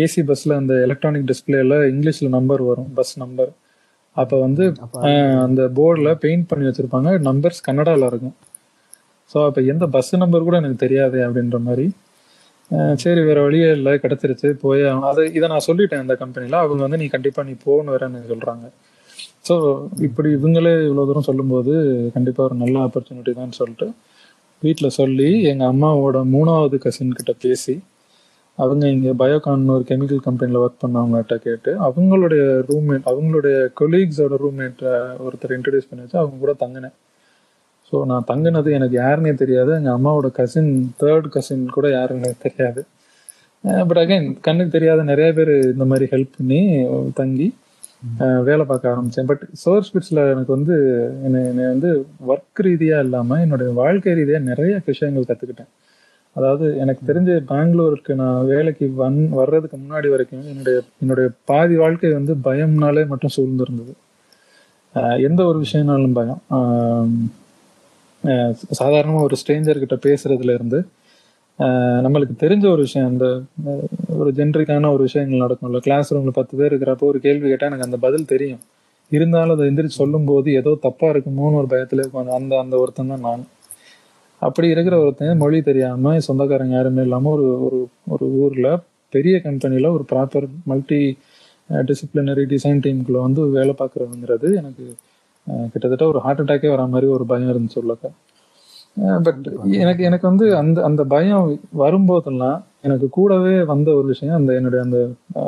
ஏசி 0.03 0.23
பஸ்ல 0.31 0.57
அந்த 0.63 0.75
எலக்ட்ரானிக் 0.87 1.29
டிஸ்பிளேல 1.31 1.77
இங்கிலீஷ்ல 1.93 2.29
நம்பர் 2.37 2.63
வரும் 2.71 2.91
பஸ் 2.99 3.15
நம்பர் 3.23 3.53
அப்ப 4.17 4.35
வந்து 4.45 4.65
அந்த 5.47 5.63
போர்டில் 5.79 6.11
பெயிண்ட் 6.23 6.47
பண்ணி 6.51 6.67
வச்சிருப்பாங்க 6.69 7.11
நம்பர்ஸ் 7.29 7.67
கன்னடால 7.67 8.07
இருக்கும். 8.11 8.37
ஸோ 9.33 9.39
அப்ப 9.49 9.61
எந்த 9.73 9.85
பஸ் 9.97 10.13
நம்பர் 10.23 10.47
கூட 10.49 10.57
எனக்கு 10.63 10.83
தெரியாது 10.85 11.19
அப்படின்ற 11.27 11.59
மாதிரி. 11.69 11.87
சரி 13.03 13.21
வேற 13.29 13.39
வழியே 13.47 13.69
இல்லை 13.79 13.93
கிடைச்சிருச்சு 14.05 14.49
போய். 14.63 14.83
அது 15.11 15.23
இதை 15.39 15.47
நான் 15.53 15.67
சொல்லிட்டேன் 15.67 16.03
அந்த 16.05 16.15
கம்பெனில 16.23 16.61
அவங்க 16.65 16.81
வந்து 16.87 17.01
நீ 17.03 17.09
கண்டிப்பா 17.17 17.43
நீ 17.49 17.55
போகணும் 17.67 17.95
வேறன்னு 17.95 18.23
சொல்றாங்க. 18.33 18.67
ஸோ 19.49 19.55
இப்படி 20.07 20.29
இவங்களே 20.39 20.73
இவ்வளோ 20.87 21.05
தூரம் 21.11 21.29
சொல்லும்போது 21.29 21.73
கண்டிப்பாக 22.15 22.49
ஒரு 22.49 22.57
நல்ல 22.63 22.77
ஆப்பர்ச்சுனிட்டி 22.87 23.35
தான் 23.41 23.59
சொல்லிட்டு 23.61 23.87
வீட்டில் 24.63 24.97
சொல்லி 25.01 25.29
எங்கள் 25.51 25.71
அம்மாவோட 25.73 26.19
மூணாவது 26.35 26.77
கசின் 26.85 27.17
கிட்ட 27.19 27.33
பேசி 27.45 27.75
அவங்க 28.59 28.85
இங்கே 28.89 29.13
பயோகான் 29.19 29.65
ஒரு 29.69 29.85
கெமிக்கல் 29.89 30.23
கம்பெனியில் 30.27 30.61
ஒர்க் 30.61 30.83
பண்ணவங்ககிட்ட 30.85 31.37
கேட்டு 31.37 31.73
அவங்களுடைய 31.89 32.45
ரூம்மேட் 32.71 33.09
அவங்களுடைய 33.13 33.57
கொலீக்ஸோட 33.81 34.37
ரூம்மேட்டை 34.45 34.93
ஒருத்தர் 35.27 35.55
இன்ட்ரடியூஸ் 35.57 35.89
பண்ணி 35.91 36.05
வச்சு 36.05 36.19
அவங்க 36.19 36.39
கூட 36.39 36.55
தங்கினேன். 36.65 36.97
ஸோ 37.89 37.97
நான் 38.05 38.29
தங்கினது 38.29 38.71
எனக்கு 38.73 38.97
யாருன்னே 38.99 39.35
தெரியாது. 39.35 39.73
எங்கள் 39.73 39.97
அம்மாவோட 39.99 40.29
கசின் 40.33 40.73
தேர்ட் 41.03 41.29
கசின் 41.29 41.67
கூட 41.69 41.89
யாருன்னு 41.91 42.31
தெரியாது. 42.39 42.81
Eh, 43.65 43.83
பட் 43.89 43.99
அகைன் 43.99 44.27
கண்ணுக்கு 44.41 44.73
தெரியாத 44.75 45.01
நிறைய 45.03 45.29
பேர் 45.33 45.51
இந்த 45.67 45.85
மாதிரி 45.85 46.07
ஹெல்ப் 46.11 46.37
பண்ணி 46.37 46.59
தங்கி 47.15 47.47
வேலை 48.45 48.65
பார்க்க 48.65 48.91
ஆரம்பித்தேன் 48.91 49.27
பட் 49.27 49.45
சோர்ஸ் 49.53 49.91
பிட்ஸில் 49.93 50.21
எனக்கு 50.33 50.53
வந்து 50.55 50.75
என்னை 51.25 51.41
என்னை 51.45 51.65
வந்து 51.65 51.91
ஒர்க் 52.27 52.61
ரீதியாக 52.61 53.05
இல்லாமல் 53.05 53.41
என்னுடைய 53.41 53.71
வாழ்க்கை 53.73 54.15
ரீதியாக 54.15 54.45
நிறைய 54.45 54.75
விஷயங்கள் 54.87 55.29
கற்றுக்கிட்டேன் 55.31 55.71
அதாவது 56.37 56.67
எனக்கு 56.83 57.03
தெரிஞ்ச 57.11 57.31
பெங்களூருக்கு 57.51 58.13
நான் 58.23 58.49
வேலைக்கு 58.51 58.87
வந் 59.03 59.21
வர்றதுக்கு 59.39 59.77
முன்னாடி 59.77 60.09
வரைக்கும் 60.15 60.49
என்னுடைய 60.53 60.79
என்னுடைய 61.03 61.29
பாதி 61.51 61.77
வாழ்க்கை 61.83 62.11
வந்து 62.19 62.35
பயம்னாலே 62.49 63.05
மட்டும் 63.13 63.35
சூழ்ந்திருந்தது. 63.37 63.95
எந்த 65.29 65.41
ஒரு 65.51 65.59
விஷயம்னாலும் 65.65 66.17
பயம். 66.19 66.43
சாதாரணமாக 68.81 69.27
ஒரு 69.29 69.37
ஸ்ட்ரேஞ்சர்கிட்ட 69.41 69.97
பேசுறதுல 70.07 70.55
இருந்து 70.59 70.79
நம்மளுக்கு 72.05 72.35
தெரிஞ்ச 72.45 72.65
ஒரு 72.73 72.83
விஷயம் 72.87 73.11
அந்த 73.13 73.27
ஒரு 74.21 74.31
ஜென்ரிக்கான 74.39 74.91
ஒரு 74.95 75.03
விஷயங்கள் 75.09 75.43
நடக்கும்ல. 75.45 75.79
கிளாஸ் 75.87 76.13
ரூம்ல 76.15 76.33
பத்து 76.39 76.55
பேர் 76.59 76.73
இருக்கிறப்போ 76.73 77.07
ஒரு 77.13 77.19
கேள்வி 77.27 77.47
கேட்டால் 77.49 77.71
எனக்கு 77.71 77.89
அந்த 77.89 77.99
பதில் 78.07 78.31
தெரியும். 78.33 78.63
இருந்தாலும் 79.13 79.55
அதை 79.55 79.67
எந்திரிச்சு 79.71 80.01
சொல்லும் 80.03 80.29
போது 80.31 80.49
ஏதோ 80.61 80.71
தப்பா 80.87 81.09
இருக்குமோன்னு 81.15 81.61
ஒரு 81.63 81.69
பயத்துல 81.75 82.05
அந்த 82.39 82.53
அந்த 82.65 82.75
ஒருத்தன் 82.83 83.13
தான் 83.13 83.25
நான் 83.29 83.45
அப்படி 84.43 84.69
இருக்கிற 84.69 84.95
ஒருத்தன் 84.99 85.37
மொழி 85.37 85.63
தெரியாம 85.63 86.19
சொந்தக்காரங்க 86.27 86.75
யாருமே 86.75 87.03
இல்லாம 87.03 87.31
ஒரு 87.31 87.47
ஒரு 87.67 87.79
ஒரு 88.07 88.27
ஊர்ல 88.41 88.69
பெரிய 89.13 89.37
கம்பெனில 89.41 89.91
ஒரு 89.93 90.05
ப்ராப்பர் 90.13 90.47
மல்டி 90.65 91.01
டிசிப்ளினரி 91.71 92.45
டிசைன் 92.53 92.83
டீமுக்குள்ள 92.85 93.21
வந்து 93.21 93.43
வேலை 93.51 93.75
பார்க்கறதுங்கிறது 93.79 94.49
எனக்கு 94.55 94.85
கிட்டத்தட்ட 95.67 96.07
ஒரு 96.07 96.19
ஹார்ட் 96.19 96.43
அட்டாக்கே 96.43 96.71
வர 96.71 96.87
மாதிரி 96.87 97.07
ஒரு 97.13 97.25
பயம் 97.27 97.53
இருந்துச்சு 97.53 97.81
உள்ளக்க. 97.83 98.07
பட் 99.27 99.47
எனக்கு 99.79 100.03
எனக்கு 100.05 100.27
வந்து 100.27 100.47
அந்த 100.57 100.79
அந்த 100.83 101.03
பயம் 101.07 101.47
வரும்போதெல்லாம் 101.79 102.59
எனக்கு 102.83 103.09
கூடவே 103.11 103.63
வந்த 103.65 103.89
ஒரு 103.95 104.07
விஷயம் 104.07 104.37
அந்த 104.37 104.55
என்னுடைய 104.55 104.83
அந்த 104.85 104.99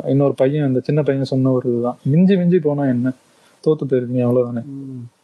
இன்னொரு 0.07 0.35
பையன் 0.35 0.67
அந்த 0.67 0.79
சின்ன 0.79 1.01
பையன் 1.03 1.31
சொன்ன 1.33 1.51
ஒரு 1.51 1.67
இதுதான். 1.71 1.97
மிஞ்சி 2.05 2.35
மிஞ்சி 2.35 2.59
போனா 2.59 2.85
என்ன? 2.87 3.13
தோத்து 3.63 3.83
போயிருக்கீங்க 3.89 4.23
அவ்வளவுதானே. 4.27 4.63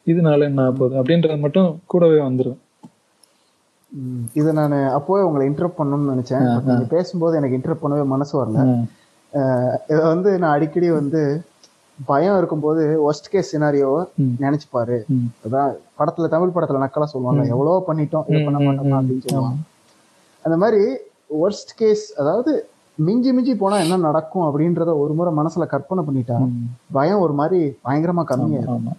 இதனால 0.08 0.48
என்ன 0.50 0.64
ஆகப் 0.64 0.80
போகுது? 0.80 0.96
அப்படின்றது 1.02 1.40
மட்டும் 1.40 1.70
கூடவே 1.86 2.20
வந்துரும். 2.22 2.58
ம். 2.58 2.65
இதை 4.40 4.52
நான் 4.58 4.74
அப்போவே 4.98 5.24
உங்களை 5.28 5.44
இன்டர்ப் 5.50 5.78
பண்ணணும்னு 5.80 6.14
நினைச்சேன். 6.14 6.46
பட் 6.54 6.70
நீங்க 6.70 6.88
பேசும்போது 6.94 7.38
எனக்கு 7.40 7.58
இன்டர்ப் 7.60 7.84
பண்ணவே 7.84 8.06
மனசு 8.14 8.34
வரல. 8.40 8.62
இதை 9.92 10.02
வந்து 10.14 10.32
நான் 10.42 10.56
அடிக்கடி 10.56 10.90
வந்து 11.00 11.22
பயம் 12.00 12.38
இருக்கும்போது 12.38 12.84
ஒஸ்ட் 13.10 13.32
கேஸ் 13.34 13.52
சினாரியோவை. 13.54 14.02
நினைச்சு 14.46 14.68
பாரு. 14.76 14.98
அதான் 15.46 15.72
படத்துல 16.00 16.30
தமிழ் 16.36 16.56
படத்துல 16.56 16.82
நக்கலா 16.84 17.08
சொல்லுவாங்க. 17.14 17.44
எவ்வளவோ 17.54 17.82
பண்ணிட்டோம் 17.90 18.26
இதை 18.30 18.42
பண்ண 18.48 18.60
மாட்டோமா 18.68 18.96
அப்படின்னு 19.00 19.26
சொல்லுவாங்க. 19.28 19.60
அந்த 20.46 20.58
மாதிரி 20.64 20.82
ஒர்ஸ்ட் 21.42 21.76
கேஸ் 21.82 22.06
அதாவது 22.22 22.52
மிஞ்சி 22.98 23.32
மிஞ்சி 23.38 23.54
போனா 23.62 23.78
என்ன 23.84 23.96
நடக்கும் 24.08 24.46
அப்படின்றத 24.48 24.92
ஒரு 25.04 25.14
முறை 25.18 25.32
மனசுல 25.40 25.66
கற்பனை 25.74 26.02
பண்ணிட்டா. 26.08 26.38
பயம் 26.98 27.24
ஒரு 27.26 27.34
மாதிரி 27.40 27.60
பயங்கரமா 27.86 28.24
கம்மியா 28.32 28.62
ஆமா 28.74 28.94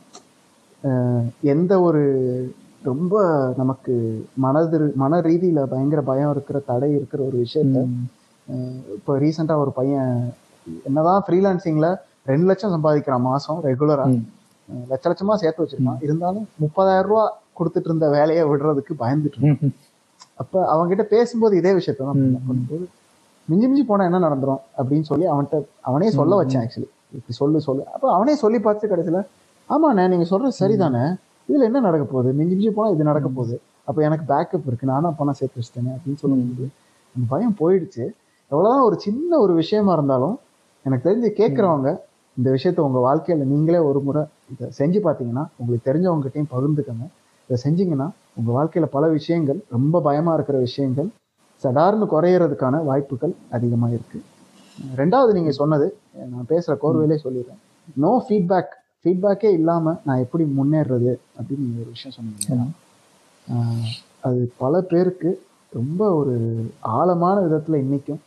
எந்த 1.52 1.72
ஒரு 1.86 2.02
ரொம்ப 2.86 3.14
நமக்கு 3.56 3.94
மனது 4.44 4.78
மன 4.96 5.20
ரீதியில 5.26 5.60
பயங்கர 5.70 6.00
பயம் 6.08 6.32
இருக்கிற 6.34 6.58
தடை 6.68 6.90
இருக்கிற 6.96 7.20
ஒரு 7.26 7.36
விஷயத்த 7.44 7.78
இப்போ 8.96 9.12
ரீசெண்டாக 9.22 9.62
ஒரு 9.62 9.72
பையன் 9.78 10.12
என்னதான் 10.86 11.22
ஃப்ரீலான்சிங்ல 11.24 11.88
ரெண்டு 12.26 12.46
லட்சம் 12.48 12.74
சம்பாதிக்கிறான் 12.74 13.26
மாசம் 13.26 13.58
ரெகுலரா 13.66 14.04
ம். 14.10 14.22
லட்ச 14.88 15.04
லட்சமா 15.10 15.34
சேர்த்து 15.42 15.62
வச்சிருக்கான். 15.62 16.00
இருந்தாலும் 16.02 16.46
முப்பதாயிரம் 16.62 17.08
ரூபா 17.08 17.24
கொடுத்துட்டு 17.58 17.88
இருந்த 17.90 18.06
வேலையை 18.14 18.42
விடுறதுக்கு 18.48 18.94
பயந்துட்டு. 19.02 19.50
அப்ப 20.40 20.54
அவன்கிட்ட 20.72 21.04
பேசும்போது 21.12 21.54
இதே 21.60 21.72
விஷயத்த 21.78 22.06
தான். 22.08 22.18
பண்ணும்போது 22.48 22.86
மிஞ்சி 23.48 23.66
மிஞ்சி 23.66 23.84
போனா 23.84 24.06
என்ன 24.08 24.20
நடந்துரும் 24.24 24.62
அப்படின்னு 24.78 25.08
சொல்லி 25.10 25.26
அவன்கிட்ட 25.32 25.58
அவனே 25.82 26.08
சொல்ல 26.18 26.32
வச்சேன் 26.40 26.62
ஆக்சுவலி 26.64 26.88
இப்படி 27.16 27.34
சொல்லு 27.40 27.58
சொல்லு. 27.66 27.82
அப்ப 27.94 28.06
அவனே 28.14 28.34
சொல்லி 28.36 28.58
பார்த்து 28.60 28.90
கடைசியில 28.92 29.20
ஆமாண்ணே 29.70 30.04
நீங்க 30.08 30.26
சொல்றது 30.30 30.58
சரிதானே? 30.58 31.04
இதுல 31.48 31.66
என்ன 31.68 31.80
நடக்க 31.80 32.04
போகுது? 32.04 32.32
மிஞ்சி 32.32 32.54
மிஞ்சி 32.54 32.70
போனா 32.70 32.90
இது 32.90 33.04
நடக்க 33.04 33.28
போகுது. 33.28 33.60
அப்ப 33.84 34.02
எனக்கு 34.02 34.24
பேக்கப் 34.34 34.66
இருக்கு. 34.66 34.86
நானும் 34.86 35.16
பணம் 35.18 35.38
சேர்த்து 35.40 35.60
வச்சிட்டேனே 35.60 35.92
அப்படின்னு 35.96 36.14
சொல்லும்போது 36.14 36.68
அந்த 37.14 37.26
பயம் 37.28 37.56
போயிடுச்சு. 37.60 38.04
எவ்வளவுதான் 38.50 38.84
ஒரு 38.88 38.96
சின்ன 39.00 39.38
ஒரு 39.38 39.54
விஷயமா 39.54 39.92
இருந்தாலும் 39.92 40.36
எனக்கு 40.84 41.04
தெரிஞ்சு 41.08 41.30
கேட்குறவங்க 41.40 41.88
இந்த 42.36 42.48
விஷயத்த 42.56 42.78
உங்க 42.78 42.98
வாழ்க்கையில 43.06 43.44
நீங்களே 43.52 43.78
ஒரு 43.78 44.00
முறை 44.00 44.22
இதை 44.52 44.66
செஞ்சு 44.78 44.98
பார்த்தீங்கன்னா 45.06 45.44
உங்களுக்கு 45.56 45.86
தெரிஞ்சவங்ககிட்டயும் 45.90 46.50
பகிர்ந்துக்கங்க. 46.54 47.06
இதை 47.48 47.56
செஞ்சீங்கன்னா 47.64 48.08
உங்க 48.34 48.50
வாழ்க்கையில 48.56 48.86
பல 48.96 49.06
விஷயங்கள் 49.08 49.58
ரொம்ப 49.68 50.00
பயமா 50.00 50.34
இருக்கிற 50.34 50.58
விஷயங்கள் 50.58 51.08
சடார்னு 51.62 52.06
குறையறதுக்கான 52.14 52.84
வாய்ப்புகள் 52.84 53.34
அதிகமா 53.50 53.88
இருக்கு. 53.88 54.18
ரெண்டாவது 54.96 55.32
நீங்க 55.32 55.50
சொன்னது 55.50 55.86
நான் 56.32 56.48
பேசுற 56.48 56.72
கோர்வையிலே 56.82 57.16
சொல்லிடுறேன். 57.24 57.60
நோ 57.94 58.24
ஃபீட்பேக் 58.26 58.72
ஃபீட்பேக்கே 59.06 59.52
இல்லாம 59.52 60.00
நான் 60.04 60.18
எப்படி 60.18 60.44
முன்னேறுறது 60.44 61.18
அப்படின்னு 61.38 61.80
ஒரு 61.80 61.92
விஷயம் 61.92 62.16
சொன்னீங்க 62.16 62.70
அது 64.20 64.52
பல 64.56 64.80
பேருக்கு 64.80 65.46
ரொம்ப 65.70 66.14
ஒரு 66.14 66.34
ஆழமான 66.80 67.40
விதத்துல 67.40 67.72
இன்னைக்கும் 67.72 68.20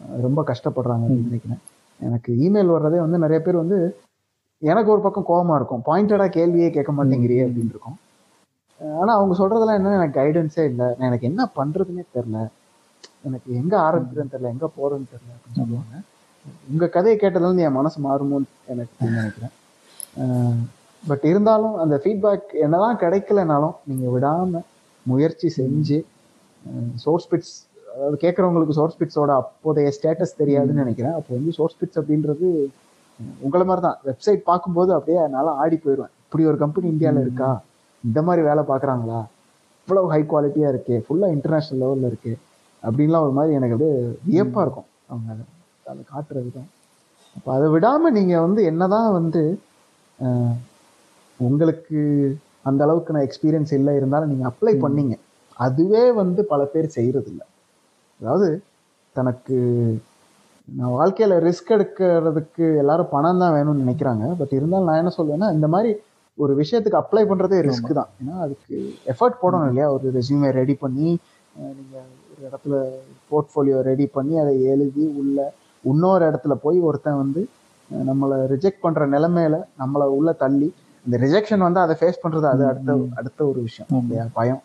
ஆஹ் 0.00 0.20
ரொம்ப 0.20 0.44
கஷ்டப்படுறாங்க 0.46 1.04
அப்படின்னு 1.04 1.28
நினைக்கிறேன். 1.28 1.58
எனக்கு 2.00 2.32
இமெயில் 2.32 2.72
வர்றதே 2.76 2.98
வந்து 2.98 3.18
நிறைய 3.18 3.44
பேர் 3.44 3.56
வந்து 3.56 3.98
எனக்கு 4.58 4.90
ஒரு 4.90 5.00
பக்கம் 5.00 5.28
கோவமா 5.28 5.54
இருக்கும். 5.54 5.82
பாயிண்டடா 5.86 6.26
கேள்வியே 6.28 6.70
கேட்க 6.70 6.92
மாட்டேங்கிறியே 6.92 7.44
அப்படின்னு 7.46 7.68
இருக்கும். 7.68 7.96
ஆஹ் 8.80 8.98
ஆனா 8.98 9.14
அவங்க 9.14 9.34
சொல்றதெல்லாம் 9.38 9.74
என்ன 9.74 9.94
எனக்கு 9.94 10.20
கைடன்ஸே 10.20 10.64
இல்லை. 10.64 10.86
நான் 10.86 11.08
எனக்கு 11.08 11.26
என்ன 11.26 11.48
பண்றதுன்னே 11.56 12.02
தெரியல. 12.14 12.48
எனக்கு 13.22 13.54
எங்க 13.54 13.80
ஆரம்பிக்கிறதுன்னு 13.80 14.32
தெரியல. 14.32 14.52
எங்க 14.54 14.70
போறதுன்னு 14.76 15.10
தெரியல 15.14 15.34
அப்படின்னு 15.34 15.54
சொல்லுவாங்க. 15.54 16.00
உங்க 16.72 16.88
கதையை 16.88 17.20
கேட்டதுல 17.20 17.44
இருந்து 17.44 17.62
என் 17.62 17.72
மனசு 17.72 18.00
மாறுமோன்னு 18.00 18.44
எனக்கு 18.66 19.06
நினைக்கிறேன். 19.06 19.50
பட் 21.02 21.24
இருந்தாலும் 21.24 21.76
அந்த 21.78 21.94
ஃபீட்பேக் 22.02 22.48
என்னதான் 22.64 23.00
கிடைக்கலனாலும் 23.00 23.76
நீங்க 23.84 24.06
விடாம 24.14 24.60
முயற்சி 25.06 25.48
செஞ்சு 25.56 25.98
சோர்ஸ் 26.98 27.28
பிட்ஸ் 27.30 27.54
அதாவது 27.88 28.16
கேட்குறவங்களுக்கு 28.22 28.76
சோர்ஸ் 28.78 28.98
பிட்ஸோட 29.00 29.32
அப்போதைய 29.40 29.88
ஸ்டேட்டஸ் 29.96 30.38
தெரியாதுன்னு 30.38 30.82
நினைக்கிறேன். 30.82 31.16
அப்போ 31.18 31.30
வந்து 31.34 31.52
சோர்ஸ் 31.52 31.76
பிட்ஸ் 31.78 31.98
அப்படின்றது 32.00 32.46
உங்களை 33.40 33.64
மாதிரி 33.64 33.82
தான் 33.82 33.98
வெப்சைட் 34.08 34.42
பார்க்கும்போது 34.44 34.90
அப்படியே 34.94 35.18
என்னால் 35.24 35.50
ஆடி 35.56 35.76
போயிடுவேன். 35.76 36.12
இப்படி 36.24 36.44
ஒரு 36.50 36.58
கம்பெனி 36.62 36.86
இந்தியாவில் 36.88 37.20
இருக்கா? 37.20 37.50
இந்த 38.04 38.20
மாதிரி 38.22 38.42
வேலை 38.42 38.62
பார்க்குறாங்களா? 38.70 39.20
இவ்வளவு 39.88 40.10
ஹை 40.12 40.20
குவாலிட்டியாக 40.24 40.72
இருக்கே. 40.74 40.96
ஃபுல்லாக 41.04 41.34
இன்டர்நேஷ்னல் 41.36 41.80
லெவலில் 41.82 42.08
இருக்கு. 42.10 42.32
அப்படின்லாம் 42.82 43.24
ஒரு 43.26 43.34
மாதிரி 43.36 43.52
எனக்கு 43.58 43.76
அப்படியே 43.76 43.94
வியப்பாக 44.26 44.64
இருக்கும். 44.66 44.88
அவங்க 45.08 45.28
அதை 45.34 45.44
அதை 45.86 46.02
காட்டுற 46.10 46.36
விதம் 46.44 46.68
அப்போ 47.36 47.50
அதை 47.54 47.66
விடாமல் 47.68 48.16
நீங்கள் 48.16 48.44
வந்து 48.46 48.60
என்னதான் 48.64 49.08
வந்து 49.12 49.40
அஹ், 49.50 49.73
உங்களுக்கு 51.40 51.98
அந்த 52.68 52.80
அளவுக்கு 52.86 53.14
நான் 53.14 53.26
எக்ஸ்பீரியன்ஸ் 53.28 53.72
இல்லை 53.78 53.92
இருந்தாலும் 53.96 54.30
நீங்கள் 54.32 54.50
அப்ளை 54.50 54.72
பண்ணீங்க. 54.84 55.14
அதுவே 55.56 56.04
வந்து 56.20 56.40
பல 56.52 56.62
பேர் 56.72 56.94
செய்யறது 56.96 57.28
இல்ல 57.32 57.42
அதாவது 58.20 58.48
தனக்கு 59.16 59.56
நான் 60.68 60.94
வாழ்க்கையில 60.98 61.34
ரிஸ்க் 61.46 61.74
எடுக்கிறதுக்கு 61.76 62.66
எல்லாரும் 62.82 63.12
பணம் 63.12 63.40
தான் 63.42 63.54
வேணும்னு 63.56 63.82
நினைக்கிறாங்க. 63.84 64.24
பட் 64.40 64.54
இருந்தாலும் 64.58 64.88
நான் 64.90 65.00
என்ன 65.02 65.12
சொல்லுவேன்னா 65.18 65.48
இந்த 65.56 65.68
மாதிரி 65.74 65.90
ஒரு 66.38 66.52
விஷயத்துக்கு 66.60 67.00
அப்ளை 67.00 67.22
பண்றதே 67.30 67.58
ரிஸ்க் 67.66 67.98
தான். 67.98 68.10
ஏன்னா 68.20 68.36
அதுக்கு 68.44 68.76
எஃபர்ட் 69.12 69.40
போடணும் 69.42 69.68
இல்லையா? 69.70 69.88
ஒரு 69.96 70.06
ரெஸ்யூமே 70.16 70.48
ரெடி 70.58 70.74
பண்ணி 70.82 71.08
அஹ் 71.56 71.74
நீங்க 71.76 71.96
ஒரு 72.30 72.40
இடத்துல 72.48 72.76
போர்ட்ஃபோலியோ 73.30 73.78
ரெடி 73.90 74.06
பண்ணி 74.16 74.34
அதை 74.42 74.54
எழுதி 74.72 75.04
உள்ள 75.20 75.38
இன்னொரு 75.84 76.24
இடத்துல 76.30 76.54
போய் 76.64 76.78
ஒருத்தன் 76.88 77.20
வந்து 77.22 77.42
நம்மளை 77.90 78.36
ரிஜெக்ட் 78.52 78.82
பண்ற 78.82 79.06
நிலைமையில 79.06 79.56
நம்மளை 79.80 80.06
உள்ள 80.16 80.30
தள்ளி 80.42 80.68
இந்த 81.06 81.16
ரிஜெக்ஷன் 81.24 81.64
வந்து 81.66 81.80
அதை 81.80 81.94
ஃபேஸ் 82.00 82.22
பண்ணுறது 82.22 82.46
அது 82.52 82.62
அடுத்த 82.70 82.90
அடுத்த 83.20 83.40
ஒரு 83.50 83.60
விஷயம். 83.66 83.88
இல்லையா? 84.02 84.24
பயம். 84.38 84.62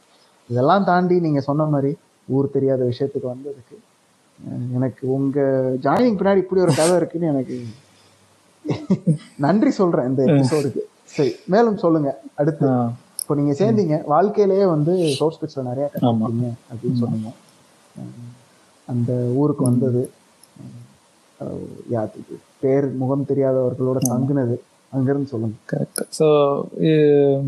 இதெல்லாம் 0.50 0.88
தாண்டி 0.90 1.16
நீங்கள் 1.26 1.48
சொன்ன 1.50 1.68
மாதிரி 1.74 1.92
ஊர் 2.28 2.54
தெரியாத 2.56 2.82
விஷயத்துக்கு 2.92 3.28
வந்ததுக்கு 3.34 3.78
எனக்கு 4.78 5.04
உங்கள் 5.16 5.76
ஜாயினிங் 5.86 6.18
பின்னாடி 6.20 6.42
இப்படி 6.44 6.62
ஒரு 6.66 6.74
கதை 6.80 6.96
இருக்குன்னு 7.02 7.32
எனக்கு 7.34 7.58
நன்றி 9.46 9.72
சொல்கிறேன் 9.78 10.08
இந்த 10.10 10.22
எபிசோடுக்கு 10.30 10.82
சரி 11.14 11.32
மேலும் 11.54 11.78
சொல்லுங்க. 11.84 12.10
அடுத்து 12.42 12.66
இப்போ 13.20 13.34
நீங்கள் 13.40 13.58
சேர்ந்தீங்க. 13.62 13.96
வாழ்க்கையிலேயே 14.14 14.66
வந்து 14.74 14.94
சோர்ஸ் 15.20 15.40
பிட்ஸில் 15.42 15.70
நிறைய 15.70 15.86
கற்றுக்கிட்டீங்க 15.92 16.50
அப்படின்னு 16.70 17.00
சொன்னீங்க. 17.04 17.30
அந்த 18.88 19.12
ஊருக்கு 19.42 19.64
வந்தது 19.70 20.02
யாத்துக்கு 21.96 22.38
பேர் 22.60 22.92
முகம் 22.94 23.26
தெரியாதவர்களோட 23.28 23.98
தங்குனது 24.10 24.56
அங்கிருந்து 24.92 25.28
சொல்லுங்க. 25.28 25.56
கரெக்ட் 25.72 26.02
ஸோ 26.20 27.42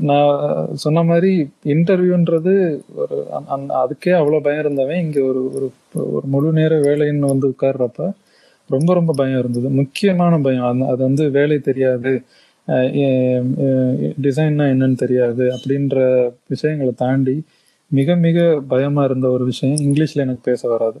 நான் 0.00 0.68
சொன்ன 0.74 1.02
மாதிரி 1.02 1.50
இன்டர்வியூன்றது 1.64 2.80
ஒரு 2.94 3.26
அந்த- 3.46 3.74
அதுக்கே 3.74 4.08
அவ்வளோ 4.08 4.40
பயம் 4.40 4.60
இருந்தவன். 4.60 5.00
இங்கே 5.00 5.20
ஒரு 5.20 5.52
ஒரு 5.54 5.72
ஒரு 5.94 6.26
முழு 6.26 6.52
நேர 6.52 6.80
வேலைன்னு 6.80 7.18
வந்து 7.18 7.48
உட்கார்றப்ப 7.48 8.12
ரொம்ப 8.68 8.94
ரொம்ப 8.94 9.12
பயம் 9.16 9.38
இருந்தது. 9.38 9.68
முக்கியமான 9.68 10.38
பயம் 10.38 10.64
அந்த 10.64 10.86
அது 10.86 10.96
வந்து 10.96 11.30
வேலை 11.30 11.58
தெரியாது. 11.58 12.22
டிசைன்னா 14.22 14.64
என்னன்னு 14.72 14.96
தெரியாது 14.96 15.44
அப்படின்ற 15.44 16.30
விஷயங்களை 16.46 16.92
தாண்டி 16.96 17.44
மிக 17.86 18.14
மிக 18.14 18.62
பயமா 18.68 19.04
இருந்த 19.04 19.28
ஒரு 19.28 19.44
விஷயம் 19.44 19.76
இங்கிலீஷ்ல 19.76 20.14
எனக்கு 20.14 20.40
பேச 20.42 20.68
வராது. 20.68 21.00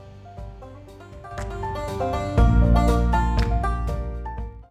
Thank 1.37 2.39
you 2.39 2.50